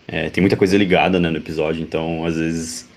É, 0.08 0.30
tem 0.30 0.42
muita 0.42 0.58
coisa 0.58 0.78
ligada 0.78 1.20
né, 1.20 1.30
no 1.30 1.38
episódio, 1.38 1.82
então 1.82 2.26
às 2.26 2.38
vezes 2.38 2.90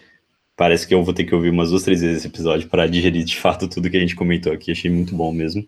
parece 0.57 0.87
que 0.87 0.95
eu 0.95 1.03
vou 1.03 1.15
ter 1.15 1.25
que 1.25 1.35
ouvir 1.35 1.51
umas 1.51 1.71
duas, 1.71 1.83
três 1.83 2.01
vezes 2.01 2.19
esse 2.19 2.27
episódio 2.29 2.69
para 2.69 2.87
digerir 2.87 3.25
de 3.25 3.37
fato 3.37 3.69
tudo 3.69 3.91
que 3.91 3.97
a 3.97 4.01
gente 4.01 4.15
comentou 4.15 4.53
aqui, 4.53 4.71
achei 4.71 4.91
muito 4.91 5.15
bom 5.15 5.33
mesmo. 5.33 5.67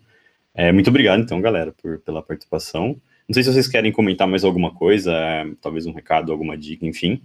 É, 0.53 0.71
muito 0.71 0.89
obrigado 0.89 1.21
então, 1.21 1.39
galera, 1.39 1.71
por, 1.71 1.99
pela 1.99 2.21
participação. 2.21 2.99
Não 3.27 3.33
sei 3.33 3.43
se 3.43 3.51
vocês 3.51 3.67
querem 3.67 3.91
comentar 3.91 4.25
mais 4.25 4.45
alguma 4.45 4.73
coisa, 4.73 5.13
talvez 5.61 5.85
um 5.85 5.91
recado, 5.91 6.31
alguma 6.31 6.57
dica, 6.57 6.85
enfim. 6.85 7.21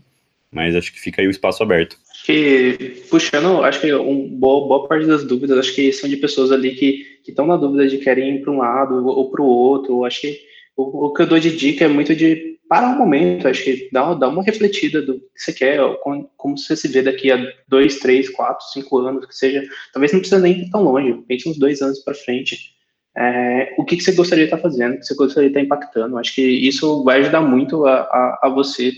Mas 0.51 0.75
acho 0.75 0.93
que 0.93 1.01
fica 1.01 1.23
aí 1.23 1.29
o 1.29 1.31
espaço 1.31 1.63
aberto. 1.63 1.97
Acho 2.11 2.27
que, 2.27 3.05
puxando, 3.09 3.63
acho 3.65 3.81
que 3.81 3.95
um, 3.95 4.29
boa, 4.29 4.67
boa 4.67 4.89
parte 4.89 5.07
das 5.07 5.25
dúvidas, 5.25 5.59
acho 5.59 5.75
que 5.75 5.93
são 5.93 6.11
de 6.11 6.17
pessoas 6.17 6.51
ali 6.51 6.75
que 6.75 7.07
estão 7.27 7.47
na 7.47 7.57
dúvida 7.57 7.87
de 7.89 7.99
querem 7.99 8.37
ir 8.37 8.43
para 8.43 8.53
um 8.53 8.59
lado 8.59 9.07
ou 9.07 9.31
para 9.31 9.41
o 9.41 9.47
outro. 9.47 10.05
Acho 10.05 10.21
que 10.23 10.41
o, 10.77 11.07
o, 11.07 11.13
que 11.15 11.23
eu 11.23 11.27
dou 11.27 11.39
de 11.39 11.57
dica 11.57 11.85
é 11.85 11.89
muito 11.89 12.15
de 12.15 12.59
parar 12.69 12.95
um 12.95 12.99
momento, 12.99 13.47
acho 13.47 13.63
que 13.65 13.89
dá, 13.93 14.13
dá 14.15 14.29
uma 14.29 14.43
refletida 14.43 15.01
do 15.01 15.21
que 15.21 15.27
você 15.37 15.53
quer, 15.53 15.79
como, 16.01 16.31
como 16.37 16.59
você 16.59 16.75
se 16.75 16.89
vê 16.89 17.03
daqui 17.03 17.31
a 17.31 17.39
dois, 17.69 17.99
três, 17.99 18.29
quatro, 18.29 18.67
cinco 18.73 18.99
anos, 18.99 19.25
que 19.25 19.37
seja. 19.37 19.63
Talvez 19.93 20.13
não 20.13 20.21
precisa 20.21 20.41
nem 20.41 20.63
ir 20.63 20.71
tão 20.71 20.83
longe, 20.83 21.15
pense 21.29 21.49
uns 21.49 21.59
dois 21.59 21.81
anos 21.81 22.01
para 22.01 22.15
frente 22.15 22.72
é, 23.17 23.75
o 23.77 23.85
que, 23.85 23.97
que, 23.97 24.03
você 24.03 24.13
gostaria 24.13 24.45
de 24.45 24.53
estar 24.53 24.63
fazendo, 24.63 24.95
o 24.95 24.99
que 24.99 25.07
você 25.07 25.15
gostaria 25.15 25.51
de 25.51 25.57
estar 25.57 25.65
impactando. 25.65 26.19
Acho 26.19 26.35
que 26.35 26.43
isso 26.43 27.05
vai 27.05 27.21
ajudar 27.21 27.43
muito 27.43 27.87
a, 27.87 28.01
a, 28.01 28.41
a 28.45 28.49
você 28.49 28.93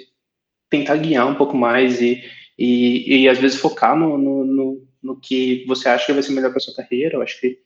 tentar 0.70 0.96
guiar 0.96 1.26
um 1.26 1.34
pouco 1.34 1.56
mais 1.56 2.00
e, 2.00 2.22
e, 2.58 3.22
e 3.22 3.28
às 3.28 3.38
vezes 3.38 3.58
focar 3.58 3.96
no, 3.96 4.16
no, 4.16 4.44
no, 4.44 4.82
no, 5.02 5.20
que 5.20 5.64
você 5.66 5.88
acha 5.88 6.06
que 6.06 6.12
vai 6.12 6.22
ser 6.22 6.32
melhor 6.32 6.50
para 6.50 6.60
sua 6.60 6.74
carreira. 6.74 7.16
Eu 7.16 7.22
acho 7.22 7.40
que 7.40 7.58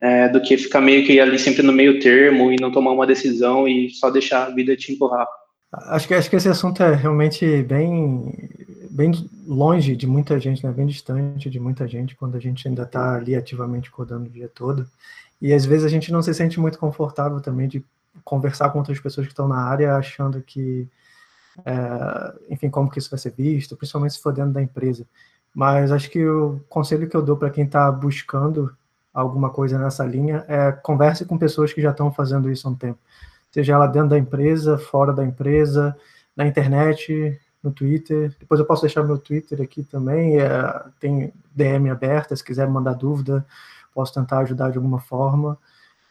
é, 0.00 0.28
do 0.28 0.40
que 0.40 0.56
ficar 0.56 0.80
meio 0.80 1.04
que 1.06 1.18
ali 1.18 1.38
sempre 1.38 1.62
no 1.62 1.72
meio 1.72 1.98
termo 2.00 2.52
e 2.52 2.56
não 2.60 2.70
tomar 2.70 2.92
uma 2.92 3.06
decisão 3.06 3.66
e 3.66 3.90
só 3.90 4.10
deixar 4.10 4.46
a 4.46 4.50
vida 4.50 4.76
te 4.76 4.92
empurrar. 4.92 5.26
Acho 5.72 6.06
que, 6.06 6.14
acho 6.14 6.30
que 6.30 6.36
esse 6.36 6.48
assunto 6.48 6.82
é 6.82 6.94
realmente 6.94 7.62
bem, 7.62 8.32
bem 8.90 9.12
longe 9.46 9.96
de 9.96 10.06
muita 10.06 10.38
gente, 10.38 10.64
né? 10.64 10.72
bem 10.72 10.86
distante 10.86 11.50
de 11.50 11.58
muita 11.58 11.86
gente, 11.88 12.14
quando 12.14 12.36
a 12.36 12.40
gente 12.40 12.66
ainda 12.68 12.82
está 12.82 13.16
ali 13.16 13.34
ativamente 13.34 13.90
codando 13.90 14.26
o 14.26 14.32
dia 14.32 14.48
todo. 14.48 14.86
E 15.40 15.52
às 15.52 15.64
vezes 15.64 15.84
a 15.84 15.88
gente 15.88 16.12
não 16.12 16.22
se 16.22 16.32
sente 16.34 16.58
muito 16.58 16.78
confortável 16.78 17.40
também 17.40 17.68
de 17.68 17.84
conversar 18.24 18.70
com 18.70 18.78
outras 18.78 18.98
pessoas 18.98 19.26
que 19.26 19.32
estão 19.32 19.46
na 19.46 19.58
área, 19.58 19.96
achando 19.96 20.40
que, 20.42 20.88
é, 21.64 22.34
enfim, 22.50 22.70
como 22.70 22.90
que 22.90 22.98
isso 22.98 23.10
vai 23.10 23.18
ser 23.18 23.32
visto, 23.36 23.76
principalmente 23.76 24.14
se 24.14 24.22
for 24.22 24.32
dentro 24.32 24.52
da 24.52 24.62
empresa. 24.62 25.06
Mas 25.54 25.92
acho 25.92 26.10
que 26.10 26.26
o 26.26 26.60
conselho 26.68 27.08
que 27.08 27.16
eu 27.16 27.22
dou 27.22 27.36
para 27.36 27.50
quem 27.50 27.64
está 27.64 27.90
buscando 27.90 28.74
alguma 29.12 29.50
coisa 29.50 29.78
nessa 29.78 30.04
linha 30.04 30.44
é 30.48 30.72
converse 30.72 31.24
com 31.24 31.38
pessoas 31.38 31.72
que 31.72 31.80
já 31.80 31.90
estão 31.90 32.12
fazendo 32.12 32.50
isso 32.50 32.68
há 32.68 32.70
um 32.70 32.74
tempo 32.74 32.98
seja 33.56 33.72
ela 33.72 33.86
dentro 33.86 34.10
da 34.10 34.18
empresa, 34.18 34.76
fora 34.76 35.14
da 35.14 35.24
empresa, 35.24 35.96
na 36.36 36.46
internet, 36.46 37.40
no 37.62 37.72
Twitter. 37.72 38.34
Depois 38.38 38.60
eu 38.60 38.66
posso 38.66 38.82
deixar 38.82 39.02
meu 39.02 39.16
Twitter 39.16 39.62
aqui 39.62 39.82
também. 39.82 40.38
É, 40.38 40.82
tem 41.00 41.32
DM 41.54 41.88
aberta, 41.88 42.36
se 42.36 42.44
quiser 42.44 42.68
mandar 42.68 42.92
dúvida, 42.92 43.46
posso 43.96 44.12
tentar 44.12 44.40
ajudar 44.40 44.70
de 44.70 44.76
alguma 44.76 45.00
forma. 45.00 45.58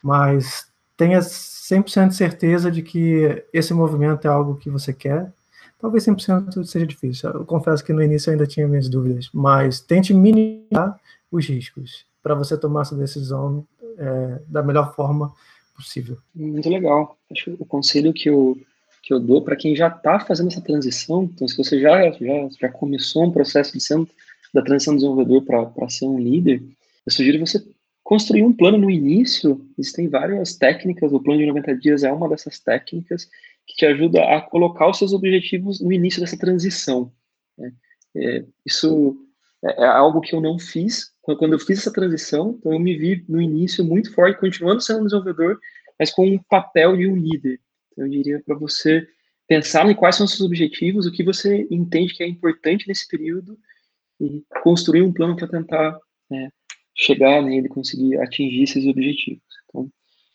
Mas 0.02 0.66
tenha 0.96 1.20
100% 1.20 2.08
de 2.08 2.16
certeza 2.16 2.70
de 2.70 2.82
que 2.82 3.44
esse 3.52 3.72
movimento 3.72 4.26
é 4.26 4.28
algo 4.28 4.56
que 4.56 4.68
você 4.68 4.92
quer. 4.92 5.32
Talvez 5.78 6.04
100% 6.04 6.64
seja 6.64 6.86
difícil. 6.86 7.30
Eu 7.30 7.44
confesso 7.44 7.84
que 7.84 7.92
no 7.92 8.02
início 8.02 8.30
eu 8.30 8.32
ainda 8.32 8.46
tinha 8.46 8.66
minhas 8.66 8.88
dúvidas, 8.88 9.30
mas 9.32 9.80
tente 9.80 10.12
minimizar 10.12 10.98
os 11.30 11.46
riscos 11.46 12.04
para 12.22 12.34
você 12.34 12.56
tomar 12.56 12.82
essa 12.82 12.96
decisão 12.96 13.64
é, 13.98 14.40
da 14.48 14.62
melhor 14.62 14.94
forma 14.94 15.32
possível. 15.76 16.16
Muito 16.34 16.68
legal. 16.68 17.16
Acho 17.30 17.44
que 17.44 17.62
o 17.62 17.66
conselho 17.66 18.12
que 18.12 18.28
eu, 18.28 18.58
que 19.02 19.12
eu 19.12 19.20
dou 19.20 19.42
para 19.42 19.54
quem 19.54 19.76
já 19.76 19.88
está 19.88 20.18
fazendo 20.18 20.48
essa 20.48 20.60
transição, 20.60 21.24
então 21.24 21.46
se 21.46 21.56
você 21.56 21.78
já, 21.78 22.10
já, 22.10 22.48
já 22.58 22.68
começou 22.70 23.24
um 23.24 23.30
processo 23.30 23.72
de 23.72 23.80
sendo, 23.80 24.08
da 24.52 24.62
transição 24.62 24.94
do 24.94 24.98
desenvolvedor 24.98 25.42
para 25.42 25.88
ser 25.88 26.06
um 26.06 26.18
líder, 26.18 26.62
eu 27.06 27.12
sugiro 27.12 27.38
você 27.38 27.64
construir 28.06 28.44
um 28.44 28.52
plano 28.52 28.78
no 28.78 28.88
início. 28.88 29.68
Existem 29.76 30.08
várias 30.08 30.54
técnicas, 30.54 31.12
o 31.12 31.20
plano 31.20 31.40
de 31.40 31.46
90 31.46 31.76
dias 31.76 32.04
é 32.04 32.12
uma 32.12 32.28
dessas 32.28 32.60
técnicas 32.60 33.28
que 33.66 33.74
te 33.74 33.84
ajuda 33.84 34.22
a 34.22 34.40
colocar 34.40 34.88
os 34.88 34.96
seus 34.96 35.12
objetivos 35.12 35.80
no 35.80 35.92
início 35.92 36.20
dessa 36.20 36.38
transição. 36.38 37.12
Né? 37.58 37.72
É, 38.14 38.44
isso 38.64 39.16
é, 39.64 39.82
é 39.82 39.86
algo 39.88 40.20
que 40.20 40.36
eu 40.36 40.40
não 40.40 40.56
fiz 40.56 41.12
quando 41.20 41.54
eu 41.54 41.58
fiz 41.58 41.80
essa 41.80 41.92
transição, 41.92 42.54
então 42.56 42.72
eu 42.72 42.78
me 42.78 42.96
vi 42.96 43.24
no 43.28 43.42
início 43.42 43.84
muito 43.84 44.14
forte, 44.14 44.38
continuando 44.38 44.80
sendo 44.80 45.00
um 45.00 45.04
desenvolvedor, 45.06 45.58
mas 45.98 46.12
com 46.12 46.24
um 46.24 46.38
papel 46.48 46.96
de 46.96 47.08
um 47.08 47.16
líder. 47.16 47.58
Então, 47.90 48.04
eu 48.04 48.10
diria 48.10 48.40
para 48.46 48.54
você 48.54 49.04
pensar 49.48 49.90
em 49.90 49.94
quais 49.96 50.14
são 50.14 50.26
os 50.26 50.30
seus 50.30 50.46
objetivos, 50.46 51.06
o 51.06 51.10
que 51.10 51.24
você 51.24 51.66
entende 51.68 52.14
que 52.14 52.22
é 52.22 52.28
importante 52.28 52.86
nesse 52.86 53.08
período 53.08 53.58
e 54.20 54.44
construir 54.62 55.02
um 55.02 55.12
plano 55.12 55.34
para 55.34 55.48
tentar 55.48 55.98
né, 56.30 56.48
chegar 56.96 57.42
nele, 57.42 57.68
conseguir 57.68 58.18
atingir 58.18 58.62
esses 58.62 58.86
objetivos. 58.86 59.42
Então, 59.68 59.88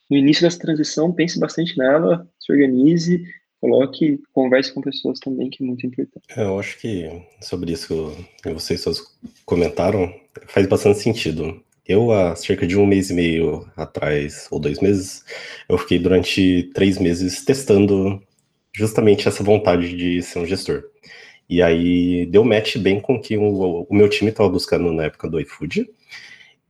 no 0.09 0.17
início 0.17 0.43
dessa 0.43 0.59
transição, 0.59 1.11
pense 1.11 1.39
bastante 1.39 1.77
nela, 1.77 2.29
se 2.39 2.51
organize, 2.51 3.25
coloque, 3.59 4.19
converse 4.31 4.71
com 4.73 4.81
pessoas 4.81 5.19
também, 5.19 5.49
que 5.49 5.63
é 5.63 5.65
muito 5.65 5.85
importante. 5.85 6.25
É, 6.35 6.43
eu 6.43 6.59
acho 6.59 6.77
que 6.79 7.09
sobre 7.41 7.71
isso 7.71 8.15
que 8.41 8.53
vocês 8.53 8.85
comentaram, 9.45 10.13
faz 10.47 10.67
bastante 10.67 10.99
sentido. 10.99 11.61
Eu, 11.87 12.11
há 12.11 12.35
cerca 12.35 12.65
de 12.65 12.77
um 12.77 12.85
mês 12.85 13.09
e 13.09 13.13
meio 13.13 13.67
atrás, 13.75 14.47
ou 14.51 14.59
dois 14.59 14.79
meses, 14.79 15.25
eu 15.67 15.77
fiquei 15.77 15.97
durante 15.97 16.69
três 16.73 16.97
meses 16.97 17.43
testando 17.43 18.21
justamente 18.73 19.27
essa 19.27 19.43
vontade 19.43 19.95
de 19.95 20.21
ser 20.21 20.39
um 20.39 20.45
gestor. 20.45 20.83
E 21.49 21.61
aí 21.61 22.25
deu 22.27 22.45
match 22.45 22.77
bem 22.77 22.99
com 22.99 23.15
o 23.15 23.21
que 23.21 23.37
o, 23.37 23.85
o 23.89 23.93
meu 23.93 24.07
time 24.07 24.31
estava 24.31 24.47
buscando 24.47 24.93
na 24.93 25.05
época 25.05 25.29
do 25.29 25.39
iFood, 25.39 25.89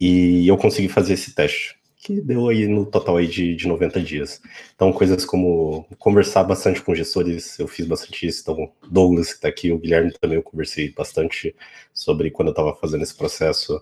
e 0.02 0.47
eu 0.47 0.58
consegui 0.58 0.89
fazer 0.89 1.14
esse 1.14 1.36
teste 1.36 1.80
que 2.02 2.20
deu 2.20 2.49
aí 2.49 2.68
no 2.68 2.84
total 2.86 3.18
aí 3.18 3.28
de, 3.28 3.56
de 3.56 3.68
90 3.68 4.02
dias. 4.02 4.41
Então, 4.76 4.91
coisas 4.91 5.24
como 5.24 5.86
conversar 5.99 6.43
bastante 6.43 6.82
com 6.82 6.95
gestores, 6.95 7.60
eu 7.60 7.68
fiz 7.68 7.86
bastante 7.86 8.26
isso. 8.26 8.41
Então, 8.41 8.72
Douglas, 8.89 9.28
que 9.28 9.34
está 9.36 9.47
aqui, 9.47 9.72
o 9.72 9.78
Guilherme 9.78 10.12
também, 10.20 10.38
eu 10.38 10.43
conversei 10.43 10.91
bastante 10.91 11.56
sobre 11.93 12.32
quando 12.32 12.47
eu 12.47 12.54
estava 12.54 12.76
fazendo 12.76 13.04
esse 13.04 13.16
processo. 13.16 13.80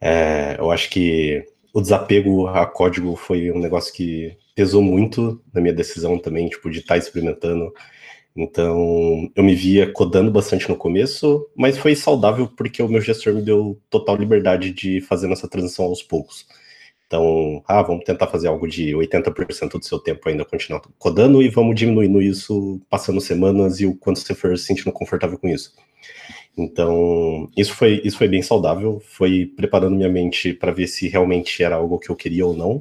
É, 0.00 0.54
eu 0.56 0.70
acho 0.70 0.88
que 0.88 1.44
o 1.74 1.80
desapego 1.80 2.46
a 2.46 2.64
código 2.64 3.16
foi 3.16 3.50
um 3.50 3.58
negócio 3.58 3.92
que 3.92 4.36
pesou 4.54 4.80
muito 4.80 5.42
na 5.52 5.60
minha 5.60 5.74
decisão 5.74 6.16
também, 6.16 6.48
tipo, 6.48 6.70
de 6.70 6.78
estar 6.78 6.94
tá 6.94 6.98
experimentando. 6.98 7.74
Então, 8.40 9.28
eu 9.34 9.42
me 9.42 9.52
via 9.52 9.92
codando 9.92 10.30
bastante 10.30 10.68
no 10.68 10.76
começo, 10.76 11.44
mas 11.56 11.76
foi 11.76 11.96
saudável 11.96 12.46
porque 12.46 12.80
o 12.80 12.88
meu 12.88 13.00
gestor 13.00 13.34
me 13.34 13.42
deu 13.42 13.80
total 13.90 14.14
liberdade 14.14 14.70
de 14.70 15.00
fazer 15.00 15.28
essa 15.32 15.48
transição 15.48 15.86
aos 15.86 16.04
poucos. 16.04 16.46
Então, 17.08 17.64
ah, 17.66 17.82
vamos 17.82 18.04
tentar 18.04 18.28
fazer 18.28 18.46
algo 18.46 18.68
de 18.68 18.92
80% 18.94 19.80
do 19.80 19.84
seu 19.84 19.98
tempo 19.98 20.28
ainda 20.28 20.44
continuar 20.44 20.82
codando 20.98 21.42
e 21.42 21.48
vamos 21.48 21.74
diminuindo 21.74 22.22
isso 22.22 22.80
passando 22.88 23.20
semanas 23.20 23.80
e 23.80 23.86
o 23.86 23.96
quanto 23.96 24.20
você 24.20 24.34
for 24.36 24.56
se 24.56 24.66
sentindo 24.66 24.92
confortável 24.92 25.36
com 25.36 25.48
isso. 25.48 25.72
Então, 26.56 27.50
isso 27.56 27.74
foi, 27.74 28.00
isso 28.04 28.18
foi 28.18 28.28
bem 28.28 28.42
saudável, 28.42 29.00
foi 29.04 29.46
preparando 29.46 29.96
minha 29.96 30.08
mente 30.08 30.52
para 30.52 30.70
ver 30.70 30.86
se 30.86 31.08
realmente 31.08 31.60
era 31.60 31.74
algo 31.74 31.98
que 31.98 32.10
eu 32.10 32.14
queria 32.16 32.46
ou 32.46 32.54
não. 32.54 32.80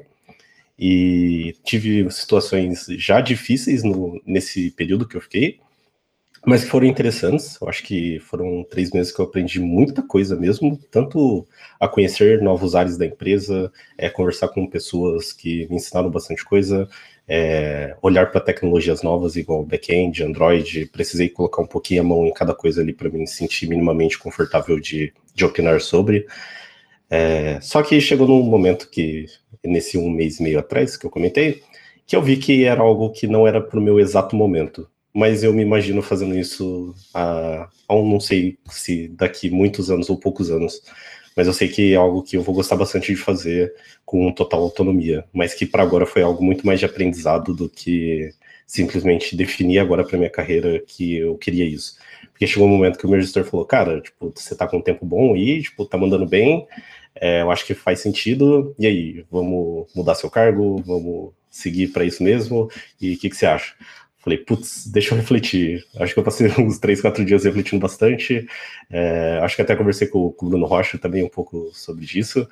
E 0.79 1.55
tive 1.63 2.09
situações 2.11 2.85
já 2.97 3.19
difíceis 3.19 3.83
no, 3.83 4.21
nesse 4.25 4.69
período 4.71 5.07
que 5.07 5.17
eu 5.17 5.21
fiquei, 5.21 5.59
mas 6.45 6.63
que 6.63 6.69
foram 6.69 6.85
interessantes. 6.85 7.57
Eu 7.59 7.67
acho 7.67 7.83
que 7.83 8.19
foram 8.19 8.63
três 8.69 8.91
meses 8.91 9.11
que 9.11 9.19
eu 9.19 9.25
aprendi 9.25 9.59
muita 9.59 10.01
coisa 10.01 10.35
mesmo, 10.35 10.77
tanto 10.91 11.47
a 11.79 11.87
conhecer 11.87 12.41
novos 12.41 12.75
áreas 12.75 12.97
da 12.97 13.05
empresa, 13.05 13.71
é, 13.97 14.09
conversar 14.09 14.49
com 14.49 14.67
pessoas 14.67 15.33
que 15.33 15.67
me 15.67 15.75
ensinaram 15.77 16.09
bastante 16.11 16.45
coisa, 16.45 16.87
é, 17.27 17.97
olhar 18.01 18.31
para 18.31 18.39
tecnologias 18.39 19.01
novas, 19.01 19.35
igual 19.35 19.65
back-end, 19.65 20.23
Android. 20.23 20.85
Precisei 20.85 21.27
colocar 21.27 21.61
um 21.61 21.67
pouquinho 21.67 22.01
a 22.01 22.05
mão 22.05 22.25
em 22.25 22.33
cada 22.33 22.53
coisa 22.53 22.81
ali 22.81 22.93
para 22.93 23.09
me 23.09 23.27
sentir 23.27 23.67
minimamente 23.67 24.17
confortável 24.17 24.79
de, 24.79 25.11
de 25.33 25.43
opinar 25.43 25.81
sobre. 25.81 26.25
É, 27.09 27.59
só 27.61 27.81
que 27.81 27.99
chegou 28.01 28.27
num 28.27 28.43
momento 28.43 28.89
que, 28.89 29.25
nesse 29.63 29.97
um 29.97 30.09
mês 30.09 30.39
e 30.39 30.43
meio 30.43 30.59
atrás 30.59 30.97
que 30.97 31.05
eu 31.05 31.09
comentei, 31.09 31.63
que 32.05 32.15
eu 32.15 32.21
vi 32.21 32.37
que 32.37 32.63
era 32.63 32.81
algo 32.81 33.11
que 33.11 33.27
não 33.27 33.47
era 33.47 33.61
para 33.61 33.79
o 33.79 33.81
meu 33.81 33.99
exato 33.99 34.35
momento. 34.35 34.89
Mas 35.13 35.43
eu 35.43 35.53
me 35.53 35.63
imagino 35.63 36.01
fazendo 36.01 36.37
isso 36.37 36.93
há, 37.13 37.69
um, 37.89 38.07
não 38.09 38.19
sei 38.19 38.57
se 38.69 39.07
daqui 39.09 39.49
muitos 39.49 39.89
anos 39.89 40.09
ou 40.09 40.17
poucos 40.17 40.51
anos, 40.51 40.81
mas 41.35 41.47
eu 41.47 41.53
sei 41.53 41.67
que 41.67 41.93
é 41.93 41.95
algo 41.95 42.23
que 42.23 42.37
eu 42.37 42.43
vou 42.43 42.53
gostar 42.53 42.75
bastante 42.75 43.13
de 43.13 43.17
fazer 43.19 43.73
com 44.05 44.31
total 44.31 44.61
autonomia, 44.61 45.25
mas 45.33 45.53
que 45.53 45.65
para 45.65 45.83
agora 45.83 46.05
foi 46.05 46.21
algo 46.21 46.43
muito 46.43 46.65
mais 46.65 46.79
de 46.79 46.85
aprendizado 46.85 47.53
do 47.53 47.69
que 47.69 48.31
simplesmente 48.65 49.35
definir 49.35 49.79
agora 49.79 50.03
para 50.03 50.17
minha 50.17 50.29
carreira 50.29 50.79
que 50.85 51.15
eu 51.17 51.37
queria 51.37 51.65
isso. 51.65 51.95
Porque 52.37 52.45
chegou 52.45 52.67
um 52.67 52.71
momento 52.71 52.99
que 52.99 53.05
o 53.07 53.09
meu 53.09 53.19
gestor 53.19 53.43
falou, 53.43 53.65
cara, 53.65 53.99
tipo, 53.99 54.31
você 54.35 54.55
tá 54.55 54.67
com 54.67 54.77
um 54.77 54.81
tempo 54.81 55.03
bom 55.03 55.33
aí, 55.33 55.63
tipo, 55.63 55.83
tá 55.87 55.97
mandando 55.97 56.27
bem, 56.27 56.67
é, 57.15 57.41
eu 57.41 57.49
acho 57.49 57.65
que 57.65 57.73
faz 57.73 57.99
sentido, 57.99 58.75
e 58.77 58.85
aí, 58.85 59.25
vamos 59.31 59.87
mudar 59.95 60.13
seu 60.13 60.29
cargo, 60.29 60.77
vamos 60.85 61.33
seguir 61.49 61.87
para 61.87 62.05
isso 62.05 62.21
mesmo, 62.21 62.69
e 63.01 63.15
o 63.15 63.17
que, 63.17 63.31
que 63.31 63.35
você 63.35 63.47
acha? 63.47 63.73
Falei, 64.19 64.37
putz, 64.37 64.85
deixa 64.85 65.15
eu 65.15 65.17
refletir. 65.17 65.83
Acho 65.99 66.13
que 66.13 66.19
eu 66.19 66.23
passei 66.23 66.47
uns 66.59 66.77
três, 66.77 67.01
quatro 67.01 67.25
dias 67.25 67.43
refletindo 67.43 67.81
bastante. 67.81 68.45
É, 68.89 69.39
acho 69.41 69.55
que 69.55 69.61
até 69.61 69.75
conversei 69.75 70.07
com, 70.07 70.31
com, 70.31 70.45
o 70.45 70.49
Bruno 70.49 70.65
Rocha 70.65 70.97
também 70.99 71.23
um 71.23 71.29
pouco 71.29 71.71
sobre 71.73 72.05
isso. 72.05 72.47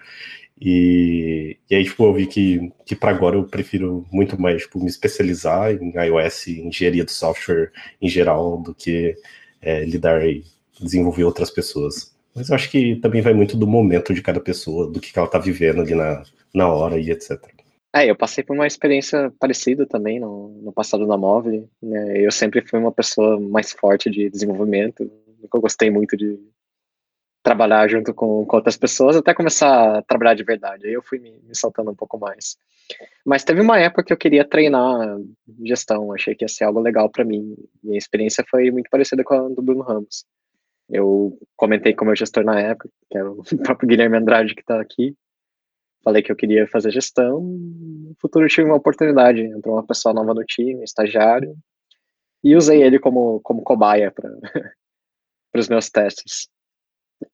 E, 0.59 1.57
e 1.69 1.75
aí, 1.75 1.83
tipo, 1.83 2.05
eu 2.05 2.13
vi 2.13 2.25
que, 2.25 2.71
que 2.85 2.95
para 2.95 3.11
agora 3.11 3.35
eu 3.35 3.43
prefiro 3.43 4.05
muito 4.11 4.41
mais 4.41 4.63
tipo, 4.63 4.79
me 4.79 4.87
especializar 4.87 5.73
em 5.73 5.93
iOS, 5.95 6.47
engenharia 6.47 7.03
do 7.03 7.11
software 7.11 7.71
em 8.01 8.07
geral, 8.07 8.61
do 8.63 8.73
que 8.73 9.15
é, 9.65 9.83
lidar 9.83 10.25
e 10.25 10.43
desenvolver 10.79 11.23
outras 11.23 11.49
pessoas. 11.49 12.15
Mas 12.33 12.49
eu 12.49 12.55
acho 12.55 12.69
que 12.69 12.97
também 12.97 13.21
vai 13.21 13.33
muito 13.33 13.57
do 13.57 13.65
momento 13.65 14.13
de 14.13 14.21
cada 14.21 14.39
pessoa, 14.39 14.89
do 14.89 14.99
que, 14.99 15.11
que 15.11 15.17
ela 15.17 15.27
está 15.27 15.39
vivendo 15.39 15.81
ali 15.81 15.95
na, 15.95 16.23
na 16.53 16.71
hora 16.71 16.99
e 16.99 17.09
etc. 17.09 17.41
É, 17.93 18.09
eu 18.09 18.15
passei 18.15 18.43
por 18.43 18.53
uma 18.53 18.67
experiência 18.67 19.33
parecida 19.39 19.85
também 19.85 20.19
no, 20.19 20.49
no 20.61 20.73
passado 20.73 21.07
na 21.07 21.17
Móvel. 21.17 21.69
Né? 21.81 22.19
Eu 22.19 22.31
sempre 22.31 22.61
fui 22.61 22.77
uma 22.77 22.91
pessoa 22.91 23.39
mais 23.39 23.71
forte 23.71 24.09
de 24.09 24.29
desenvolvimento. 24.29 25.09
Nunca 25.41 25.59
gostei 25.59 25.89
muito 25.89 26.17
de 26.17 26.37
trabalhar 27.45 27.87
junto 27.87 28.11
com, 28.11 28.43
com 28.43 28.55
outras 28.55 28.75
pessoas, 28.75 29.15
até 29.15 29.31
começar 29.31 29.99
a 29.99 30.01
trabalhar 30.01 30.33
de 30.33 30.43
verdade. 30.43 30.87
Aí 30.87 30.93
eu 30.93 31.03
fui 31.03 31.19
me, 31.19 31.31
me 31.43 31.55
saltando 31.55 31.91
um 31.91 31.95
pouco 31.95 32.17
mais. 32.17 32.57
Mas 33.23 33.43
teve 33.43 33.61
uma 33.61 33.79
época 33.79 34.03
que 34.03 34.11
eu 34.11 34.17
queria 34.17 34.43
treinar 34.43 35.19
gestão. 35.63 36.11
Achei 36.11 36.33
que 36.33 36.43
ia 36.43 36.49
ser 36.49 36.63
algo 36.63 36.79
legal 36.79 37.07
para 37.07 37.23
mim. 37.23 37.55
Minha 37.83 37.99
experiência 37.99 38.43
foi 38.49 38.71
muito 38.71 38.89
parecida 38.89 39.23
com 39.23 39.35
a 39.35 39.49
do 39.49 39.61
Bruno 39.61 39.83
Ramos. 39.83 40.25
Eu 40.89 41.37
comentei 41.55 41.93
com 41.93 42.03
o 42.03 42.07
meu 42.07 42.15
gestor 42.15 42.43
na 42.43 42.59
época, 42.59 42.89
que 43.11 43.17
é 43.17 43.23
o 43.23 43.43
próprio 43.63 43.87
Guilherme 43.87 44.17
Andrade 44.17 44.55
que 44.55 44.61
está 44.61 44.81
aqui 44.81 45.15
falei 46.03 46.21
que 46.21 46.31
eu 46.31 46.35
queria 46.35 46.67
fazer 46.67 46.91
gestão. 46.91 47.41
No 47.41 48.15
futuro 48.21 48.47
tive 48.47 48.69
uma 48.69 48.77
oportunidade, 48.77 49.41
entrou 49.41 49.73
uma 49.73 49.85
pessoa 49.85 50.13
nova 50.13 50.35
no 50.35 50.45
time, 50.45 50.83
estagiário, 50.83 51.57
e 52.43 52.55
usei 52.55 52.83
ele 52.83 52.99
como, 52.99 53.39
como 53.41 53.63
cobaia 53.63 54.11
para 54.11 54.29
os 55.57 55.67
meus 55.67 55.89
testes. 55.89 56.47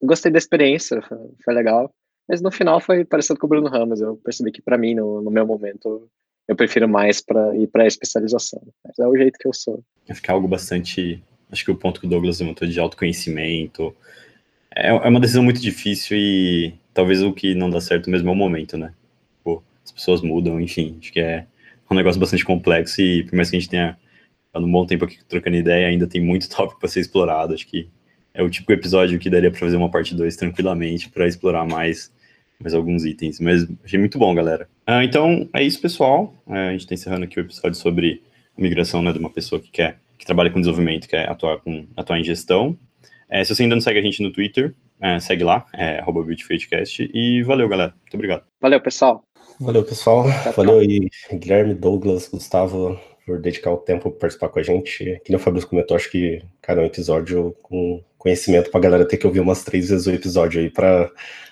Gostei 0.01 0.32
da 0.32 0.38
experiência, 0.38 1.01
foi, 1.43 1.53
legal, 1.53 1.91
mas 2.27 2.41
no 2.41 2.51
final 2.51 2.79
foi 2.79 3.03
parecido 3.03 3.39
com 3.39 3.45
o 3.45 3.49
Bruno 3.49 3.67
Ramos. 3.67 4.01
Eu 4.01 4.17
percebi 4.17 4.51
que 4.51 4.61
para 4.61 4.77
mim, 4.77 4.95
no, 4.95 5.21
no 5.21 5.32
meu 5.32 5.45
momento, 5.45 6.07
eu 6.47 6.55
prefiro 6.55 6.88
mais 6.88 7.21
para 7.21 7.55
ir 7.55 7.67
para 7.67 7.84
a 7.84 7.88
especialização. 7.88 8.61
Mas 8.86 8.97
é 8.99 9.07
o 9.07 9.15
jeito 9.15 9.38
que 9.39 9.47
eu 9.47 9.53
sou. 9.53 9.84
Acho 10.09 10.21
que 10.21 10.29
é 10.29 10.34
algo 10.34 10.47
bastante. 10.47 11.23
Acho 11.51 11.65
que 11.65 11.71
o 11.71 11.75
ponto 11.75 11.99
que 11.99 12.05
o 12.05 12.09
Douglas 12.09 12.39
levantou 12.39 12.67
de 12.67 12.79
autoconhecimento 12.79 13.93
é, 14.75 14.88
é 14.89 14.93
uma 14.93 15.19
decisão 15.19 15.43
muito 15.43 15.61
difícil 15.61 16.17
e 16.17 16.73
talvez 16.93 17.21
o 17.21 17.34
que 17.34 17.53
não 17.53 17.69
dá 17.69 17.82
certo 17.82 18.09
mesmo 18.09 18.29
é 18.29 18.32
o 18.32 18.36
momento, 18.36 18.77
né? 18.77 18.93
Pô, 19.43 19.61
as 19.84 19.91
pessoas 19.91 20.21
mudam, 20.21 20.59
enfim. 20.59 20.97
Acho 20.99 21.11
que 21.11 21.19
é 21.19 21.45
um 21.89 21.95
negócio 21.95 22.19
bastante 22.19 22.45
complexo 22.45 23.01
e 23.01 23.23
por 23.25 23.36
mais 23.36 23.49
que 23.49 23.57
a 23.57 23.59
gente 23.59 23.69
tenha 23.69 23.97
há 24.53 24.59
um 24.59 24.71
bom 24.71 24.86
tempo 24.86 25.03
aqui 25.05 25.23
trocando 25.25 25.57
ideia, 25.57 25.88
ainda 25.88 26.07
tem 26.07 26.21
muito 26.21 26.47
tópico 26.49 26.79
para 26.79 26.89
ser 26.89 27.01
explorado. 27.01 27.53
Acho 27.53 27.67
que 27.67 27.89
é 28.34 28.41
o 28.43 28.49
tipo 28.49 28.67
de 28.67 28.73
episódio 28.73 29.19
que 29.19 29.29
daria 29.29 29.51
para 29.51 29.59
fazer 29.59 29.77
uma 29.77 29.89
parte 29.89 30.15
2 30.15 30.36
tranquilamente 30.36 31.09
para 31.09 31.27
explorar 31.27 31.65
mais, 31.65 32.11
mais 32.59 32.73
alguns 32.73 33.05
itens. 33.05 33.39
Mas 33.39 33.67
achei 33.84 33.99
muito 33.99 34.17
bom, 34.17 34.34
galera. 34.34 34.67
Ah, 34.86 35.03
então 35.03 35.49
é 35.53 35.63
isso, 35.63 35.82
pessoal. 35.82 36.34
É, 36.47 36.67
a 36.67 36.71
gente 36.71 36.82
está 36.82 36.93
encerrando 36.93 37.25
aqui 37.25 37.39
o 37.39 37.41
episódio 37.41 37.75
sobre 37.75 38.21
a 38.57 38.61
migração 38.61 39.01
né, 39.01 39.11
de 39.11 39.19
uma 39.19 39.29
pessoa 39.29 39.61
que 39.61 39.71
quer 39.71 39.99
que 40.21 40.25
trabalha 40.25 40.51
com 40.51 40.59
desenvolvimento, 40.59 41.07
quer 41.07 41.27
atuar, 41.27 41.57
com, 41.57 41.88
atuar 41.97 42.19
em 42.19 42.23
gestão. 42.23 42.77
É, 43.27 43.43
se 43.43 43.55
você 43.55 43.63
ainda 43.63 43.73
não 43.73 43.82
segue 43.82 43.97
a 43.97 44.03
gente 44.03 44.21
no 44.21 44.32
Twitter, 44.32 44.75
é, 45.01 45.19
segue 45.19 45.43
lá, 45.43 45.65
é 45.73 45.97
arroba 45.97 46.23
E 47.11 47.41
valeu, 47.41 47.67
galera. 47.67 47.95
Muito 48.01 48.13
obrigado. 48.13 48.43
Valeu, 48.61 48.79
pessoal. 48.79 49.23
Valeu, 49.59 49.84
pessoal. 49.84 50.25
Valeu 50.55 50.77
aí, 50.79 51.09
Guilherme, 51.34 51.73
Douglas, 51.73 52.27
Gustavo, 52.27 52.99
por 53.26 53.39
dedicar 53.39 53.72
o 53.72 53.78
tempo 53.78 54.09
para 54.09 54.19
participar 54.19 54.49
com 54.49 54.59
a 54.59 54.63
gente. 54.63 55.22
Que 55.24 55.32
nem 55.32 55.38
o 55.38 55.39
Fabrício 55.39 55.69
comentou, 55.69 55.95
acho 55.95 56.09
que, 56.09 56.41
cara, 56.61 56.82
é 56.82 56.84
um 56.84 56.88
episódio 56.88 57.55
com 57.61 58.03
conhecimento 58.17 58.69
pra 58.69 58.80
galera 58.80 59.07
ter 59.07 59.17
que 59.17 59.26
ouvir 59.26 59.39
umas 59.39 59.63
três 59.63 59.89
vezes 59.89 60.05
o 60.05 60.11
episódio 60.11 60.61
aí 60.61 60.69
para 60.69 61.11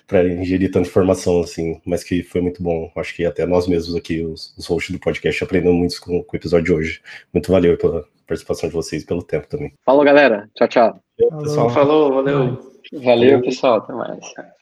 para 0.09 0.28
ingerir 0.28 0.72
tanta 0.72 0.89
informação, 0.89 1.39
assim, 1.41 1.80
mas 1.86 2.03
que 2.03 2.24
foi 2.24 2.41
muito 2.41 2.63
bom. 2.63 2.91
Acho 2.95 3.15
que 3.15 3.24
até 3.24 3.45
nós 3.45 3.67
mesmos 3.67 3.95
aqui, 3.95 4.26
os, 4.26 4.55
os 4.57 4.65
hosts 4.65 4.91
do 4.91 4.99
podcast, 4.99 5.43
aprendemos 5.43 5.78
muito 5.78 6.01
com, 6.01 6.24
com 6.24 6.36
o 6.36 6.39
episódio 6.39 6.65
de 6.65 6.74
hoje. 6.74 7.01
Muito 7.32 7.51
valeu 7.51 7.78
pela 7.78 8.03
participação 8.28 8.70
de 8.70 8.74
vocês 8.74 9.05
pelo 9.05 9.22
tempo 9.22 9.47
também. 9.47 9.72
Falou, 9.86 10.03
galera. 10.03 10.49
Tchau, 10.55 10.67
tchau. 10.67 10.99
Falou, 11.30 11.70
Falou 11.70 12.13
valeu. 12.15 12.74
Valeu, 12.91 13.41
pessoal. 13.43 13.78
Até 13.78 13.93
mais. 13.93 14.26